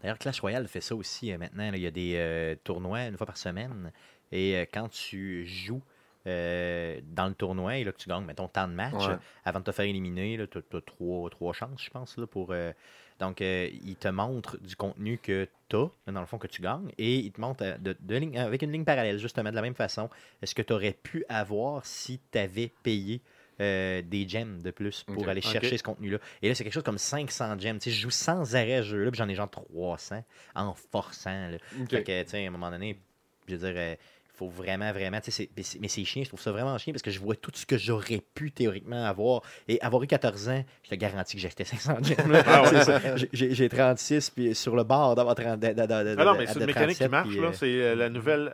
[0.01, 1.71] D'ailleurs, Clash Royale fait ça aussi euh, maintenant.
[1.71, 1.75] là.
[1.77, 3.91] Il y a des euh, tournois une fois par semaine.
[4.31, 5.81] Et euh, quand tu joues
[6.27, 9.17] euh, dans le tournoi et là, que tu gagnes, mettons, tant de matchs, Ouais.
[9.45, 12.17] avant de te faire éliminer, tu as, trois, trois chances, je pense.
[12.17, 12.71] Là, pour, euh,
[13.19, 16.61] donc, euh, il te montre du contenu que tu as, dans le fond, que tu
[16.61, 16.91] gagnes.
[16.97, 19.61] Et il te montre euh, de, de ligne- avec une ligne parallèle, justement, de la
[19.61, 20.09] même façon.
[20.41, 23.21] Est-ce que tu aurais pu avoir si tu avais payé
[23.59, 26.19] euh, des gems de plus pour aller chercher ce contenu-là?
[26.41, 27.79] Et là, c'est quelque chose comme 500 gems.
[27.79, 30.23] Tu sais, je joue sans arrêt ce jeu-là, puis j'en ai genre 300
[30.55, 31.49] en forçant.
[31.49, 31.57] là.
[31.89, 32.99] Fait que, tu sais, à un moment donné,
[33.47, 33.95] je veux dire, euh,
[34.37, 35.19] faut vraiment, vraiment.
[35.55, 37.77] mais c'est- chiant, je trouve ça vraiment chiant parce que je vois tout ce que
[37.77, 39.41] j'aurais pu théoriquement avoir.
[39.67, 42.15] Et avoir eu 14 ans, je te garantis que j'achetais 500 gemmes.
[42.47, 43.17] Ah ouais.
[43.17, 45.59] J'ai- J'ai j'ai 36, puis sur le bord d'avoir 30.
[45.59, 47.35] de- de- de- de- Ah non, mais c'est une mécanique qui 37, marche.
[47.35, 48.53] euh, C'est euh, la nouvelle.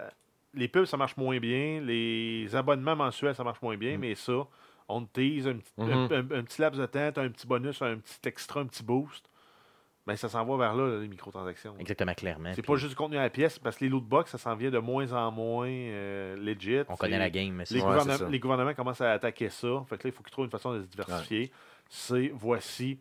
[0.55, 1.81] Les pubs, ça marche moins bien.
[1.81, 3.79] Les abonnements mensuels, ça marche moins Mm.
[3.79, 3.97] bien.
[3.97, 4.33] Mais ça,
[4.87, 5.91] on te tease un, petit- Mhm.
[5.91, 8.83] un- un- un petit laps de temps, un petit bonus, un petit extra, un petit
[8.83, 9.25] boost.
[10.05, 11.75] Ben, ça s'en va vers là, les microtransactions.
[11.79, 12.49] Exactement, clairement.
[12.53, 14.53] C'est puis pas juste du contenu à la pièce, parce que les lootbox, ça s'en
[14.55, 16.79] vient de moins en moins euh, legit.
[16.89, 17.53] On connaît la game.
[17.53, 18.27] mais c'est- Les, Ouais, ça.
[18.29, 19.85] les gouvernements commencent à attaquer ça.
[19.89, 21.51] Fait que là, il faut qu'ils trouvent une façon de se diversifier.
[21.89, 22.99] C'est voici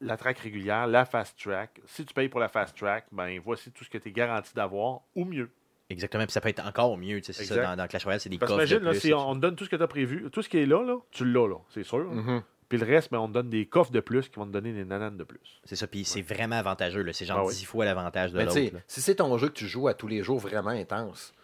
[0.00, 1.80] la track régulière, la fast track.
[1.86, 4.52] Si tu payes pour la fast track, ben voici tout ce que tu es garanti
[4.54, 5.48] d'avoir, ou mieux.
[5.88, 7.20] Exactement, puis ça peut être encore mieux.
[7.20, 8.92] tu sais, C'est ça, dans, dans Clash Royale, c'est des Parce que coffres de imagine,
[8.92, 10.58] là, si on, on te donne tout ce que tu as prévu, tout ce qui
[10.58, 11.98] est là, là tu l'as, là, c'est sûr.
[12.12, 12.42] Mhm.
[12.78, 14.72] Puis le reste, ben, on te donne des coffres de plus qui vont te donner
[14.72, 15.60] des nananes de plus.
[15.64, 17.02] C'est ça, puis c'est vraiment avantageux.
[17.02, 17.12] là.
[17.12, 17.54] C'est genre Ah oui.
[17.54, 18.58] 10 fois l'avantage de l'autre.
[18.86, 21.34] si c'est ton jeu que tu joues à tous les jours vraiment intense,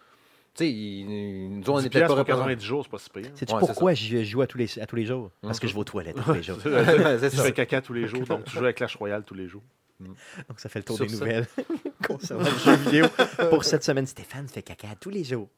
[0.55, 2.39] tu sais, il- nous, on 10 n'est peut-être piastres pas représentés.
[2.55, 3.31] 90 jours, c'est pas si pire.
[3.35, 5.29] Sais-tu Ouais, pourquoi je joue à tous les, à tous les jours?
[5.41, 5.61] Parce Mhm.
[5.61, 6.57] que je vais aux toilettes tous les jours.
[6.63, 9.47] c'est tu fais caca tous les jours, donc tu joues avec Clash Royale tous les
[9.47, 9.63] jours.
[9.99, 11.19] Donc ça fait le tour Sur des ça.
[11.25, 11.45] nouvelles
[12.07, 13.05] concernant le jeu vidéo
[13.49, 14.07] pour cette semaine.
[14.07, 15.49] Stéphane fait caca tous les jours.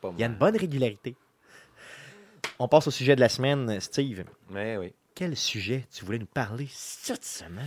[0.00, 1.14] Pas Il y a une bonne régularité.
[2.58, 3.80] On passe au sujet de la semaine.
[3.80, 4.92] Steve, Mais oui.
[5.14, 7.64] Quel sujet tu voulais nous parler cette semaine?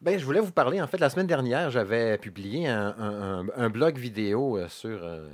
[0.00, 0.80] Ben, je voulais vous parler.
[0.80, 5.28] En fait, la semaine dernière, j'avais publié un blog vidéo euh, sur euh,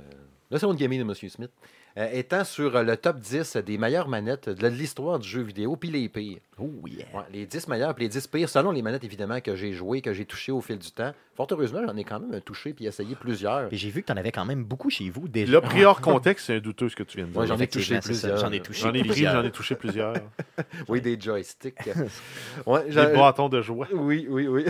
[0.51, 1.13] le salon de gaming de M.
[1.29, 1.51] Smith,
[1.97, 5.75] euh, étant sur euh, le top 10 des meilleures manettes de l'histoire du jeu vidéo,
[5.75, 6.37] puis les pires.
[6.59, 7.05] Oh yeah.
[7.13, 10.01] Ouais, les 10 meilleures, puis les 10 pires, selon les manettes, évidemment, que j'ai jouées,
[10.01, 11.11] que j'ai touchées au fil du temps.
[11.35, 13.69] Fort heureusement, j'en ai quand même touché puis essayé plusieurs.
[13.71, 15.51] J'ai vu que tu en avais quand même beaucoup chez vous déjà.
[15.51, 17.41] Là, pris hors contexte, c'est un douteux ce que tu viens de dire.
[17.41, 18.37] Ouais, j'en ai touché plusieurs.
[18.37, 19.33] J'en ai touché J'en ai pris, plusieurs.
[19.33, 20.13] j'en ai touché plusieurs.
[20.87, 21.77] Oui, des joysticks.
[22.65, 23.87] ouais, Des bâtons de joie.
[23.93, 24.65] Oui, oui, oui.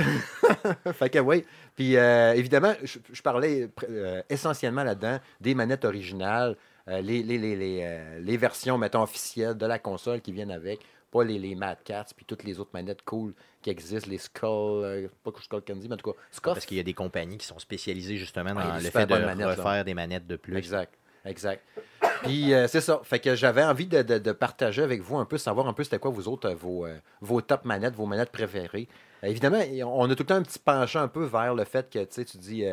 [0.93, 1.45] fait que oui.
[1.75, 6.55] Puis euh, évidemment, je, je parlais euh, essentiellement là-dedans des manettes originales,
[6.87, 10.79] les, les, les, les, euh, les versions, mettons, officielles de la console qui viennent avec,
[11.11, 14.83] pas les, les Mad Cats, puis toutes les autres manettes cool qui existent, les Skull,
[14.83, 16.53] euh, pas que Skull Candy, mais en tout cas, Scuff.
[16.53, 19.37] Parce qu'il y a des compagnies qui sont spécialisées justement dans le fait de manettes,
[19.39, 19.49] là.
[19.55, 20.55] refaire des manettes de plus.
[20.57, 20.93] Exact,
[21.25, 21.63] exact.
[22.23, 22.99] Puis euh, c'est ça.
[23.03, 25.83] Fait que j'avais envie de, de- de partager avec vous un peu, savoir un peu
[25.83, 28.87] c'était quoi vous autres, euh, vos, euh, vos top manettes, vos manettes préférées.
[29.23, 31.89] Euh, évidemment, on a tout le temps un petit penchant un peu vers le fait
[31.91, 32.65] que tu sais, tu dis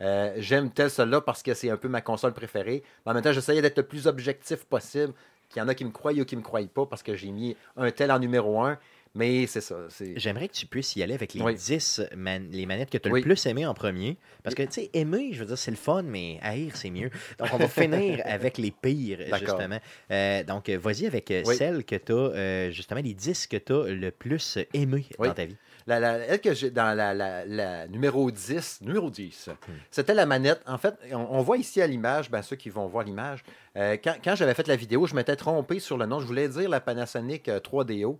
[0.00, 2.82] euh, j'aime telle celle-là parce que c'est un peu ma console préférée.
[3.04, 5.12] Mais en même temps, j'essayais d'être le plus objectif possible.
[5.48, 7.32] Qu'il y en a qui me croient ou qui me croient pas parce que j'ai
[7.32, 8.78] mis un tel en numéro un.
[9.16, 9.74] Mais c'est ça.
[10.14, 11.56] J'aimerais que tu puisses y aller avec les Oui.
[11.56, 13.18] 10 man- les manettes que tu as Oui.
[13.18, 14.16] le plus aimées en premier.
[14.44, 17.10] Parce que, tu sais, aimer, je veux dire, c'est le fun, mais haïr, c'est mieux.
[17.40, 19.80] Donc, on va finir avec les pires, justement.
[20.12, 21.56] Euh, donc, vas-y avec euh, Oui.
[21.56, 25.26] celles que tu as, justement, les 10 que tu as le plus aimées Oui.
[25.26, 25.56] dans ta vie.
[25.86, 29.72] Que j'ai dans la, numéro 10, numéro 10, Hmm.
[29.90, 30.62] c'était la manette.
[30.66, 33.42] En fait, on, voit ici à l'image, ben, ceux qui vont voir l'image,
[33.76, 36.20] euh, quand, j'avais fait la vidéo, je m'étais trompé sur le nom.
[36.20, 38.18] Je voulais dire la Panasonic euh, 3DO,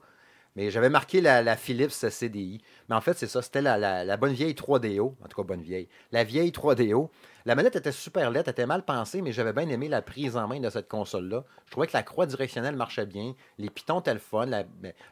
[0.56, 2.61] mais j'avais marqué la Philips CDI.
[2.91, 5.14] Mais en fait, c'est ça, c'était la, la- la bonne vieille 3DO.
[5.24, 5.88] En tout cas, bonne vieille.
[6.12, 7.09] La vieille 3DO.
[7.47, 10.36] La manette était super laide, elle était mal pensée, mais j'avais bien aimé la prise
[10.36, 11.43] en main de cette console-là.
[11.64, 14.64] Je trouvais que la croix directionnelle marchait bien, les pitons étaient le fun, la-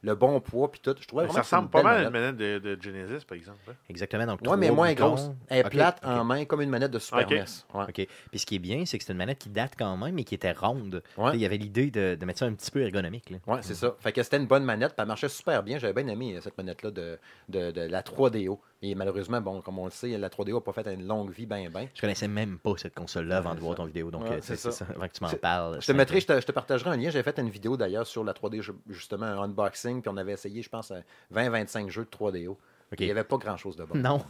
[0.03, 0.95] le bon poids, puis tout.
[1.01, 3.59] Je trouvais Ça ressemble pas mal à une manette de, de Genesis, par exemple.
[3.71, 3.73] hein.
[3.89, 4.27] Exactement.
[4.27, 5.07] Donc, Oui, mais moins boutons.
[5.15, 5.31] grosse.
[5.49, 7.31] Elle est plate en main comme une manette de Super Ok.
[7.31, 7.45] NES.
[7.73, 7.85] Ouais.
[7.89, 7.95] OK.
[8.31, 10.25] Puis ce qui est bien, c'est que c'est une manette qui date quand même, mais
[10.25, 11.03] qui était ronde.
[11.17, 11.31] Ouais.
[11.33, 13.33] Il y avait l'idée de, de mettre ça un petit peu ergonomique.
[13.47, 13.95] Ouais, c'est ça.
[14.01, 15.79] Fait que c'était une bonne manette, puis elle marchait super bien.
[15.79, 17.19] J'avais bien aimé euh, cette manette-là de,
[17.49, 18.59] de, de la 3DO.
[18.83, 21.47] Et malheureusement, bon, comme on le sait, la 3DO n'a pas fait une longue vie,
[21.47, 21.89] ben, ben.
[21.95, 24.11] Je connaissais même pas cette console-là avant de voir ton vidéo.
[24.11, 24.71] Donc, euh, c'est ça.
[24.71, 24.87] ça.
[24.95, 25.79] Avant que tu m'en parles.
[25.81, 27.11] Je te mettrai, je te, je te partagerai un lien.
[27.11, 30.33] J'avais fait une vidéo d'ailleurs sur la 3D, ju- justement, un unboxing, puis on avait
[30.33, 30.93] essayé, je pense,
[31.35, 32.57] 20-25 jeux de 3DO.
[32.91, 33.01] Ok.
[33.01, 33.99] Il n'y avait pas grand-chose de bon.
[33.99, 34.25] Non.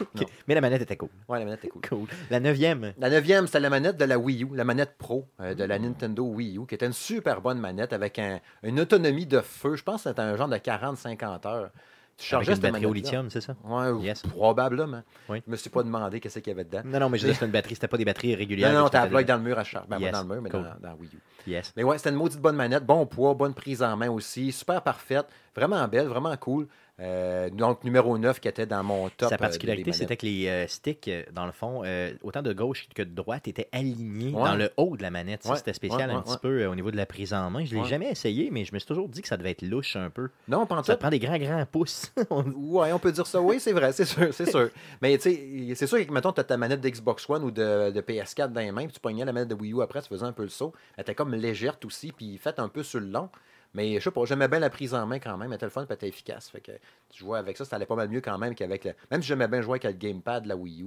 [0.49, 1.11] Mais la manette était cool.
[1.29, 1.81] Ouais, la manette cool.
[1.89, 2.09] Cool.
[2.29, 2.93] La neuvième.
[2.99, 5.79] La neuvième, c'était la manette de la Wii U, la manette Pro euh, de la
[5.79, 9.77] Nintendo Wii U, qui était une super bonne manette avec un- une autonomie de feu.
[9.77, 11.71] Je pense que c'était un genre de 40-50 heures.
[12.19, 13.55] Tu Avec chargeais une batterie au lithium, c'est ça?
[13.63, 14.23] Ouais, ou- Yes.
[14.23, 15.03] probablement.
[15.29, 15.41] Oui.
[15.47, 16.83] Je me suis pas demandé qu'est-ce qu'il y avait dedans.
[16.85, 17.77] Non, non, mais je dire, c'était une batterie.
[17.77, 18.73] C'était pas des batteries régulières.
[18.73, 19.87] Non, non, t'as la dans le mur à charge.
[19.87, 20.11] Ben, Yes.
[20.11, 20.65] pas dans le mur, mais Cool.
[20.83, 21.51] dans, dans Wii U.
[21.51, 21.73] Yes.
[21.77, 24.83] Mais ouais, c'était une maudite bonne manette, bon poids, bonne prise en main aussi, super
[24.83, 26.67] parfaite, vraiment belle, vraiment cool.
[27.01, 29.29] Euh, donc, numéro 9 qui était dans mon top.
[29.29, 32.89] Sa euh, particularité, c'était que les euh, sticks, dans le fond, euh, autant de gauche
[32.95, 34.45] que de droite, étaient alignés Ouais.
[34.45, 35.45] dans le haut de la manette.
[35.45, 37.65] Ouais, C'était spécial ouais, un petit peu au niveau de la prise en main.
[37.65, 37.89] Je l'ai Ouais.
[37.89, 40.29] jamais essayé, mais je me suis toujours dit que ça devait être louche un peu.
[40.49, 42.13] Non, pas Ça prend des grands, grands pouces.
[42.57, 43.41] Ouais, on peut dire ça.
[43.41, 44.69] Oui, c'est vrai, c'est sûr, c'est sûr.
[45.01, 47.91] Mais tu sais, c'est sûr que, mettons, tu as ta manette d'Xbox One ou de,
[47.91, 50.09] de PS4 dans les mains, puis tu pognais la manette de Wii U après, tu
[50.09, 50.73] faisais un peu le saut.
[50.97, 53.29] Elle était comme légère aussi, puis faite un peu sur le long.
[53.75, 55.51] Mais je sais pas, j'aimais bien la prise en main quand même.
[55.51, 56.49] Elle était le fun, elle était efficace.
[56.51, 56.73] Fait que
[57.11, 58.93] tu jouais avec ça, ça allait pas mal mieux quand même qu'avec le.
[59.11, 60.87] Même si j'aimais bien jouer avec le gamepad de la Wii U.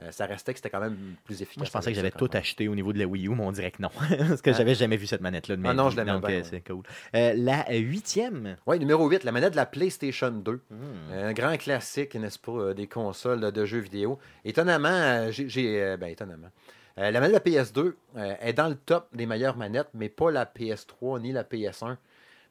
[0.00, 1.58] euh, ça restait que c'était quand même plus efficace.
[1.58, 2.40] Moi, je pensais que j'avais tout même.
[2.40, 3.90] acheté au niveau de la Wii U, mais on dirait que non.
[4.28, 4.52] Parce que Ah.
[4.54, 5.92] j'avais jamais vu cette manette-là de ma Ah non, vie.
[5.92, 6.44] je l'aimais bien, euh, ouais.
[6.44, 6.82] c'est cool.
[7.14, 8.56] Euh, la euh, huitième.
[8.66, 10.52] Oui, numéro 8, la manette de la PlayStation 2.
[10.70, 10.76] Hmm.
[11.12, 14.18] Un grand classique, n'est-ce pas, euh, des consoles de jeux vidéo.
[14.44, 15.82] Étonnamment, euh, j'ai.
[15.82, 16.48] euh, ben, étonnamment.
[16.98, 20.08] Euh, la manette de la PS2 euh, est dans le top des meilleures manettes, mais
[20.08, 21.96] pas la PS3 ni la PS1.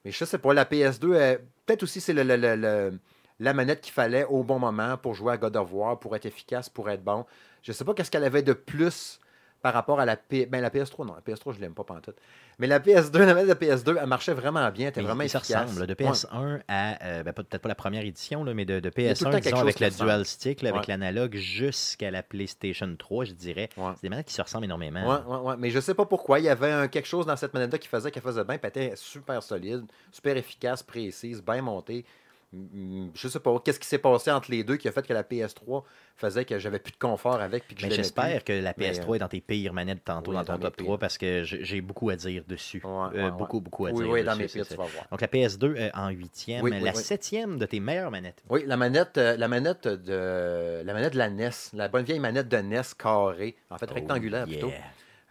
[0.06, 4.44] Mais je sais pas, la PS2, euh, peut-être aussi c'est la manette qu'il fallait au
[4.44, 7.26] bon moment pour jouer à God of War, pour être efficace, pour être bon.
[7.64, 9.20] Je sais pas qu'est-ce qu'elle avait de plus
[9.62, 10.46] par rapport à la, P...
[10.46, 11.06] ben, la PS3.
[11.06, 12.16] Non, la PS3, je l'aime pas pantoute.
[12.60, 15.28] Mais la PS2, la manette de la PS2, elle marchait vraiment bien, elle était vraiment
[15.28, 15.64] se efficace.
[15.72, 16.10] ressemble, de Ouais.
[16.12, 18.98] PS1 à, euh, ben, peut-être pas la première édition, là, mais de, de a tout
[19.00, 19.96] le temps PS1, quelque disons, avec ressemble.
[20.10, 20.88] dual stick, là, avec Ouais.
[20.90, 23.70] l'analogue, jusqu'à la PlayStation 3, je dirais.
[23.78, 23.92] Ouais.
[23.96, 25.08] C'est des manettes qui se ressemblent énormément.
[25.08, 25.56] Ouais, ouais.
[25.58, 26.40] Mais je sais pas pourquoi.
[26.40, 28.58] Il y avait un- quelque chose dans cette manette-là qui faisait qu'elle faisait bien.
[28.58, 32.06] puis Elle était super solide, super efficace, précise, bien montée.
[32.54, 33.58] Mm, Je sais pas.
[33.64, 35.84] Qu'est-ce qui s'est passé entre les deux qui a fait que la PS3
[36.18, 37.66] faisait que j'avais plus de confort avec.
[37.66, 40.38] Puis que Mais j'espère que la Mais, PS3 est dans tes pires manettes tantôt oui,
[40.38, 40.86] dans ton top pires.
[40.86, 42.82] 3 parce que j'ai beaucoup à dire dessus.
[42.84, 43.92] Ouais, Euh, ouais, beaucoup, beaucoup à.
[43.92, 44.26] Oui, dire oui, dessus.
[44.26, 45.06] dans mes pits, tu vas voir.
[45.10, 48.44] Donc la PS2 euh, en huitième, la septième de tes meilleures manettes.
[48.50, 52.20] Oui, la manette, euh, la manette de la manette de la NES, la bonne vieille
[52.20, 54.72] manette de NES carrée, en fait rectangulaire Oh, plutôt.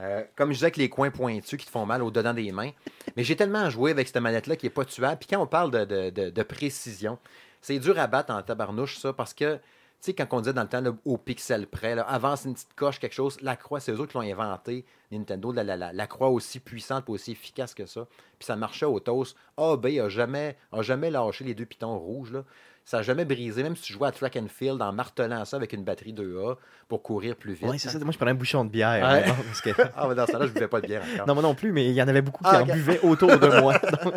[0.01, 2.71] Euh, comme je disais, avec les coins pointus qui te font mal au-dedans des mains.
[3.17, 5.19] Mais j'ai tellement joué avec cette manette-là qui n'est pas tuable.
[5.19, 7.19] Puis quand on parle de, précision,
[7.61, 9.61] c'est dur à battre en tabarnouche, ça, parce que, tu
[10.01, 13.13] sais, quand on disait dans le temps, au pixel près, avance une petite coche, quelque
[13.13, 16.31] chose, la croix, c'est eux autres qui l'ont inventé, Nintendo, la, la- la- la croix
[16.31, 18.07] aussi puissante aussi efficace que ça.
[18.39, 19.37] Puis ça marchait au toast.
[19.59, 22.45] AB a jamais, a jamais lâché les deux pitons rouges, là.
[22.91, 25.57] Ça n'a jamais brisé, même si tu jouais à track and field en martelant ça
[25.57, 26.57] avec une batterie 2A
[26.89, 27.69] pour courir plus vite.
[27.71, 28.01] Oui, c'est ça.
[28.01, 29.09] Moi, je prenais un bouchon de bière.
[29.09, 29.33] Ouais.
[29.47, 31.27] parce que- Ah, mais dans ce temps-là, je ne buvais pas de bière encore.
[31.29, 33.39] Non, moi non plus, mais il y en avait beaucoup qui Ah, en buvaient autour
[33.39, 33.79] de moi.
[34.05, 34.15] Donc,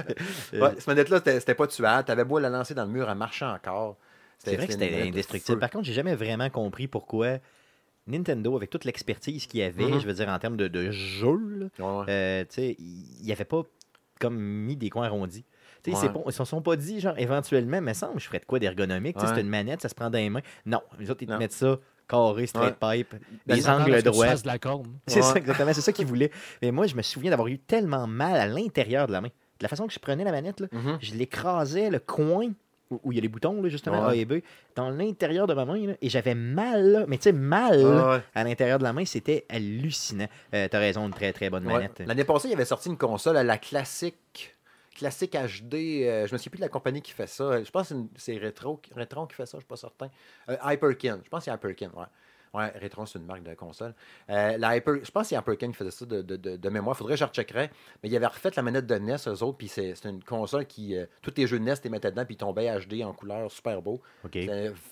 [0.55, 2.03] euh, Ouais, cette manette-là, c'était pas tuable.
[2.05, 3.95] T'avais beau la lancer dans le mur, elle marchait encore.
[4.39, 5.59] C'est vrai que c'était indestructible.
[5.59, 7.38] Par contre, j'ai jamais vraiment compris pourquoi
[8.07, 9.99] Nintendo, avec toute l'expertise qu'il y avait, Mhm.
[9.99, 13.32] je veux dire en termes de, de jeu, là, Ouais, euh, tu sais, il n'y
[13.32, 13.61] avait pas
[14.19, 15.45] comme mis des coins arrondis.
[15.84, 16.13] Tu sais, Ouais.
[16.13, 19.17] pas- ils se sont pas dit, genre, éventuellement, mais semble, je ferais de quoi d'ergonomique?
[19.21, 19.27] Ouais.
[19.27, 20.41] C'est une manette, ça se prend dans les mains.
[20.65, 21.77] Non, les autres, ils te mettent ça
[22.07, 23.15] carré, straight pipe,
[23.47, 24.27] des à angles droits.
[24.27, 24.97] fasses de la corne.
[25.07, 25.73] C'est ça, exactement.
[25.73, 26.31] C'est ça qu'ils voulaient.
[26.61, 29.27] Mais moi, je me souviens d'avoir eu tellement mal à l'intérieur de la main.
[29.29, 30.97] De la façon que je prenais la manette, là, Mhm.
[31.01, 32.47] je l'écrasais, le coin
[33.03, 34.11] où il y a les boutons, là, justement, Ouais.
[34.11, 34.34] A et B,
[34.75, 35.88] dans l'intérieur de ma main.
[35.88, 39.03] là, et j'avais mal, là, mais tu sais, mal Ouais, à l'intérieur de la main.
[39.05, 40.27] C'était hallucinant.
[40.53, 42.03] Euh, T'as raison, une très, très bonne manette.
[42.05, 44.53] L'année passée, il avait sorti une console, la classique.
[44.96, 45.74] Classique HD,
[46.04, 47.64] euh, je me souviens plus de la compagnie qui fait ça.
[47.64, 50.10] Je pense que c'est Retro, Retron qui fait ça, je suis pas certain.
[50.50, 52.06] Euh, Hyperkin, je pense que c'est Hyperkin, ouais.
[52.54, 53.96] Ouais, Retron, c'est une marque de console.
[54.30, 56.70] Euh, la Hyper, je pense que c'est Hyperkin qui faisait ça de, de, de, de
[56.70, 56.96] mémoire.
[56.96, 57.72] Faudrait que je recheckerais.
[58.04, 60.96] Mais il avait refait la manette de NES, eux autres, puis c'est une console qui.
[60.96, 63.14] euh, tous tes jeux de NES, tu les mettais dedans, puis ils tombaient HD en
[63.14, 64.00] couleur, super beau.
[64.24, 64.38] OK.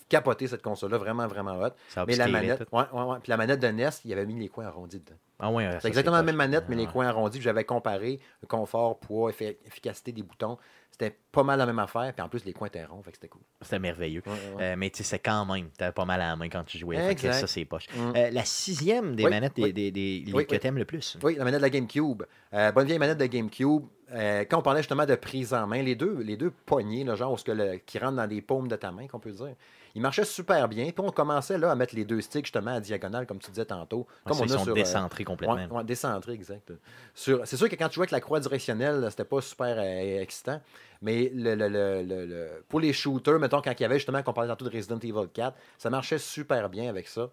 [0.09, 1.69] Capoté cette console-là, vraiment, vraiment hot.
[1.89, 3.17] Ça Mais la manette, ouais, ouais, ouais.
[3.21, 5.19] Puis la manette de NES, il avait mis les coins arrondis dedans.
[5.41, 7.41] Ah ouais, ça, C'est exactement la même manette, mais les coins arrondis.
[7.41, 10.57] J'avais comparé le confort, poids, effi- efficacité des boutons.
[10.91, 12.13] C'était pas mal la même affaire.
[12.13, 13.41] Puis en plus, les coins étaient ronds, fait que c'était cool.
[13.61, 14.21] C'était merveilleux.
[14.25, 14.63] Ouais, ouais, ouais.
[14.63, 16.77] Euh, mais tu sais, c'est quand même, t'avais pas mal à la main quand tu
[16.77, 16.97] jouais.
[16.97, 17.87] Fait que ça, c'est poche.
[17.95, 18.13] Mm.
[18.15, 19.73] Euh, la sixième des Oui, manettes des, oui.
[19.73, 21.17] des- des- Oui, que t'aimes le plus.
[21.23, 22.23] Oui, la manette de la GameCube.
[22.53, 23.85] Euh, bonne vieille manette de GameCube.
[24.13, 27.15] Euh, quand on parlait justement de prise en main, les deux, les deux poignées, là,
[27.15, 29.31] genre, où ce que le- qui rentrent dans les paumes de ta main, qu'on peut
[29.31, 29.55] dire,
[29.95, 30.85] ils marchaient super bien.
[30.85, 33.65] Puis on commençait là, à mettre les deux sticks justement à diagonale, comme tu disais
[33.65, 34.07] tantôt.
[34.25, 35.55] Comme on ils a sont sur, euh, décentrés complètement.
[35.55, 36.71] Ouais, ouais, décentré, exact.
[37.13, 40.21] Sur- C'est sûr que quand tu jouais avec la croix directionnelle, c'était pas super euh,
[40.21, 40.61] excitant.
[41.01, 41.67] Mais le, le-
[42.03, 44.99] le- pour les shooters, mettons, quand il y avait justement, qu'on parlait tantôt de Resident
[44.99, 47.29] Evil 4, ça marchait super bien avec ça.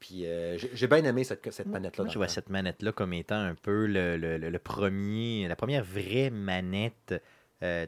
[0.00, 2.04] Puis euh, j'ai bien aimé cette, cette manette-là.
[2.04, 5.56] Moi, je vois cette manette-là comme étant un peu le, le- le- le premier, la
[5.56, 7.14] première vraie manette.
[7.64, 7.86] euh,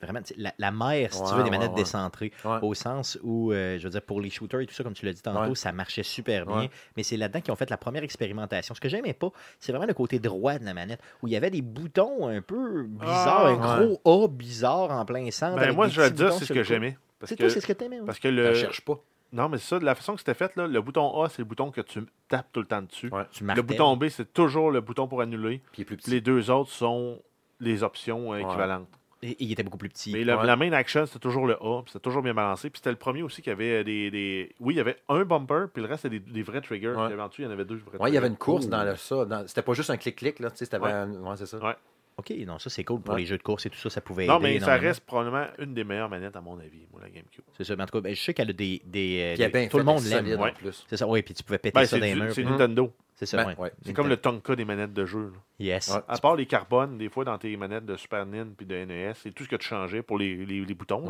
[0.00, 1.76] vraiment, la, la mère, si tu veux, des manettes ouais.
[1.76, 2.32] décentrées.
[2.44, 2.58] Ouais.
[2.62, 5.04] Au sens où, euh, je veux dire, pour les shooters et tout ça, comme tu
[5.06, 5.54] l'as dit tantôt, Ouais.
[5.54, 6.56] ça marchait super bien.
[6.62, 6.70] Ouais.
[6.96, 8.74] Mais c'est là-dedans qu'ils ont fait la première expérimentation.
[8.74, 9.30] Ce que j'aimais pas,
[9.60, 12.40] c'est vraiment le côté droit de la manette, où il y avait des boutons un
[12.42, 15.56] peu bizarres, Ah, un gros A bizarre en plein centre.
[15.58, 16.96] Ben, moi, je vais dire, c'est ce que j'aimais.
[17.24, 18.00] C'est toi, c'est ce que t'aimais.
[18.06, 18.54] parce que Je le.
[18.54, 18.98] cherche pas.
[19.30, 21.40] Non, mais c'est ça, de la façon que c'était fait, là, le bouton A, c'est
[21.40, 23.10] le bouton que tu tapes tout le temps dessus.
[23.12, 23.24] Ouais.
[23.30, 25.60] Tu Le bouton B, c'est toujours le bouton pour annuler.
[25.72, 27.20] Puis plus les deux autres sont
[27.60, 28.42] les options euh, Ouais.
[28.42, 28.88] équivalentes.
[29.22, 30.12] Et- et il était beaucoup plus petit.
[30.12, 30.46] Mais la, Ouais.
[30.46, 32.70] la main action, c'était toujours le A, puis c'était toujours bien balancé.
[32.70, 35.66] Puis c'était le premier aussi qui avait des, des- Oui, il y avait un bumper,
[35.72, 36.90] puis le reste, c'était des, des vrais triggers.
[36.90, 37.08] Ouais.
[37.32, 38.94] Puis il y en avait deux vrais Ouais, il y avait une course dans le,
[38.96, 39.24] ça.
[39.24, 40.50] dans- C'était pas juste un clic-clic, là.
[40.50, 40.92] Tu sais, c'était Ouais.
[40.92, 41.58] un- ouais, c'est ça.
[41.58, 41.74] Ouais.
[42.16, 43.20] OK, non, ça, c'est cool pour Ouais.
[43.20, 45.46] les jeux de course et tout ça, ça pouvait Non, aider mais ça reste probablement
[45.58, 47.44] une des meilleures manettes, à mon avis, moi, la GameCube.
[47.56, 47.76] C'est ça.
[47.76, 48.82] Mais en tout cas, ben, je sais qu'elle a des.
[48.84, 50.26] des, des- bien tout le monde l'aime.
[50.26, 50.50] Ouais.
[50.50, 50.84] en plus.
[50.88, 51.22] C'est ça, oui.
[51.22, 52.32] Puis tu pouvais péter Ben, ça dans les murs.
[52.32, 52.92] c'est puis- Nintendo.
[53.18, 53.56] C'est ça, Ben, ouais.
[53.58, 53.72] ouais.
[53.84, 55.32] C'est comme le Tonka des manettes de jeu.
[55.34, 55.38] là.
[55.58, 55.88] Yes.
[55.88, 56.00] Ouais.
[56.06, 59.12] À part les carbones, des fois, dans tes manettes de Super Nintendo puis de NES,
[59.16, 61.00] c'est tout ce que tu changeais pour les, les, les boutons.
[61.02, 61.08] Ouais,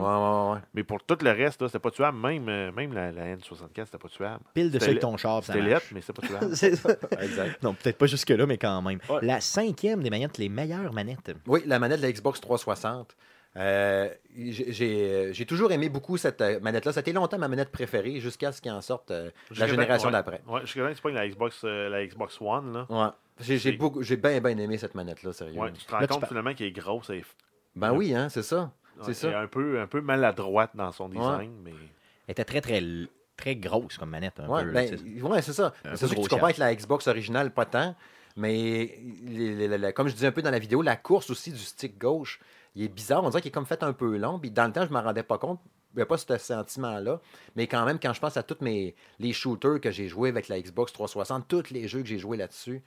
[0.48, 0.60] ouais, ouais.
[0.72, 2.16] Mais pour tout le reste, c'était pas tuable.
[2.16, 4.42] Même, euh, même la, la N64, c'était pas tuable.
[4.54, 6.56] Pile de ça avec ton char, ça C'était lettre, mais c'était pas tuable.
[6.56, 6.96] C'est ça.
[7.20, 7.62] Exact.
[7.62, 9.00] Non, peut-être pas jusque-là, mais quand même.
[9.10, 9.18] Ouais.
[9.20, 11.32] La cinquième des manettes, les meilleures manettes.
[11.46, 13.14] Oui, la manette de la Xbox 360.
[13.58, 16.92] Euh, j'ai- j'ai toujours aimé beaucoup cette euh, manette-là.
[16.92, 19.66] Ça a été longtemps ma manette préférée jusqu'à ce qu'il en sorte euh, la Jusqu'à
[19.66, 20.40] génération d'après.
[20.46, 22.72] Ouais, que c'est pas la Xbox, euh, la Xbox One.
[22.72, 22.86] Là.
[22.88, 23.10] Ouais.
[23.40, 23.72] J'ai
[24.16, 25.58] bien, bien aimé cette manette-là, sérieux.
[25.60, 27.10] Ouais, tu te rends Là, compte par- finalement qu'elle est grosse.
[27.10, 27.24] Est,
[27.74, 28.70] Ben oui, hein, c'est ça.
[29.00, 29.28] C'est ouais, ça.
[29.28, 31.52] elle est un peu, un peu maladroite dans son design.
[31.64, 31.72] Mais...
[32.26, 32.82] Elle était très, très,
[33.36, 34.40] très grosse comme manette.
[34.40, 35.72] Un Ouais, peu, ben, ouais, c'est ça.
[35.94, 37.94] C'est sûr que tu comprends avec la Xbox originale, pas tant.
[38.36, 41.28] Mais les- les- les- les- comme je disais un peu dans la vidéo, la course
[41.30, 42.38] aussi du stick gauche,
[42.78, 43.24] il est bizarre.
[43.24, 44.38] On dirait qu'il est comme fait un peu long.
[44.38, 45.60] Puis dans le temps, je ne m'en rendais pas compte.
[45.94, 47.20] Il n'y a pas ce sentiment-là.
[47.56, 50.46] Mais quand même, quand je pense à tous mes les shooters que j'ai joués avec
[50.46, 52.84] la Xbox 360, tous les jeux que j'ai joués là-dessus,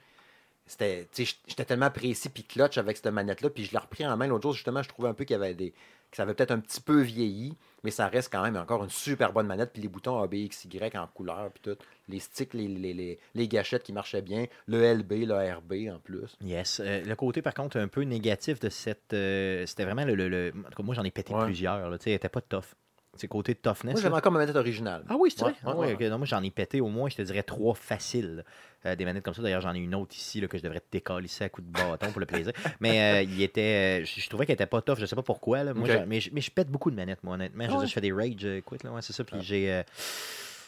[0.72, 1.08] c'était,
[1.46, 3.50] j'étais tellement précis puis clutch avec cette manette-là.
[3.50, 4.52] Puis je l'ai repris en main l'autre jour.
[4.52, 5.72] Justement, je trouvais un peu qu'il y avait des
[6.10, 8.90] que ça avait peut-être un petit peu vieilli, mais ça reste quand même encore une
[8.90, 9.72] super bonne manette.
[9.72, 11.82] Puis les boutons ABXY en couleur, puis tout.
[12.08, 14.44] Les sticks, les, les, les, les gâchettes qui marchaient bien.
[14.66, 16.36] Le LB, le RB en plus.
[16.42, 16.80] Yes.
[16.84, 19.14] Euh, le côté, par contre, un peu négatif de cette.
[19.14, 20.14] euh, C'était vraiment le.
[20.14, 21.44] le- le- en tout cas, moi, j'en ai pété Ouais.
[21.46, 21.88] plusieurs.
[21.88, 22.74] là, tu sais, Elle était pas tough.
[23.14, 23.92] C'est côté toughness.
[23.92, 25.04] Moi, j'avais encore ma manette originale.
[25.08, 25.60] Ah oui, c'est Ouais, vrai?
[25.64, 26.08] Ah ouais, ouais.
[26.08, 28.42] Non, moi, j'en ai pété au moins, je te dirais, trois faciles.
[28.86, 29.42] euh, des manettes comme ça.
[29.42, 31.66] D'ailleurs, j'en ai une autre ici là, que je devrais te décalisser à coup de
[31.66, 32.52] bâton pour le plaisir.
[32.80, 34.96] Mais euh, il était, euh, je, je trouvais qu'elle était pas tough.
[34.98, 35.62] Je sais pas pourquoi.
[35.62, 35.74] Là.
[35.74, 37.64] Moi, mais, je, mais je pète beaucoup de manettes, moi, honnêtement.
[37.64, 37.86] Je, Ah dire, ouais?
[37.86, 39.24] je fais des rage quit, là, c'est ça.
[39.24, 39.70] Puis j'ai.
[39.72, 39.82] euh,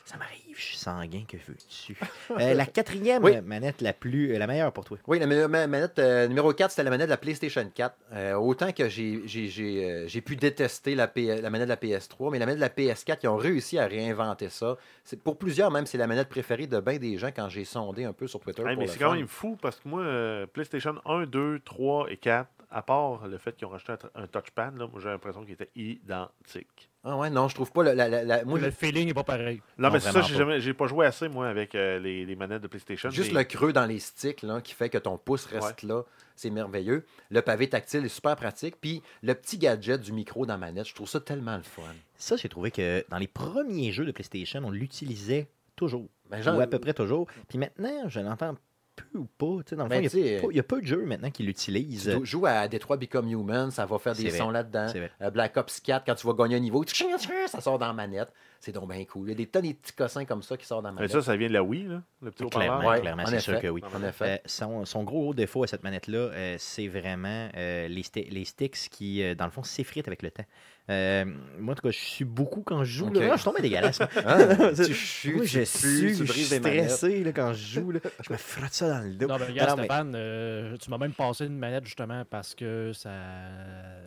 [0.04, 1.96] ça m'arrive, je suis sanguin, que veux-tu?
[2.30, 3.40] Euh, la quatrième Oui.
[3.42, 4.34] manette la plus.
[4.34, 4.98] euh, la meilleure pour toi.
[5.06, 7.94] Oui, la ma- ma- manette euh, numéro 4, c'était la manette de la PlayStation 4.
[8.12, 11.72] Euh, autant que j'ai j'ai- j'ai, euh, j'ai pu détester la, P- la manette de
[11.72, 14.76] la PS3, mais la manette de la PS4, ils ont réussi à réinventer ça.
[15.22, 18.12] Pour plusieurs, même, c'est la manette préférée de bien des gens quand j'ai sondé un
[18.12, 18.62] peu sur Twitter.
[18.66, 22.16] Hey, mais c'est quand même fou parce que moi, euh, PlayStation 1, 2, 3 et
[22.16, 25.54] 4, à part le fait qu'ils ont rajouté un, touchpad, là, moi j'ai l'impression qu'ils
[25.54, 26.90] étaient identiques.
[27.06, 27.82] Ah ouais, non, je trouve pas.
[27.82, 29.60] le- la- la- la- moi, le feeling n'est pas pareil.
[29.76, 30.38] Non, Non, mais c'est ça, j'ai pas.
[30.38, 33.10] jamais- j'ai pas joué assez, moi, avec euh, les, les manettes de PlayStation.
[33.10, 36.02] Juste mais- le creux dans les sticks là, qui fait que ton pouce reste là,
[36.34, 37.04] c'est merveilleux.
[37.30, 38.76] Le pavé tactile est super pratique.
[38.80, 41.82] Puis le petit gadget du micro dans la manette, je trouve ça tellement le fun.
[42.16, 46.08] Ça, j'ai trouvé que dans les premiers jeux de PlayStation, on l'utilisait toujours.
[46.30, 47.26] Ben, genre- Ou à peu près toujours.
[47.48, 48.56] Puis maintenant, je l'entends
[48.96, 49.62] peu ou pas.
[49.64, 50.62] Tu sais, dans le Ben, fond, il tu sais, y a pas- il y, a
[50.62, 52.10] peu de jeux maintenant qui l'utilisent.
[52.20, 54.86] Tu joues à Detroit Become Human, ça va faire des sons là-dedans.
[55.22, 56.84] Euh, Black Ops 4, quand tu vas gagner un niveau,
[57.46, 58.32] ça sort dans la manette.
[58.64, 59.26] C'est donc bien cool.
[59.26, 61.00] Il y a des tonnes de petits cossins comme ça qui sortent dans la Mais
[61.02, 61.12] manette.
[61.12, 62.88] ça, ça vient de la Wii, là, le petit Clairement.
[62.88, 63.82] Ouais, clairement, en c'est sûr que oui.
[63.94, 64.40] En Euh, effet.
[64.46, 68.88] son, son gros défaut à cette manette-là, euh, c'est vraiment euh, les, sti- les sticks
[68.90, 70.46] qui, euh, dans le fond, s'effritent avec le temps.
[70.90, 71.24] Euh,
[71.58, 73.06] moi, en tout cas, je suis beaucoup quand je joue.
[73.08, 73.16] Ok.
[73.16, 74.00] Là, Ah, je suis tombé dégueulasse.
[74.00, 74.38] Ah,
[74.76, 76.90] tu chues, tu je suis, tu je brises suis manettes.
[76.90, 77.90] stressé là, quand je joue.
[77.90, 78.00] là.
[78.26, 79.26] Je me frotte ça dans le dos.
[79.26, 82.54] Non, mais regarde, Non, mais- Stéphane, euh, tu m'as même passé une manette justement parce
[82.54, 83.10] que ça...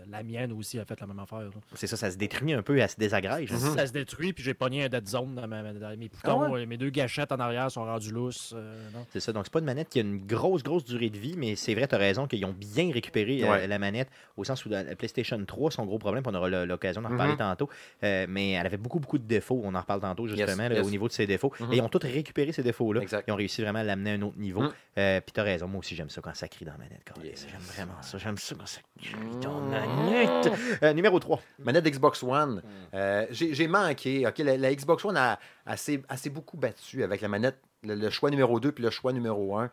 [0.09, 1.39] la mienne aussi a fait la même affaire.
[1.39, 1.49] là.
[1.73, 3.49] C'est ça, ça se détruit un peu, elle se désagrège.
[3.55, 6.41] Ça se détruit, puis j'ai pogné un dead zone dans, ma- dans mes boutons.
[6.43, 6.61] Ah ouais?
[6.63, 8.53] euh, Mes deux gâchettes en arrière sont rendues lousses.
[8.55, 8.73] euh.
[9.11, 9.31] C'est ça.
[9.33, 11.73] Donc, c'est pas une manette qui a une grosse, grosse durée de vie, mais c'est
[11.75, 14.83] vrai, tu as raison qu'ils ont bien récupéré euh, la manette, au sens où la
[14.83, 17.37] la PlayStation 3, son gros problème, puis on aura l'occasion d'en reparler Mhm.
[17.39, 17.69] tantôt,
[18.03, 19.61] euh, mais elle avait beaucoup, beaucoup de défauts.
[19.63, 20.87] On en reparle tantôt, justement, Yes, là, yes.
[20.87, 21.51] au niveau de ses défauts.
[21.59, 21.73] Mhm.
[21.73, 23.01] Et ils ont tous récupéré ces défauts-là.
[23.27, 24.61] Ils ont réussi vraiment à l'amener à un autre niveau.
[24.61, 24.71] Mhm.
[24.97, 27.01] Euh, puis tu as raison, moi aussi, j'aime ça quand ça crie dans la manette.
[27.23, 27.45] Yes.
[27.49, 28.17] J'aime vraiment ça.
[28.17, 30.51] J'aime ça quand ça crie dans la manette.
[30.83, 31.41] Euh, numéro 3.
[31.59, 32.29] Manette d'Xbox Hmm.
[32.29, 32.61] One.
[32.93, 34.25] Euh, J'ai j'ai manqué.
[34.27, 38.59] ok, la, Xbox One a assez, assez beaucoup battu avec la manette, le, choix numéro
[38.59, 39.69] 2 puis le choix numéro 1.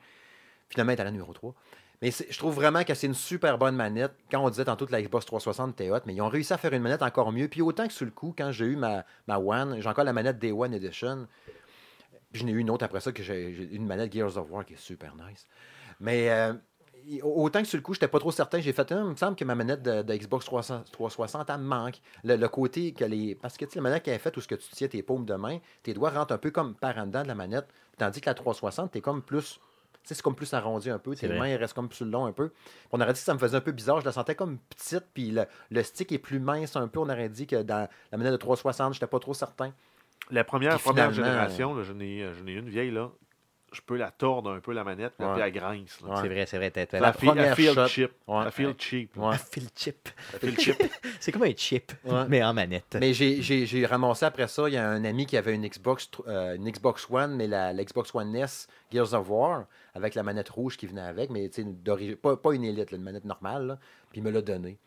[0.68, 1.54] Finalement, elle est à la numéro 3.
[2.02, 4.12] Mais je trouve vraiment que c'est une super bonne manette.
[4.30, 6.58] Quand on disait tantôt que la Xbox 360 était hot, mais ils ont réussi à
[6.58, 7.48] faire une manette encore mieux.
[7.48, 10.12] Puis autant que sur le coup, quand j'ai eu ma, ma One, j'ai encore la
[10.12, 11.26] manette Day One Edition.
[12.32, 14.66] Puis j'en ai eu une autre après ça, que j'ai une manette Gears of War
[14.66, 15.46] qui est super nice.
[16.00, 16.52] Mais euh,
[17.22, 18.60] autant que sur le coup, j'étais pas trop certain.
[18.60, 21.58] J'ai fait, Hum, il me semble que ma manette de, de Xbox 300 360, elle
[21.58, 22.00] me manque.
[22.22, 23.34] Le, le côté que les.
[23.34, 25.02] Parce que tu sais, la manette qu'elle est faite où ce que tu tiens tes
[25.02, 27.66] paumes de main, tes doigts rentrent un peu comme par en dedans de la manette.
[27.98, 29.60] Tandis que la 360, t'es comme plus.
[30.02, 31.14] Tu sais, c'est comme plus arrondi un peu.
[31.14, 31.38] Tes vrai.
[31.38, 32.50] mains elles restent comme plus long un peu.
[32.92, 34.00] On aurait dit que ça me faisait un peu bizarre.
[34.00, 35.04] Je la sentais comme petite.
[35.14, 37.00] Puis le, le stick est plus mince un peu.
[37.00, 39.72] On aurait dit que dans la manette de 360, j'étais pas trop certain.
[40.30, 43.10] La première, première génération, j'en ai, j'en ai une vieille, là.
[43.74, 46.00] Je peux la tordre un peu, la manette, puis elle grince.
[46.00, 46.14] Là.
[46.22, 46.70] C'est vrai, c'est vrai.
[46.70, 47.86] t'as- t'as- La feel- première feel shot.
[47.88, 48.12] cheap.
[48.26, 48.42] Ouais.
[48.46, 49.16] Elle feel cheap.
[49.16, 49.22] là.
[49.30, 49.36] Ouais.
[49.36, 50.08] Feel chip.
[50.32, 50.82] Elle feel cheap.
[51.20, 52.24] C'est comme un chip, Ouais.
[52.28, 52.96] mais en manette.
[53.00, 55.66] Mais j'ai- j'ai j'ai ramassé après ça, il y a un ami qui avait une
[55.68, 59.64] Xbox, tr- euh, une Xbox One, mais la, la Xbox One S Gears of War,
[59.94, 62.90] avec la manette rouge qui venait avec, mais tu sais, d'ori- pas, pas une élite,
[62.92, 63.78] là, une manette normale, là.
[64.10, 64.78] puis il me l'a donné.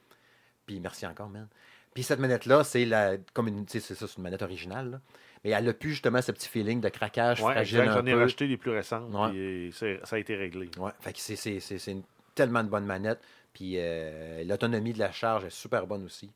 [0.65, 1.47] Puis merci encore, man.
[1.93, 4.91] Puis cette manette-là, c'est la, comme une, tu sais, c'est ça, c'est une manette originale.
[4.91, 5.01] là.
[5.43, 7.91] Mais elle a plus justement ce petit feeling de craquage Ouais, fragile exact.
[7.91, 8.19] un J'en ai peu.
[8.19, 9.13] racheté les plus récentes.
[9.13, 9.29] Ouais.
[9.29, 10.69] puis c'est- ça a été réglé.
[10.77, 12.03] Ouais, fait que c'est- c'est c'est- c'est une
[12.35, 13.19] tellement de bonne manette.
[13.53, 16.29] Puis euh, l'autonomie de la charge est super bonne aussi.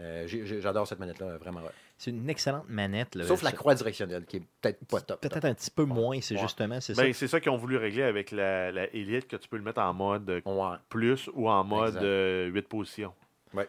[0.00, 1.60] Euh, J'adore cette manette-là, vraiment.
[1.60, 1.70] ouais.
[1.98, 3.14] C'est une excellente manette.
[3.14, 3.24] là.
[3.26, 5.20] Sauf la Ça- croix directionnelle, qui est peut-être pas top.
[5.20, 6.40] Peut-être un petit peu moins, c'est Ouais.
[6.40, 7.18] justement, c'est Ben, ça.
[7.18, 9.80] c'est ça qu'ils ont voulu régler avec la, la Elite, que tu peux le mettre
[9.82, 10.76] en mode euh, Ouais.
[10.88, 13.12] plus ou en mode euh, 8 positions.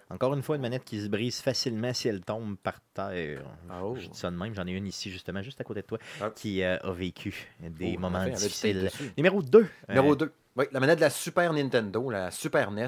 [0.10, 3.42] Encore une fois, une manette qui se brise facilement si elle tombe par terre.
[3.70, 3.96] Ah, oh.
[3.96, 5.98] Je dis ça de même, j'en ai une ici, justement, juste à côté de toi,
[6.22, 6.30] Ah.
[6.34, 8.90] qui euh, a vécu des Oh, moments enfin, difficiles.
[9.18, 9.68] Numéro 2.
[9.90, 10.32] Numéro 2.
[10.56, 12.88] Oui, la manette de la Super Nintendo, la Super NES,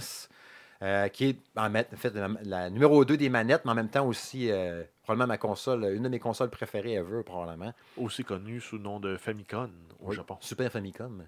[0.81, 4.05] euh, qui est en fait la, la numéro 2 des manettes, mais en même temps
[4.05, 7.73] aussi euh, probablement ma console, une de mes consoles préférées ever, probablement.
[7.97, 10.37] Aussi connu sous le nom de Famicom au Oui, Japon.
[10.41, 11.25] Super Famicom.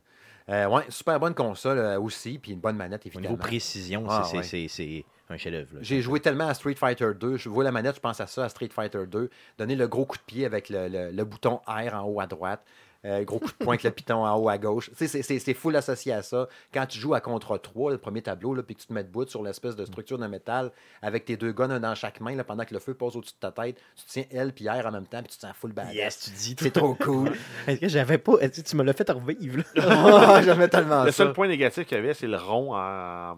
[0.50, 3.30] Euh, ouais, super bonne console euh, aussi, puis une bonne manette, Au évidemment.
[3.32, 5.06] niveau précision, Ah, c'est- ouais.
[5.30, 5.68] Un chef-d'œuvre.
[5.82, 7.38] J'ai joué tellement à Street Fighter 2.
[7.38, 9.30] Je vois la manette, je pense à ça, à Street Fighter 2.
[9.58, 12.28] Donner le gros coup de pied avec le, le- le bouton R en haut à
[12.28, 12.64] droite.
[13.06, 14.90] Euh, gros coup de poing avec le piton en haut à gauche.
[14.96, 16.48] C'est- c'est c'est full associé à ça.
[16.74, 19.04] Quand tu joues à contre 3, le premier tableau, là, puis que tu te mets
[19.04, 20.72] debout sur l'espèce de structure de métal
[21.02, 23.34] avec tes deux guns un dans chaque main, là, pendant que le feu passe au-dessus
[23.34, 25.56] de ta tête, tu tiens L puis R en même temps, puis tu te sens
[25.56, 25.94] full badass.
[25.94, 26.56] Yes, tu dis.
[26.60, 27.32] C'est trop cool.
[27.68, 28.34] Est-ce que j'avais pas.
[28.42, 30.42] est-ce que Tu me l'as fait revivre, là?
[30.44, 31.18] J'aimais tellement Le ça.
[31.26, 33.38] seul point négatif qu'il y avait, c'est le rond en, en-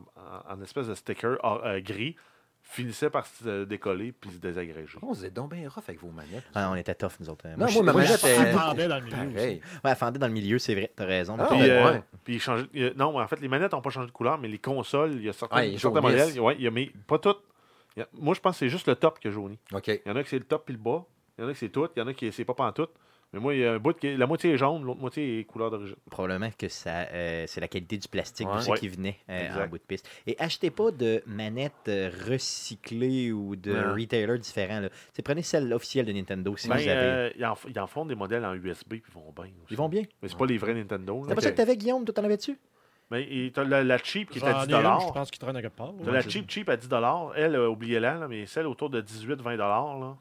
[0.53, 2.15] en espèce de sticker ah, euh, gris
[2.71, 4.97] finissait par se décoller puis se désagréger.
[5.01, 6.43] Oh, vous êtes donc bien rough avec vos manettes.
[6.53, 7.47] Ah, on était tough, nous autres.
[7.57, 9.35] Non, moi, ma manette Ça est- pendait dans le milieu.
[9.39, 11.35] Ouais, elle fendait dans le milieu, c'est vrai, t'as raison.
[11.39, 12.03] Ah, Puis, ouais, euh, ouais.
[12.23, 14.59] puis il changeait- non, en fait, les manettes n'ont pas changé de couleur, mais les
[14.59, 16.01] consoles, il y a certains, jaunissent.
[16.01, 17.41] modèles, ouais, il y a, mais pas toutes.
[17.99, 19.57] A- moi, je pense que c'est juste le top qui a jauni.
[19.73, 19.87] OK.
[19.87, 21.03] Il y en a qui c'est le top puis le bas.
[21.37, 21.87] Il y en a qui c'est tout.
[21.95, 22.91] Il y en a qui c'est pas pantoute.
[23.31, 25.39] Mais moi, il y a un bout qui est- la moitié est jaune, l'autre moitié
[25.39, 25.95] est couleur d'origine.
[26.09, 28.55] Probablement que ça, euh, c'est la qualité du plastique Ouais.
[28.55, 28.77] aussi Ouais.
[28.79, 30.09] qui venait euh, en bout de piste.
[30.25, 34.79] Et achetez pas de manettes euh, recyclées ou de retailers différents.
[34.79, 34.89] là.
[35.23, 36.91] Prenez celle officielle de Nintendo si Ben, vous avez.
[36.91, 39.43] euh, ils, en, f- ils en font des modèles en USB puis ils vont bien.
[39.63, 39.73] aussi.
[39.73, 40.03] Ils vont bien?
[40.23, 41.23] Mais c'est pas les vrais Nintendo.
[41.27, 42.05] C'est pas ça que t'avais, Guillaume?
[42.05, 42.57] Toi, t'en avais-tu?
[43.11, 45.31] Mais il- t'as la, la cheap qui est à J'en 10 ai une, je pense
[45.31, 45.93] qu'il traîne à quelque part.
[46.03, 46.89] T'as la cheap cheap à 10
[47.35, 50.15] Elle, oubliez-la, mais celle autour de 18-20 là,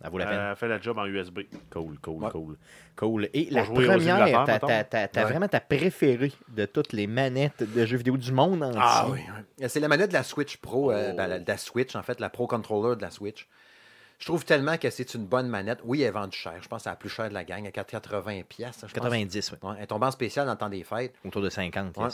[0.00, 0.38] Ça vaut la peine.
[0.50, 1.40] elle fait la job en USB.
[1.70, 2.30] Cool, cool, Ouais.
[2.30, 2.56] cool.
[2.96, 3.28] Cool.
[3.34, 5.24] Et la première, t'as, Ouais.
[5.24, 8.80] vraiment ta préférée de toutes les manettes de jeux vidéo du monde entier.
[8.82, 9.20] Ah oui,
[9.58, 9.68] oui.
[9.68, 11.16] C'est la manette de la Switch Pro, euh, Oh.
[11.16, 13.48] ben, la, de la Switch, en fait, la Pro Controller de la Switch.
[14.20, 15.78] Je trouve tellement que c'est une bonne manette.
[15.84, 16.54] Oui, elle est vendue cher.
[16.60, 18.84] Je pense que c'est la plus chère de la gang, à 80 pièces.
[18.92, 19.58] 90, oui.
[19.68, 21.14] Ouais, elle est tombée en spécial dans le temps des fêtes.
[21.24, 21.96] Autour de 50.
[21.96, 22.08] Ouais.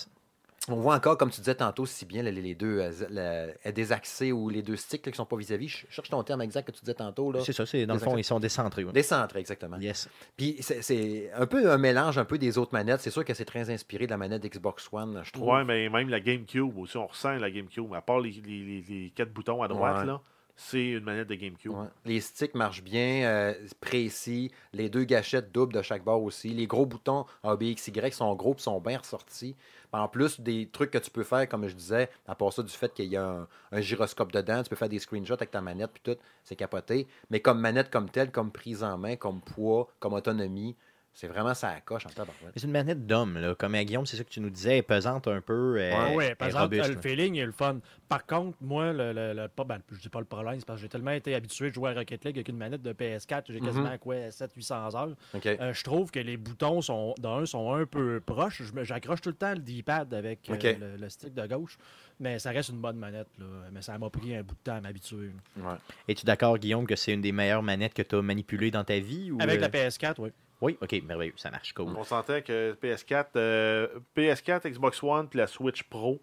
[0.70, 3.22] On voit encore, comme tu disais tantôt, si bien les, les deux euh, la-
[3.68, 5.68] euh, désaxés ou les deux sticks là, qui sont pas vis-à-vis.
[5.68, 7.32] Je cherche ton terme exact que tu disais tantôt.
[7.32, 7.40] Là.
[7.44, 8.82] C'est ça, c'est, dans le Des fond, accès- ils sont décentrés.
[8.84, 8.92] ouais.
[8.92, 9.76] Décentré, exactement.
[9.78, 10.08] Yes.
[10.38, 13.02] Puis c'est- c'est un peu un mélange un peu des autres manettes.
[13.02, 15.48] C'est sûr que c'est très inspiré de la manette d'Xbox One, je trouve.
[15.48, 17.92] Ouais, mais même la GameCube aussi, on ressent la GameCube.
[17.92, 20.06] À part les, les- les- les quatre boutons à droite, Ouais.
[20.06, 20.20] là,
[20.56, 21.72] c'est une manette de GameCube.
[22.04, 24.52] Les sticks marchent bien, euh, précis.
[24.72, 26.50] Les deux gâchettes doubles de chaque bord aussi.
[26.50, 29.56] Les gros boutons A, B, X, Y sont gros et sont bien ressortis.
[29.92, 32.72] En plus, des trucs que tu peux faire, comme je disais, à part ça du
[32.72, 35.60] fait qu'il y a un, un gyroscope dedans, tu peux faire des screenshots avec ta
[35.60, 37.06] manette puis tout, c'est capoté.
[37.30, 40.76] Mais comme manette comme telle, comme prise en main, comme poids, comme autonomie,
[41.14, 42.42] c'est vraiment ça à coche en tabarouette.
[42.42, 43.54] Mais c'est une manette d'homme, là.
[43.54, 45.78] Comme à Guillaume, c'est ça que tu nous disais, elle pesante un peu.
[45.78, 45.92] Elle,
[46.40, 47.00] exemple, robuste, le là.
[47.00, 47.78] feeling est le fun.
[48.08, 50.78] Par contre, moi, le, le, le- pas, ben, je dis pas le problème, c'est parce
[50.78, 53.44] que j'ai tellement été habitué de jouer à Rocket League avec une manette de PS4,
[53.48, 55.16] j'ai quasiment quoi, 700-800 heures.
[55.60, 58.62] Euh, je trouve que les boutons sont, d'un, sont un peu proches.
[58.62, 61.78] Je me- J'accroche tout le temps le D-pad avec euh, le, le stick de gauche,
[62.20, 63.28] mais ça reste une bonne manette.
[63.38, 63.46] Là.
[63.72, 65.30] Mais ça m'a pris un bout de temps à m'habituer.
[65.56, 65.74] Ouais.
[66.08, 68.98] Es-tu d'accord, Guillaume, que c'est une des meilleures manettes que tu as manipulées dans ta
[68.98, 69.30] vie?
[69.32, 70.30] Ou, Avec euh, la PS4, oui.
[70.60, 71.92] Oui, ok, merveilleux, ça marche, cool.
[71.96, 76.20] On sentait que PS4, euh, PS4, Xbox One puis la Switch Pro,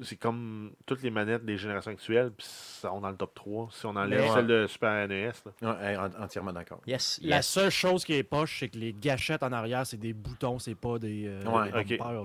[0.00, 3.34] c'est comme toutes les manettes des générations actuelles, puis ça, on est dans le top
[3.34, 3.68] 3.
[3.72, 5.32] Si on enlève celle de Super NES,
[5.62, 5.76] là.
[5.80, 6.80] Ouais, en- entièrement d'accord.
[6.86, 7.46] Yes, La yes.
[7.46, 10.74] seule chose qui est poche, c'est que les gâchettes en arrière, c'est des boutons, c'est
[10.74, 11.98] pas des, euh, Ouais, des ok.
[11.98, 12.24] bumpers,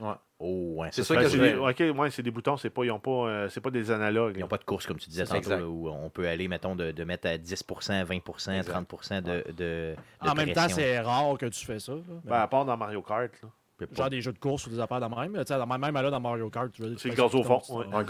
[0.00, 0.20] là.
[0.40, 0.46] Ouais.
[0.48, 1.54] Oh, ouais, C'est ça, que des-
[1.92, 4.34] ok, ouais, c'est des boutons, c'est pas, ils ont pas, euh, c'est pas des analogues.
[4.36, 6.76] Ils n'ont pas de course, comme tu disais tantôt, là, où on peut aller, mettons,
[6.76, 8.14] de, de mettre à 10% 20
[8.58, 8.70] Exact.
[8.72, 11.92] 30 de, de, de En même temps, c'est rare que tu fais ça.
[11.92, 12.00] là.
[12.24, 13.48] Ben, à part dans Mario Kart, là.
[13.80, 15.32] Je peux pas- Genre des jeux de course ou des affaires de même.
[15.34, 17.86] Tu sais, dans- même là, dans Mario Kart, tu C'est le gaz au fond, ouais.
[17.86, 18.04] Ouais.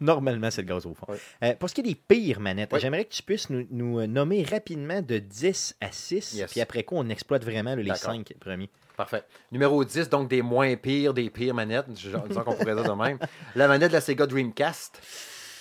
[0.00, 1.06] Normalement, c'est le gaz au fond.
[1.08, 1.18] Ouais.
[1.44, 2.80] Euh, pour ce qui est des pires manettes, Ouais.
[2.80, 6.50] j'aimerais que tu puisses nous, nous, nommer rapidement de 10 à 6, Yes.
[6.50, 8.12] puis après quoi, on exploite vraiment là, les D'accord.
[8.12, 8.70] 5 premiers.
[8.98, 9.22] Parfait.
[9.52, 13.16] Numéro 10, donc des moins pires, des pires manettes, disons qu'on pourrait dire de même.
[13.54, 15.00] La manette de la Sega Dreamcast,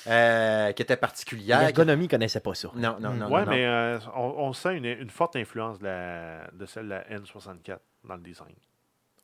[0.08, 1.60] euh, qui était particulière.
[1.62, 2.70] L'ergonomie ne connaissait pas ça.
[2.74, 3.30] Non, non, non.
[3.32, 6.86] ouais, non, mais euh, on, on sent une, une forte influence de, la, de celle
[6.86, 8.56] de la N64 dans le design.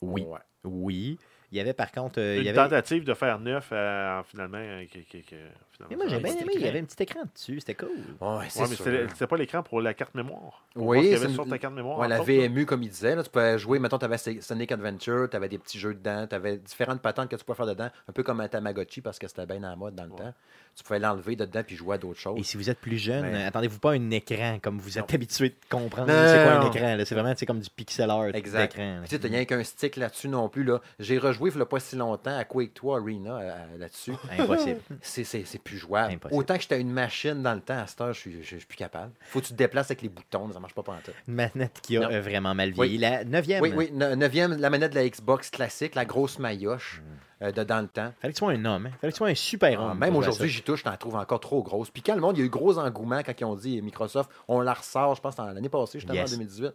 [0.01, 0.21] Oui.
[0.21, 0.39] Ouais.
[0.63, 1.17] Oui.
[1.53, 2.19] Il y avait par contre.
[2.19, 2.57] euh, il Une y avait...
[2.67, 4.57] tentative de faire neuf euh, finalement.
[4.57, 5.35] euh, qui- qui- qui-
[5.69, 6.53] finalement, Mais moi, j'ai bien aimé.
[6.55, 7.59] Il y avait un petit écran dessus.
[7.59, 7.89] C'était cool.
[8.19, 10.65] Ouais, Ouais, c'est mais c'était pas l'écran pour la carte mémoire.
[10.75, 11.99] Oui, c'est avait une- sur ta carte mémoire.
[11.99, 12.23] Ouais, la là.
[12.23, 15.47] VMU, comme il disait, là, tu pouvais jouer, mettons, tu avais Sonic Adventure, tu avais
[15.47, 18.23] des petits jeux dedans, tu avais différentes patentes que tu pouvais faire dedans, un peu
[18.23, 20.33] comme un Tamagotchi parce que c'était bien en mode dans le temps.
[20.75, 22.39] Tu pouvais l'enlever dedans puis jouer à d'autres choses.
[22.39, 25.49] Et si vous êtes plus jeune, euh, attendez-vous pas un écran comme vous êtes habitué
[25.49, 26.07] de comprendre.
[26.07, 27.03] C'est quoi un écran?
[27.05, 28.75] C'est vraiment comme du pixel art Exact.
[28.75, 29.01] d'écran.
[29.07, 30.63] Tu sais, rien qu'un stick là-dessus non plus.
[30.63, 30.81] Là.
[30.99, 34.13] J'ai rejoué il y a pas si longtemps à Quake 3 Arena euh, là-dessus.
[34.39, 34.79] Impossible.
[35.01, 36.13] C'est, c'est, c'est plus jouable.
[36.15, 36.39] Impossible.
[36.39, 38.57] Autant que j'étais une machine dans le temps, à cette heure, je suis, je, je
[38.57, 39.11] suis plus capable.
[39.21, 41.11] Faut que tu te déplaces avec les boutons, ça marche pas pendant tout.
[41.27, 42.11] Une manette qui a Non.
[42.11, 42.87] euh, vraiment mal Oui.
[42.87, 42.97] vieilli.
[42.97, 43.61] La neuvième.
[43.61, 47.17] Oui, oui, ne- neuvième, la manette de la Xbox classique, la grosse maillotche Mm.
[47.43, 48.11] Euh, de dans le temps.
[48.21, 48.85] Fallait que tu sois un homme.
[48.87, 48.91] Hein?
[49.01, 49.99] Fallait que tu sois un super Ah, homme.
[49.99, 51.89] même aujourd'hui, j'y touche, je t'en trouve encore trop grosse.
[51.89, 54.29] Puis quand le monde, il y a eu gros engouement quand ils ont dit Microsoft,
[54.47, 56.31] on la ressort, je pense, en- l'année passée, justement Yes.
[56.31, 56.71] en 2018.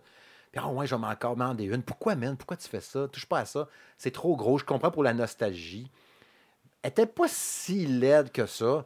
[0.53, 1.83] Puis, ah ouais, je vais m'en commander une.
[1.83, 2.37] Pourquoi, man?
[2.37, 3.07] Pourquoi tu fais ça?
[3.09, 3.69] Touche pas à ça.
[3.99, 4.59] C'est trop gros.
[4.59, 5.91] Je comprends pour la nostalgie.
[6.83, 8.85] Elle était pas si laide que ça,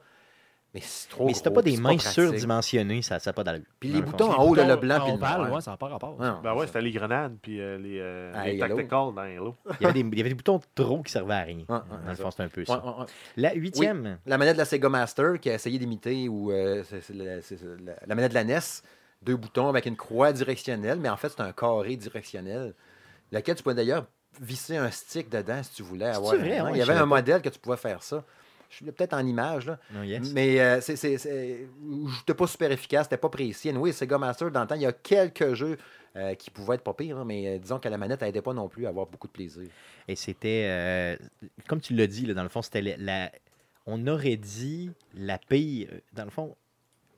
[0.75, 3.65] mais c'est trop Mais si t'as pas des mains surdimensionnées, ça n'a pas d'allure.
[3.79, 5.53] Puis les boutons en haut, le blanc puis le noir.
[5.53, 6.17] ouais, ça n'a pas rapport.
[6.19, 9.57] Non, Ben ouais, c'était les grenades puis euh, les, euh, Ah, tacticals dans Halo.
[9.81, 11.65] Il y, avait des, il y avait des boutons trop qui servaient à rien.
[11.69, 12.83] Dans le fond, c'est un peu ça.
[13.37, 14.19] La huitième.
[14.27, 16.83] La manette de la Sega Master qui a essayé d'imiter ou euh,
[18.07, 18.59] la, manette de la NES,
[19.23, 22.75] deux boutons avec une croix directionnelle, mais en fait c'est un carré directionnel,
[23.31, 24.07] lequel tu pouvais d'ailleurs
[24.41, 26.35] visser un stick dedans si tu voulais avoir.
[26.37, 26.59] vrai?
[26.59, 27.07] un- Ouais, Il y avait un pas.
[27.07, 28.25] modèle que tu pouvais faire ça.
[28.73, 30.33] Je suis peut-être en image là, Non, yes.
[30.33, 33.71] mais euh, c'est, j'étais pas super efficace, c'était pas précis.
[33.77, 35.77] Oui, Sega Master dans le temps, il y a quelques jeux
[36.17, 38.55] euh, qui pouvaient être pas pires, hein, mais euh, disons que la manette n'aidait pas
[38.55, 39.69] non plus à avoir beaucoup de plaisir.
[40.09, 41.17] Et c'était, euh,
[41.69, 43.31] comme tu l'as dit, là, dans le fond, c'était la, la-
[43.85, 45.89] On aurait dit la pire.
[46.15, 46.57] Dans le fond,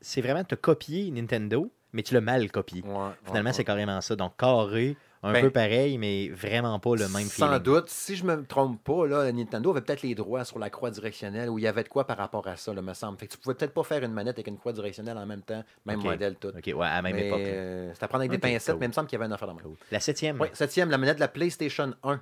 [0.01, 2.83] c'est vraiment te copier Nintendo, mais tu l'as mal copié.
[3.27, 4.17] Finalement, c'est carrément ça.
[4.17, 7.59] Donc, carré, un Ben, peu pareil, mais vraiment pas le même Sans feeling.
[7.63, 7.89] doute.
[7.89, 11.49] Si je me trompe pas, là, Nintendo avait peut-être les droits sur la croix directionnelle
[11.49, 13.19] où il y avait de quoi par rapport à ça, là, me semble.
[13.19, 15.43] Fait que tu pouvais peut-être pas faire une manette avec une croix directionnelle en même
[15.43, 16.49] temps, même modèle tout.
[16.49, 17.41] OK, ouais, à la même mais époque.
[17.43, 18.81] euh, c'était à prendre avec des pincettes, cool.
[18.81, 19.61] mais il me semble qu'il y avait une affaire de.
[19.63, 19.75] Cool.
[19.91, 20.41] La septième.
[20.41, 22.15] Oui, septième, la manette de la PlayStation 1.
[22.15, 22.21] Hmm.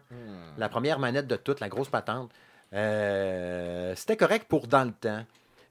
[0.58, 2.30] La première manette de toute, la grosse patente.
[2.74, 5.24] Euh, c'était correct pour dans le temps.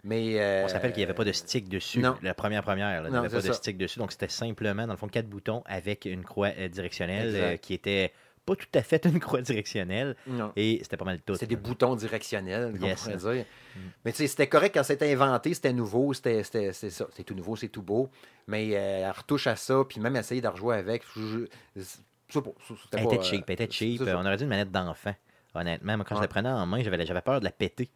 [0.03, 1.99] Mais, euh, On se rappelle qu'il n'y avait pas de stick dessus.
[1.99, 2.17] non.
[2.23, 3.99] La première première, là, il n'y avait pas de stick dessus.
[3.99, 7.73] Donc, c'était simplement, dans le fond, quatre boutons avec une croix euh, directionnelle euh, qui
[7.73, 8.11] était
[8.43, 10.15] pas tout à fait une croix directionnelle.
[10.25, 10.51] Non.
[10.55, 11.33] Et c'était pas mal tout.
[11.35, 13.03] C'était des boutons directionnels, Yes.
[13.03, 13.45] pourrait dire.
[14.03, 17.05] Mais tu sais, c'était correct quand c'était inventé, c'était nouveau, c'était ça.
[17.13, 18.09] C'est tout nouveau, c'est tout beau.
[18.47, 21.03] Mais euh, elle retouche à ça, puis même essayer de rejouer avec.
[21.15, 21.45] Je,
[21.75, 22.49] je- pas,
[22.93, 24.01] Elle pas, était euh, cheap, elle était cheap.
[24.01, 25.13] On aurait dit une manette d'enfant.
[25.53, 27.89] Honnêtement, moi, quand je la prenais en main, j'avais j'avais peur de la péter.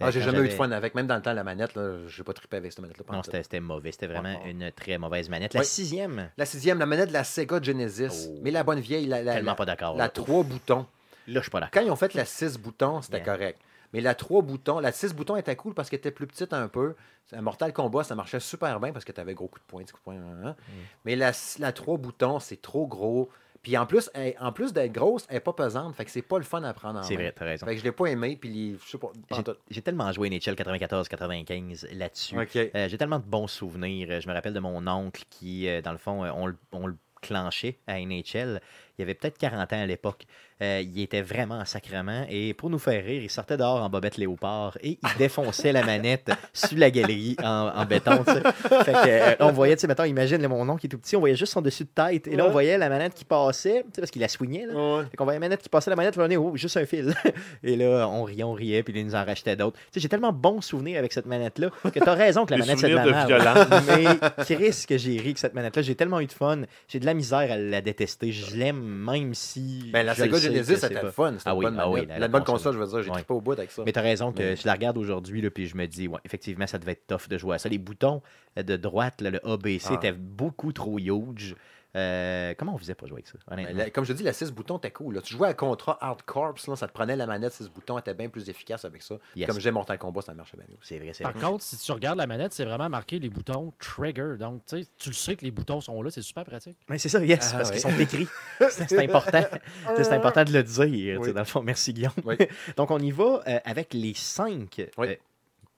[0.00, 0.94] Ah, j'ai jamais eu de fun avec.
[0.94, 3.04] Même dans le temps, la manette, là, j'ai pas trippé avec cette manette-là.
[3.12, 3.92] Non, c'était mauvais.
[3.92, 5.54] C'était vraiment une très mauvaise manette.
[5.54, 8.28] La sixième, La sixième, la manette de la Sega Genesis.
[8.30, 8.38] Oh.
[8.42, 9.96] Mais la bonne vieille, la, la, tellement la, pas d'accord.
[9.96, 10.86] la trois boutons.
[11.26, 11.80] Là, je suis pas d'accord.
[11.82, 13.60] Quand ils ont fait la 6 boutons, c'était correct.
[13.92, 16.68] Mais la 3 boutons, la 6 boutons était cool parce qu'elle était plus petite un
[16.68, 16.94] peu.
[17.32, 19.82] À Mortal Kombat, ça marchait super bien parce que tu avais gros coup de poing,
[19.82, 20.14] coup de poing.
[20.16, 20.56] hein, hein.
[20.68, 20.72] Mm.
[21.04, 23.30] Mais la, la 3 boutons, c'est trop gros.
[23.62, 25.94] Puis en plus, elle- en plus d'être grosse, elle n'est pas pesante.
[25.94, 27.24] Fait que c'est pas le fun à prendre en C'est main.
[27.24, 27.66] vrai, t'as raison.
[27.66, 28.38] Fait que je l'ai pas aimé.
[28.40, 29.08] Puis les- je sais pas.
[29.28, 32.36] pas en J'ai- tellement joué NHL 94-95 là-dessus.
[32.36, 34.20] Euh, J'ai tellement de bons souvenirs.
[34.20, 36.86] Je me rappelle de mon oncle qui, euh, dans le fond, euh, on, le- on
[36.86, 38.60] le clenchait à NHL.
[39.00, 40.26] Il avait peut-être 40 ans à l'époque.
[40.62, 42.26] Euh, il était vraiment en sacrement.
[42.28, 45.82] Et pour nous faire rire, il sortait dehors en bobette léopard et il défonçait la
[45.82, 48.22] manette sur la galerie en, en béton.
[48.24, 50.98] Fait que, euh, on voyait, tu sais, mettons, imagine là, mon oncle qui est tout
[50.98, 52.26] petit, on voyait juste son dessus de tête.
[52.26, 54.66] Et là, on voyait la manette qui passait, tu sais, parce qu'il la soignait.
[54.66, 55.04] Là.
[55.10, 57.14] Fait qu'on voyait la manette qui passait, la manette, on est oh, juste un fil.
[57.62, 59.78] et là, on riait, on riait, puis il nous en rachetait d'autres.
[59.78, 62.58] Tu sais, j'ai tellement de bons souvenirs avec cette manette-là que t'as raison que la
[62.58, 63.84] Des manette, c'est de la de merde.
[63.88, 65.82] Mais Chris, que j'ai ri avec cette manette-là.
[65.82, 66.62] J'ai tellement eu de fun.
[66.88, 68.32] J'ai de la misère à la détester.
[68.32, 69.90] Je l'aime, même si.
[69.92, 71.32] Ben, la Sega Genesis, c'était pas- le fun.
[71.38, 72.08] C'était Ah oui, bonne ah oui, manette.
[72.08, 72.72] la- la, la bonne console.
[72.72, 73.02] console, je veux dire.
[73.02, 73.82] J'ai trippé au bout avec ça.
[73.86, 76.78] Mais t'as raison que je la regarde aujourd'hui, puis je me dis, ouais, effectivement, ça
[76.78, 77.68] devait être tough de jouer à ça.
[77.68, 78.22] Les boutons
[78.56, 79.94] de droite, là, le ABC, Ah.
[79.94, 81.54] étaient beaucoup trop huge.
[81.96, 83.76] Euh, comment on faisait pour jouer avec ça, honnêtement?
[83.76, 85.16] la- comme je te dis, la 6 boutons était cool.
[85.16, 85.22] là.
[85.22, 88.00] Tu jouais à Contra Hard Corps, là, ça te prenait la manette 6 boutons, elle
[88.02, 89.16] était bien plus efficace avec ça.
[89.34, 89.48] Yes.
[89.48, 90.78] Comme j'ai Mortal Kombat, ça marchait bien aussi.
[90.88, 91.40] C'est vrai, c'est Par vrai.
[91.42, 94.36] contre, si tu regardes la manette, c'est vraiment marqué les boutons trigger.
[94.38, 96.78] Donc, tu sais, tu le sais que les boutons sont là, c'est super pratique.
[96.88, 97.80] Mais c'est ça, yes, Ah, parce ouais.
[97.80, 98.28] qu'ils sont écrits.
[98.70, 99.42] C'est c'est important.
[99.96, 100.84] C'est important de le dire.
[100.84, 101.32] tu sais, Oui.
[101.32, 102.12] Dans le fond, merci Guillaume.
[102.24, 102.36] Oui.
[102.76, 105.08] Donc, on y va euh, avec les cinq Oui.
[105.08, 105.14] euh,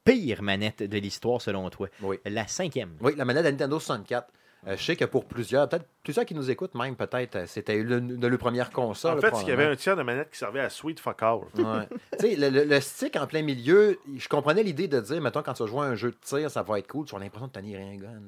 [0.05, 1.89] pires manettes de l'histoire, selon toi.
[2.03, 2.19] Oui.
[2.27, 2.97] La cinquième.
[3.01, 4.29] Oui, la manette de Nintendo 64.
[4.69, 7.83] Euh, je sais que pour plusieurs, peut-être plusieurs qui nous écoutent même, peut-être, euh, c'était
[7.83, 9.19] le, de leur première console.
[9.19, 11.39] En fait, qu'il y avait un tiers de manette qui servait à Sweet Fuck All.
[11.57, 11.89] Ouais.
[12.37, 15.65] le, le- le stick en plein milieu, je comprenais l'idée de dire, mettons, quand tu
[15.65, 17.53] vas jouer à un jeu de tir, ça va être cool, tu as l'impression de
[17.53, 18.21] tenir un gun.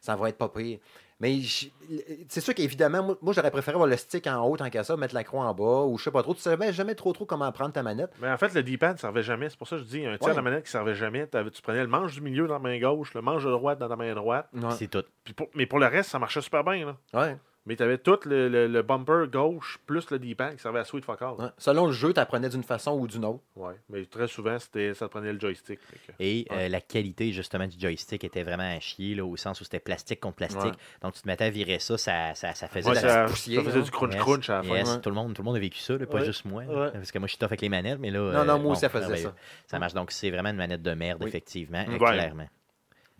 [0.00, 0.78] ça va être pas pire.
[1.20, 1.38] Mais
[2.28, 4.96] c'est sûr qu'évidemment, moi, moi, j'aurais préféré avoir le stick en haut tant qu'à ça,
[4.96, 6.34] mettre la croix en bas, ou je sais pas trop.
[6.34, 8.10] Tu savais jamais trop trop comment prendre ta manette.
[8.20, 9.48] Mais en fait, le D-pad ne servait jamais.
[9.50, 10.30] C'est pour ça que je dis, un tiers Ouais.
[10.32, 11.28] de la manette qui ne servait jamais.
[11.52, 13.88] Tu prenais le manche du milieu dans la main gauche, le manche de droite dans
[13.88, 14.48] ta main droite.
[14.54, 14.70] Ouais.
[14.76, 15.04] C'est tout.
[15.24, 16.86] Puis pour- mais pour le reste, ça marchait super bien.
[16.86, 16.96] Là.
[17.20, 17.36] Ouais.
[17.64, 20.84] Mais tu avais tout le, le- le bumper gauche plus le D-pad qui servait à
[20.84, 21.34] sweet fuck all.
[21.38, 21.46] Ouais.
[21.58, 23.40] Selon le jeu, tu apprenais d'une façon ou d'une autre.
[23.54, 23.74] Ouais.
[23.88, 25.78] Mais très souvent, c'était ça te prenait le joystick.
[25.78, 29.60] Que- Et euh, la qualité justement du joystick était vraiment à chier, là, au sens
[29.60, 30.60] où c'était plastique contre plastique.
[30.64, 30.70] Ouais.
[31.02, 33.30] Donc tu te mettais à virer ça, ça, ça, ça faisait de la ça, petite
[33.30, 34.74] poussière, ça faisait du crunch Yes, crunch à la fin.
[34.74, 35.00] yes, Ouais.
[35.00, 36.64] tout, le monde, tout le monde a vécu ça, là, pas juste moi.
[36.92, 38.18] Parce que moi, je suis tough avec les manettes, mais là.
[38.18, 39.28] euh, Non, non, moi bon, aussi, ça faisait merveilleux.
[39.28, 39.34] ça.
[39.68, 39.94] Ça marche.
[39.94, 41.28] Donc, c'est vraiment une manette de merde, Oui.
[41.28, 42.48] effectivement, euh, clairement.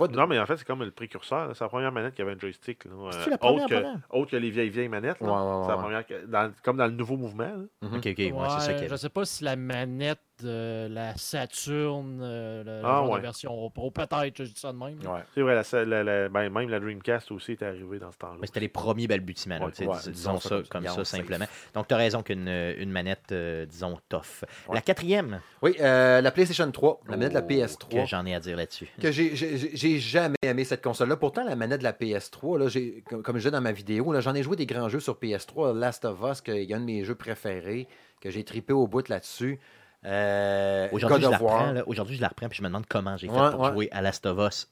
[0.03, 1.51] Pas de- Non, mais en fait, c'est comme le précurseur.
[1.55, 2.85] C'est la première manette qui avait un joystick.
[2.85, 2.91] là.
[2.93, 5.21] Euh, la première, autre, que, autre que les vieilles, vieilles manettes.
[5.21, 5.27] là.
[5.27, 5.83] Ouais, ouais, ouais, C'est la ouais.
[5.83, 7.45] première que- dans- comme dans le nouveau mouvement.
[7.45, 7.89] là.
[7.89, 8.97] Ok, ok, ouais, c'est ça Ouais, qu'il y je avait.
[8.97, 13.17] sais pas si la manette de la Saturn, euh, le Ah, genre ouais.
[13.19, 14.99] de version Pro, peut-être, je dis ça de même.
[15.05, 15.21] Ouais.
[15.35, 18.37] C'est vrai, la, la- la- ben, même la Dreamcast aussi est arrivée dans ce temps-là.
[18.41, 21.05] Mais c'était les premiers balbutiements, là, dis- disons disons ça comme ça.
[21.05, 21.47] simplement.
[21.75, 24.43] Donc, tu as raison qu'une une manette, euh, disons, tough.
[24.69, 24.75] Ouais.
[24.75, 28.03] La quatrième, Oui, euh, la PlayStation 3, la manette de la Oh, PS3.
[28.03, 28.89] que j'en ai à dire là-dessus.
[29.01, 31.17] que j'ai- jamais aimé cette console-là.
[31.17, 34.13] Pourtant, la manette de la PS3, là, j'ai- comme, comme je disais dans ma vidéo,
[34.13, 35.73] là, j'en ai joué des grands jeux sur PS3.
[35.73, 37.87] Last of Us, qui est un de mes jeux préférés,
[38.21, 39.59] que j'ai tripé au bout là-dessus.
[40.05, 41.83] Euh, Aujourd'hui, je la reprends, là.
[41.87, 43.73] Aujourd'hui, je la reprends, puis je me demande comment j'ai fait Ouais, pour ouais.
[43.73, 44.69] jouer à Last of Us.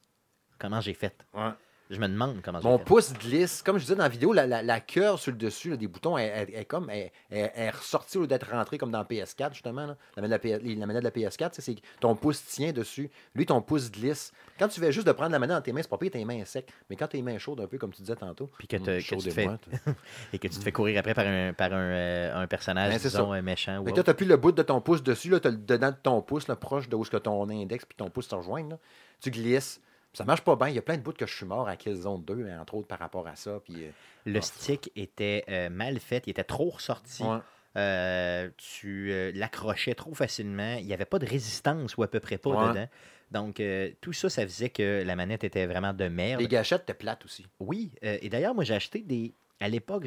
[0.58, 1.16] Comment j'ai fait?
[1.34, 1.50] Ouais.
[1.90, 3.62] Je me demande comment j'ai Mon pouce glisse.
[3.62, 5.88] Comme je disais dans la vidéo, la, la, la curve sur le dessus là, des
[5.88, 9.02] boutons est, est- est comme est, est- est ressortie au lieu d'être rentrée comme dans
[9.02, 9.86] PS4, justement.
[9.86, 9.96] là.
[10.16, 12.14] La, manette de la, P- la manette de la PS4, tu sais, c'est que ton
[12.14, 13.10] pouce tient dessus.
[13.34, 14.32] Lui, ton pouce glisse.
[14.58, 16.24] Quand tu fais juste de prendre la manette dans tes mains, c'est pas pire, tes
[16.24, 16.68] mains secs.
[16.88, 18.48] Mais quand tes mains chaudes, un peu comme tu disais tantôt.
[18.58, 19.66] Puis que, Hum, chaude tu te et fais, moite.
[20.32, 22.98] et que tu te fais courir après par un, par un, euh, un personnage, Ben,
[23.00, 23.36] disons, ça.
[23.36, 23.82] un méchant.
[23.84, 25.90] Mais toi, tu n'as plus le bout de ton pouce dessus, tu as le dedans
[25.90, 28.76] de ton pouce, là, proche de où que ton index puis ton pouce se rejoignent.
[29.20, 29.80] Tu glisses.
[30.12, 30.68] Ça marche pas bien.
[30.68, 32.74] Il y a plein de bouts que je suis mort à Killzone 2, hein, entre
[32.74, 33.60] autres par rapport à ça.
[33.64, 33.90] Puis, euh,
[34.26, 34.42] Le Ah.
[34.42, 37.22] stick était euh, mal fait, il était trop ressorti.
[37.22, 37.38] ouais.
[37.76, 40.74] Euh, tu euh, l'accrochais trop facilement.
[40.78, 42.68] Il n'y avait pas de résistance ou à peu près pas Ouais.
[42.68, 42.88] dedans.
[43.30, 46.40] Donc, euh, tout ça, ça faisait que la manette était vraiment de merde.
[46.40, 47.46] Les gâchettes étaient plates aussi.
[47.60, 49.32] Oui, et d'ailleurs, moi, j'ai acheté des.
[49.62, 50.06] À l'époque,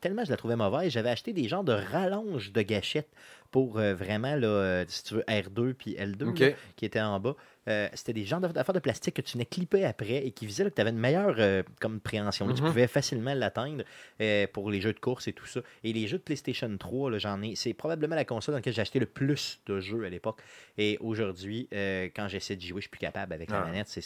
[0.00, 3.10] tellement je la trouvais mauvaise, j'avais acheté des genres de rallonges de gâchettes
[3.50, 6.40] pour vraiment, là, si tu veux, R2 puis L2 OK.
[6.40, 7.36] là, qui étaient en bas.
[7.68, 10.46] Euh, C'était des genres d'aff- d'affaires de plastique que tu venais clipper après et qui
[10.46, 12.46] faisaient là, que tu avais une meilleure euh, comme préhension.
[12.46, 12.52] là.
[12.54, 12.68] Tu Mhm.
[12.68, 13.84] pouvais facilement l'atteindre
[14.20, 15.60] euh, pour les jeux de course et tout ça.
[15.82, 17.54] Et les jeux de PlayStation 3, là, j'en ai.
[17.56, 20.40] C'est probablement la console dans laquelle j'ai acheté le plus de jeux à l'époque.
[20.76, 23.64] Et aujourd'hui, euh, quand j'essaie d'y jouer, je suis plus capable avec la Ah.
[23.66, 23.88] manette.
[23.88, 24.02] C'est-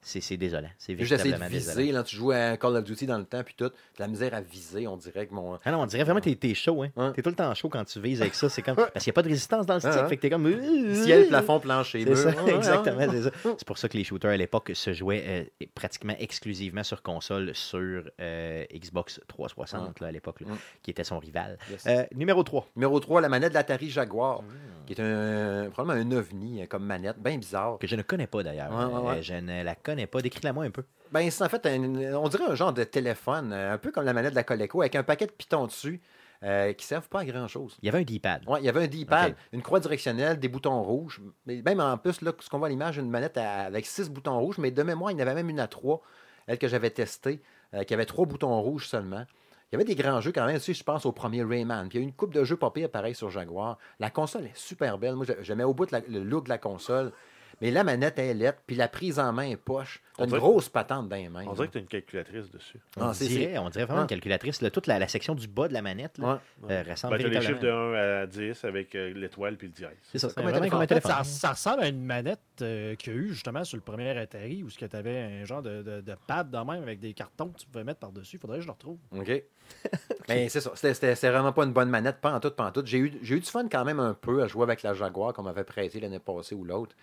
[0.00, 0.68] c'est- désolant.
[0.78, 1.76] C'est de véritablement désolant.
[1.80, 1.92] viser.
[1.92, 3.68] Là, tu jouais à Call of Duty dans le temps, puis tout.
[3.96, 5.58] T'as la misère à viser, on dirait que mon.
[5.64, 6.90] Ah non, on dirait vraiment que t'es- chaud, hein.
[6.96, 7.12] Ouais.
[7.12, 8.48] T'es tout le temps chaud quand tu vises avec ça.
[8.48, 8.76] C'est comme.
[8.92, 9.92] Parce qu'il n'y a pas de résistance dans le stick.
[9.94, 10.08] Ah, ah.
[10.08, 10.48] Fait que t'es comme.
[10.94, 12.16] Ciel, plafond, plancher, C'est mur.
[12.16, 13.08] ça, ouais, exactement, ouais.
[13.10, 13.30] c'est ça.
[13.58, 15.24] C'est pour ça que les shooters à l'époque se jouaient
[15.60, 20.54] euh, pratiquement exclusivement sur console sur euh, Xbox 360 là, à l'époque, Mm.
[20.82, 21.58] qui était son rival.
[21.70, 21.84] Yes.
[21.86, 22.68] Euh, numéro 3.
[22.76, 24.46] Numéro 3, la manette de l'Atari Jaguar, Mm.
[24.94, 27.78] Qui est un, probablement un ovni euh, comme manette, bien bizarre.
[27.78, 28.70] Que je ne connais pas d'ailleurs.
[28.72, 29.18] Ouais, ouais, ouais.
[29.18, 30.20] Euh, je ne la connais pas.
[30.22, 30.84] Décris-la-moi un peu.
[31.12, 34.04] Ben, c'est en fait, un- on dirait un genre de téléphone, euh, un peu comme
[34.04, 36.00] la manette de la Coleco, avec un paquet de pitons dessus
[36.42, 37.76] euh, qui ne servent pas à grand-chose.
[37.82, 38.42] Il y avait un D-pad.
[38.48, 41.20] Ouais, il y avait un D-pad, une croix directionnelle, des boutons rouges.
[41.46, 44.08] Mais même en plus, là, ce qu'on voit à l'image, une manette à- avec six
[44.08, 46.00] boutons rouges, mais de mémoire, il y en avait même une à trois,
[46.46, 47.40] elle que j'avais testée,
[47.74, 49.24] euh, qui avait trois boutons rouges seulement.
[49.70, 51.88] Il y avait des grands jeux quand même, aussi, je pense au premier Rayman.
[51.88, 53.76] Puis il y a une coupe de jeux pas pareil sur Jaguar.
[54.00, 55.14] La console est super belle.
[55.14, 57.12] Moi, j'ai- j'aimais au bout de le look de la console.
[57.60, 60.00] Mais la manette est lettre, puis la prise en main est poche.
[60.16, 61.44] T'as On une grosse patente dans les mains.
[61.46, 62.78] On dirait que tu as une calculatrice dessus.
[62.96, 64.04] On, c'est- dirait, on dirait vraiment Ouais.
[64.04, 64.60] une calculatrice.
[64.62, 64.70] là.
[64.70, 66.72] toute la, la section du bas de la manette là, Ouais.
[66.72, 69.68] euh, ressemble Ben, as les chiffres véritablement- de 1 à 10 avec euh, l'étoile puis
[69.68, 69.90] le dièse.
[70.04, 70.70] C'est ça, comme c'est un vraiment téléphone.
[70.70, 71.24] comme un En fait, téléphone.
[71.24, 74.10] ça, ça ressemble à une manette euh, qu'il y a eu justement sur le premier
[74.18, 77.48] Atari où tu avais un genre de, de- de pad de même avec des cartons
[77.48, 78.36] que tu pouvais mettre par-dessus.
[78.36, 78.98] Il faudrait que je le retrouve.
[79.16, 79.42] OK.
[80.28, 80.70] Mais c'est ça.
[80.74, 82.82] C'était- C'était c'était vraiment pas une bonne manette, pas en tout, pas en tout.
[82.84, 85.32] J'ai eu, j'ai eu du fun quand même un peu à jouer avec la Jaguar
[85.32, 86.94] qu'on m'avait prêté l'année passée ou l'autre.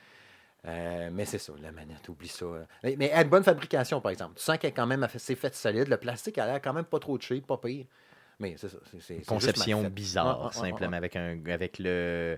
[0.67, 2.45] Euh, mais c'est ça, la manette, oublie ça.
[2.83, 4.33] Mais, mais elle a une bonne fabrication, par exemple.
[4.37, 5.87] Tu sens qu'elle est quand même assez faite solide.
[5.87, 7.85] Le plastique a l'air quand même pas trop cheap, pas pire.
[8.39, 8.77] Mais c'est ça.
[8.91, 9.89] c'est- c'est- c'est juste conception fait.
[9.89, 12.37] bizarre, simplement, avec, un, avec le,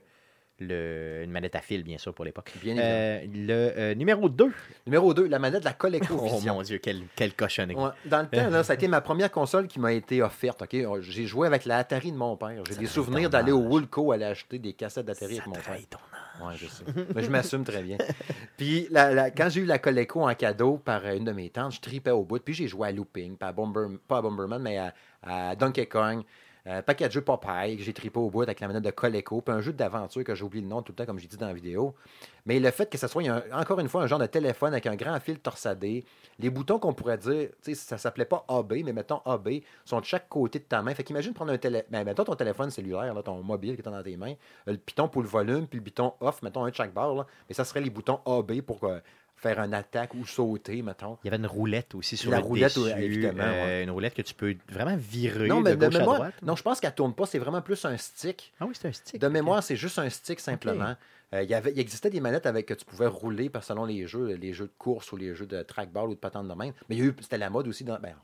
[0.60, 2.52] le, une manette à fil, bien sûr, pour l'époque.
[2.62, 2.78] Bien.
[2.78, 4.52] Euh, le euh, numéro 2.
[4.86, 6.54] Numéro 2, la manette de la ColecoVision.
[6.54, 7.76] Oh mon Dieu, quelle, quelle cochonnerie.
[7.76, 10.64] Ouais, dans le temps, là, ça a été ma première console qui m'a été offerte.
[11.02, 12.62] J'ai joué avec la Atari de mon père.
[12.68, 13.60] J'ai des souvenirs d'aller au.
[13.68, 15.78] Woolco aller acheter des cassettes d'Atari avec mon père.
[15.90, 15.98] ton
[16.42, 16.84] Ouais, je sais.
[17.16, 17.98] Mais je m'assume très bien.
[18.58, 21.74] Puis la- la- quand j'ai eu la Coleco en cadeau par une de mes tantes,
[21.74, 22.40] je tripais au bout.
[22.40, 24.94] Puis j'ai joué à Looping, pas à, Bomber, pas à Bomberman, mais à,
[25.24, 26.24] à Donkey Kong.
[26.70, 29.40] Un paquet de jeux Popeye que j'ai trippé au bout avec la manette de Coleco,
[29.40, 31.38] puis un jeu d'aventure que j'ai oublié le nom tout le temps, comme j'ai dit
[31.38, 31.96] dans la vidéo.
[32.46, 33.24] Mais le fait que ça soit,
[33.54, 36.04] encore une fois, un genre de téléphone avec un grand fil torsadé,
[36.40, 40.02] les boutons qu'on pourrait dire, tu sais, ça s'appelait pas AB, mais mettons AB, sont
[40.02, 40.94] de chaque côté de ta main.
[40.94, 43.84] Fait qu'imagine prendre un téléphone, ben, mettons ton téléphone cellulaire, là, ton mobile qui est
[43.90, 44.34] dans tes mains,
[44.68, 47.26] euh, le piton pour le volume, puis le piton off, mettons un de chaque barre,
[47.48, 49.00] mais ça serait les boutons AB pour euh,
[49.38, 51.18] faire un attaque ou sauter, mettons.
[51.24, 53.92] Il y avait une roulette aussi sur La le roulette, dessus, oui, évidemment, euh, Une
[53.92, 56.34] roulette que tu peux vraiment virer Non, mais de gauche à mémoire, droite.
[56.42, 58.52] non, je pense qu'elle tourne pas, c'est vraiment plus un stick.
[58.60, 59.22] Ah oui, c'est un stick.
[59.22, 60.96] De mémoire, c'est juste un stick simplement.
[61.34, 64.08] Euh, il, y avait, il existait des manettes avec que tu pouvais rouler selon les
[64.08, 66.72] jeux, les jeux de course ou les jeux de trackball ou de patente de même.
[66.88, 67.84] Mais il y a eu, c'était la mode aussi.
[67.84, 68.16] Dans, ben,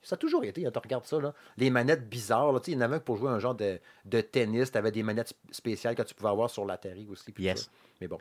[0.00, 2.52] ça a toujours été, hein, tu regardes ça, là, les manettes bizarres.
[2.52, 4.70] Là, tu sais, il y en avait pour jouer un genre de, de tennis.
[4.70, 7.32] Tu avais des manettes sp- spéciales que tu pouvais avoir sur l'Atari aussi.
[7.32, 7.62] puis Yes.
[7.64, 7.70] ça.
[8.00, 8.18] Mais bon,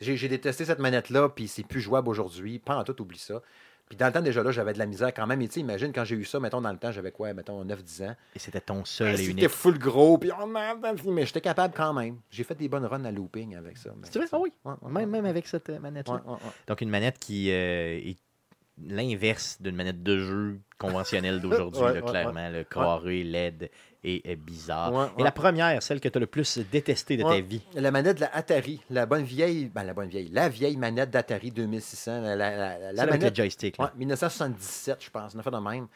[0.00, 2.58] j'ai détesté cette manette-là, puis c'est plus jouable aujourd'hui.
[2.58, 3.40] Pas en tout, oublie ça.
[3.88, 5.42] Puis dans le temps, déjà là, j'avais de la misère quand même.
[5.42, 7.62] Et tu sais, imagine quand j'ai eu ça, mettons, dans le temps, j'avais quoi, mettons,
[7.64, 8.16] 9-10 ans.
[8.34, 9.48] Et c'était ton seul et C'était unique.
[9.48, 12.18] full gros, puis oh mais j'étais capable quand même.
[12.30, 13.90] J'ai fait des bonnes runs à looping avec ça.
[14.04, 14.28] C'est vrai?
[14.32, 14.52] Ah oui.
[14.64, 15.06] Ouais, ouais, Même, ouais.
[15.06, 16.22] même avec cette euh, manette-là.
[16.66, 18.16] Donc, une manette qui euh, est
[18.82, 22.50] l'inverse d'une manette de jeu conventionnelle d'aujourd'hui, Ouais, là, ouais, clairement.
[22.50, 23.70] Le carré, LED
[24.06, 24.92] et bizarre.
[24.92, 27.62] Ouais, Et la première, celle que tu as le plus détestée de ta vie?
[27.74, 31.10] La manette de la Atari, la bonne vieille, ben la bonne vieille, la vieille manette
[31.10, 33.78] d'Atari 2600, la, la, la- avec le manette, joystick.
[33.78, 33.84] là.
[33.84, 35.86] ouais, 1977, je pense, on a fait de même.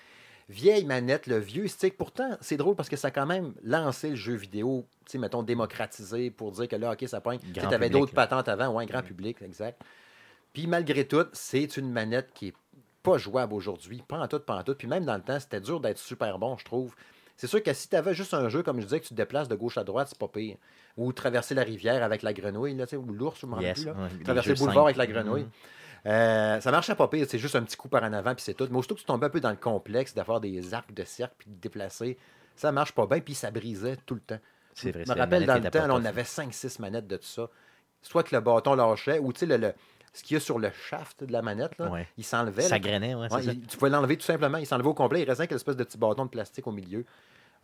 [0.49, 1.99] Vieille manette, le vieux stick.
[1.99, 5.19] Pourtant, c'est drôle parce que ça a quand même lancé le jeu vidéo, tu sais,
[5.19, 7.39] mettons, démocratisé pour dire que là, OK, ça pogne.
[7.53, 9.83] Tu avais d'autres patentes avant, ouais, grand public, exact.
[10.55, 12.55] Puis malgré tout, c'est une manette qui est
[13.11, 14.75] pas jouable aujourd'hui, pas en tout, pas en tout.
[14.75, 16.95] Puis même dans le temps, c'était dur d'être super bon, je trouve.
[17.37, 19.15] C'est sûr que si tu avais juste un jeu, comme je disais, que tu te
[19.15, 20.57] déplaces de gauche à droite, c'est pas pire.
[20.97, 23.87] Ou traverser la rivière avec la grenouille, là, ou l'ours, je me rappelle Yes, plus.
[23.87, 23.93] Là.
[23.93, 25.43] ouais, Traverser le boulevard avec la grenouille.
[25.43, 25.51] Mhm.
[26.07, 28.55] Euh, ça marchait pas pire, c'est juste un petit coup par en avant, puis c'est
[28.55, 28.67] tout.
[28.71, 31.35] Mais aussitôt que tu tombais un peu dans le complexe d'avoir des arcs de cercle,
[31.39, 32.17] puis de te déplacer,
[32.57, 34.39] ça marche pas bien, puis ça brisait tout le temps.
[34.75, 35.05] C'est vrai.
[35.07, 37.49] Je me rappelle dans le temps, là, on avait 5-6 manettes de tout ça.
[38.03, 39.75] Soit que le bâton lâchait, ou tu sais, le, le-
[40.19, 42.07] ce qu'il y a sur le shaft de la manette, là, Ouais.
[42.17, 42.63] il s'enlevait.
[42.63, 42.69] là.
[42.69, 43.53] Ça grainait, ouais, c'est Ouais, ça.
[43.53, 44.59] il- tu pouvais l'enlever tout simplement.
[44.59, 45.23] Il s'enlevait au complet.
[45.23, 47.05] Il restait qu'une espèce de petit bâton de plastique au milieu.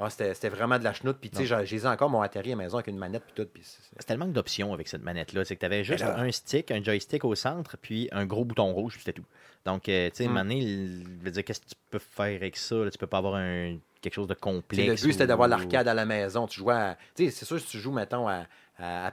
[0.01, 1.19] Ah, c'était c'était vraiment de la chenoute.
[1.21, 3.23] Puis, tu sais, j'ai- encore mon Atari à la maison avec une manette.
[3.33, 3.49] Puis tout.
[3.63, 5.45] C'est- C'est tellement d'options avec cette manette-là.
[5.45, 8.45] C'est que tu avais juste là- un stick, un joystick au centre, puis un gros
[8.45, 9.27] bouton rouge, puis c'était tout.
[9.65, 12.75] Donc, euh, tu sais, il- je veux dire, qu'est-ce que tu peux faire avec ça?
[12.77, 12.91] là?
[12.91, 15.01] Tu peux pas avoir un, quelque chose de complexe.
[15.01, 16.47] le but, c'était d'avoir l'arcade à la maison.
[16.49, 16.99] Tu jouais à.
[17.15, 18.47] Tu sais, c'est sûr, si tu joues, mettons, à,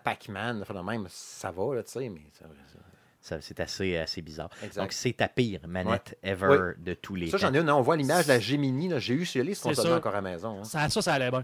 [0.04, 2.22] Pac-Man, même, ça va, tu sais, mais.
[2.34, 2.80] ça- Ça,
[3.24, 4.50] C'est assez, assez bizarre.
[4.64, 4.82] Exact.
[4.82, 6.58] Donc, c'est ta pire manette ever Oui.
[6.84, 7.48] de tous les Ça, temps.
[7.48, 7.70] j'en ai une.
[7.70, 8.88] hein, On voit l'image de la Gemini.
[8.90, 8.98] là.
[8.98, 9.96] J'ai eu chez les C'est consoles ça.
[9.98, 10.58] encore à la maison.
[10.60, 10.64] hein.
[10.64, 11.44] Ça, ça, ça allait bien.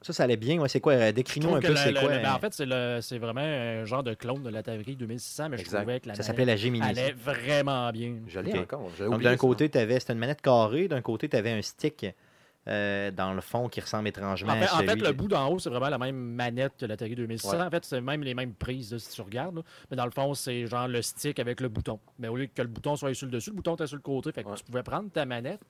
[0.00, 0.58] Ça, ça allait bien.
[0.58, 0.94] Ouais, c'est quoi?
[0.94, 2.02] euh, Décris-nous un peu c'est quoi.
[2.02, 4.96] le- ben, euh, en fait, c'est le- c'est vraiment un genre de clone de l'Atari
[4.96, 6.82] 2600, mais je trouvais que la ça s'appelait la Gemini.
[6.82, 6.88] ça.
[6.90, 8.14] allait vraiment bien.
[8.26, 8.88] Je l'ai encore.
[8.98, 9.36] Donc, d'un ça.
[9.36, 10.88] côté, tu avais, c'était une manette carrée.
[10.88, 12.06] D'un côté, tu avais un stick
[12.68, 15.48] euh, dans le fond qui ressemble étrangement En fait, à en fait, le bout d'en
[15.48, 17.50] haut, c'est vraiment la même manette que l'Atari 2600.
[17.50, 17.62] Ouais.
[17.62, 19.56] En fait, c'est même les mêmes prises, là, si tu regardes.
[19.56, 19.62] là.
[19.90, 21.98] Mais dans le fond, c'est genre le stick avec le bouton.
[22.18, 24.02] Mais au lieu que le bouton soit sur le dessus, le bouton était sur le
[24.02, 24.30] côté.
[24.32, 24.56] Fait que Ouais.
[24.56, 25.60] tu pouvais prendre ta manette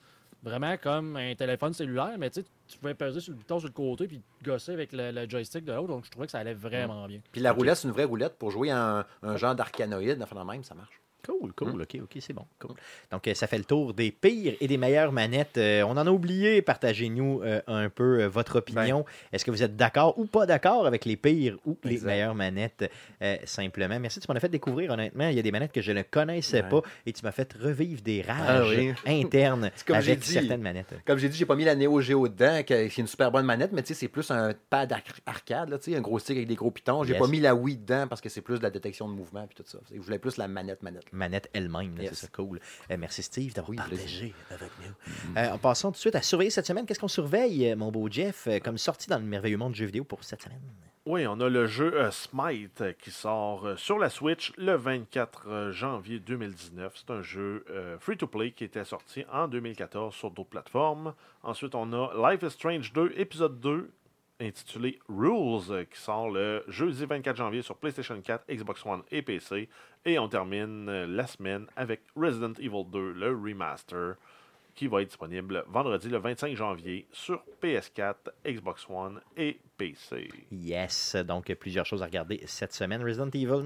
[0.42, 3.68] vraiment comme un téléphone cellulaire, mais tu sais, tu pouvais peser sur le bouton sur
[3.68, 5.86] le côté puis gosser avec le, le joystick de l'autre.
[5.88, 7.20] Donc, je trouvais que ça allait vraiment bien.
[7.30, 10.20] Puis la roulette, c'est une vraie roulette pour jouer à un, un genre d'arcanoïde.
[10.20, 11.00] Enfin, de même, ça marche.
[11.26, 11.80] Cool, cool, Hmm.
[11.82, 12.44] ok, ok, c'est bon.
[12.58, 12.74] Cool.
[13.10, 15.56] Donc, euh, ça fait le tour des pires et des meilleures manettes.
[15.58, 19.04] Euh, on en a oublié, partagez-nous euh, un peu euh, votre opinion.
[19.32, 22.06] Est-ce que vous êtes d'accord ou pas d'accord avec les pires ou les Ben.
[22.06, 22.90] Meilleures manettes,
[23.44, 23.98] simplement?
[24.00, 25.28] Merci, tu m'en as fait découvrir, honnêtement.
[25.28, 26.68] Il y a des manettes que je ne connaissais Ouais.
[26.68, 28.92] pas et tu m'as fait revivre des rages Ah oui.
[29.06, 30.32] internes comme j'ai avec dit.
[30.32, 30.94] certaines manettes.
[31.06, 33.46] Comme j'ai dit, j'ai pas mis la Neo Geo dedans, qui est une super bonne
[33.46, 36.48] manette, mais tu sais, c'est plus un pad ar- arcade, là, un gros stick avec
[36.48, 37.04] des gros pitons.
[37.04, 37.20] J'ai Yes.
[37.20, 39.56] pas mis la Wii dedans parce que c'est plus de la détection de mouvement puis
[39.62, 39.78] tout ça.
[39.94, 40.82] Je voulais plus la manette
[41.12, 41.48] manette.
[41.52, 41.96] elle-même.
[41.98, 42.10] Yes.
[42.14, 42.60] C'est ça, cool.
[42.90, 45.36] Euh, merci Steve d'avoir Oui, partagé avec nous.
[45.36, 47.90] Euh, en passant tout de suite à surveiller cette semaine, qu'est-ce qu'on surveille, euh, mon
[47.92, 50.60] beau Jeff, comme sortie dans le merveilleux monde du jeu vidéo pour cette semaine?
[51.04, 55.48] Oui, on a le jeu euh, Smite qui sort euh, sur la Switch le 24
[55.48, 56.92] euh, janvier 2019.
[56.94, 61.12] C'est un jeu euh, free-to-play qui était sorti en 2014 sur d'autres plateformes.
[61.42, 63.90] Ensuite, on a Life is Strange 2, épisode 2,
[64.42, 69.22] intitulé Rules, euh, qui sort le jeudi 24 janvier sur PlayStation 4, Xbox One et
[69.22, 69.68] PC.
[70.04, 74.16] Et on termine euh, la semaine avec Resident Evil 2, le remaster,
[74.74, 78.14] qui va être disponible vendredi le 25 janvier sur PS4,
[78.46, 80.28] Xbox One et PC.
[80.50, 83.02] Yes, donc plusieurs choses à regarder cette semaine.
[83.02, 83.62] Resident Evil,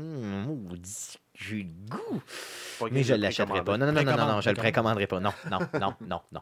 [1.34, 2.22] j'ai le goût.
[2.90, 3.78] Mais je ne l'achèterai pas.
[3.78, 5.20] Non, non, non, non, non, non, je le précommanderai pas.
[5.20, 6.40] Non, non, non, non, non.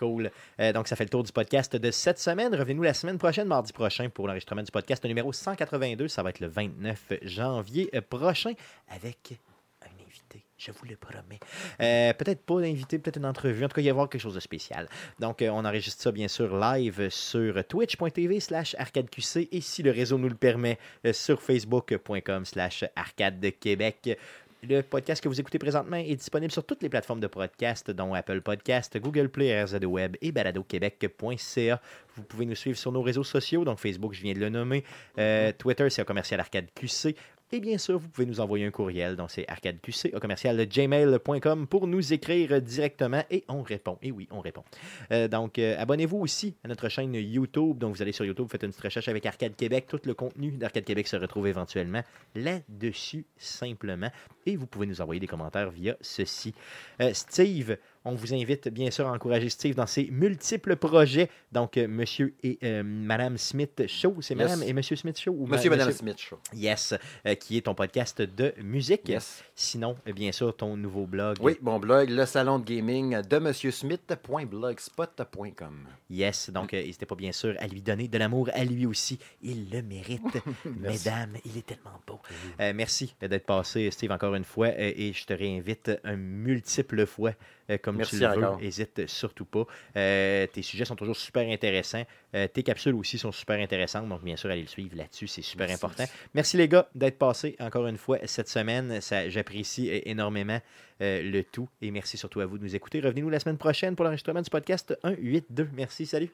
[0.00, 0.30] Cool.
[0.58, 2.54] Euh, donc, ça fait le tour du podcast de cette semaine.
[2.54, 6.08] Revenez-nous la semaine prochaine, mardi prochain, pour l'enregistrement du podcast numéro 182.
[6.08, 8.54] Ça va être le 29 janvier euh, prochain
[8.88, 9.38] avec
[9.82, 11.38] un invité Je vous le promets.
[11.82, 13.62] Euh, peut-être pas d'invité, peut-être une entrevue.
[13.62, 14.88] En tout cas, il va y avoir quelque chose de spécial.
[15.18, 20.16] Donc, on enregistre ça, bien sûr, live sur twitch.tv slash arcadeqc et si le réseau
[20.16, 20.78] nous le permet,
[21.12, 24.18] sur facebook.com slash arcade Québec.
[24.62, 28.12] Le podcast que vous écoutez présentement est disponible sur toutes les plateformes de podcast, dont
[28.12, 31.80] Apple Podcast, Google Play, RZO Web et baladoquebec.ca.
[32.16, 34.84] Vous pouvez nous suivre sur nos réseaux sociaux, donc Facebook, je viens de le nommer.
[35.18, 37.16] Euh, Twitter, c'est un commercial arcade QC.
[37.52, 41.66] Et bien sûr, vous pouvez nous envoyer un courriel, donc c'est arcadeqc au commercial gmail.com
[41.66, 43.98] pour nous écrire directement et on répond.
[44.02, 44.62] Et oui, on répond.
[45.10, 47.78] Euh, donc, euh, abonnez-vous aussi à notre chaîne YouTube.
[47.78, 49.86] Donc, vous allez sur YouTube, faites une petite recherche avec Arcade Québec.
[49.88, 52.04] Tout le contenu d'Arcade Québec se retrouve éventuellement
[52.36, 54.10] là-dessus, simplement.
[54.46, 56.54] Et vous pouvez nous envoyer des commentaires via ceci.
[57.00, 61.28] Euh, Steve, on vous invite bien sûr à encourager Steve dans ses multiples projets.
[61.52, 64.42] Donc, euh, Monsieur et euh, Madame Smith Show, c'est Yes.
[64.50, 66.38] Madame et Monsieur Smith Show ou Monsieur et Madame Smith Show.
[66.54, 66.94] Yes,
[67.26, 69.08] euh, qui est ton podcast de musique.
[69.08, 69.44] Yes.
[69.54, 71.36] Sinon, euh, bien sûr, ton nouveau blog.
[71.40, 75.74] Oui, mon blog, le salon de gaming de monsieursmith.blogspot.com.
[76.08, 79.18] Yes, donc euh, n'hésitez pas bien sûr à lui donner de l'amour à lui aussi.
[79.42, 80.22] Il le mérite.
[80.64, 82.20] Mesdames, il est tellement beau.
[82.58, 84.68] Merci d'être passé, Steve, encore une fois.
[84.78, 87.32] et je te réinvite un multiple fois,
[87.78, 88.36] comme Merci tu le veux.
[88.44, 88.58] encore.
[88.62, 89.64] Hésite surtout pas.
[89.96, 92.04] Euh, tes sujets sont toujours super intéressants.
[92.34, 94.08] Euh, tes capsules aussi sont super intéressantes.
[94.08, 95.26] Donc, bien sûr, allez le suivre là-dessus.
[95.26, 95.84] C'est super Merci.
[95.84, 96.04] important.
[96.34, 99.00] Merci les gars d'être passés encore une fois cette semaine.
[99.00, 100.60] Ça, J'apprécie euh, énormément
[101.02, 101.68] euh, le tout.
[101.82, 103.00] Et merci surtout à vous de nous écouter.
[103.00, 105.68] Revenez-nous la semaine prochaine pour l'enregistrement du podcast 182.
[105.74, 106.30] Merci, salut.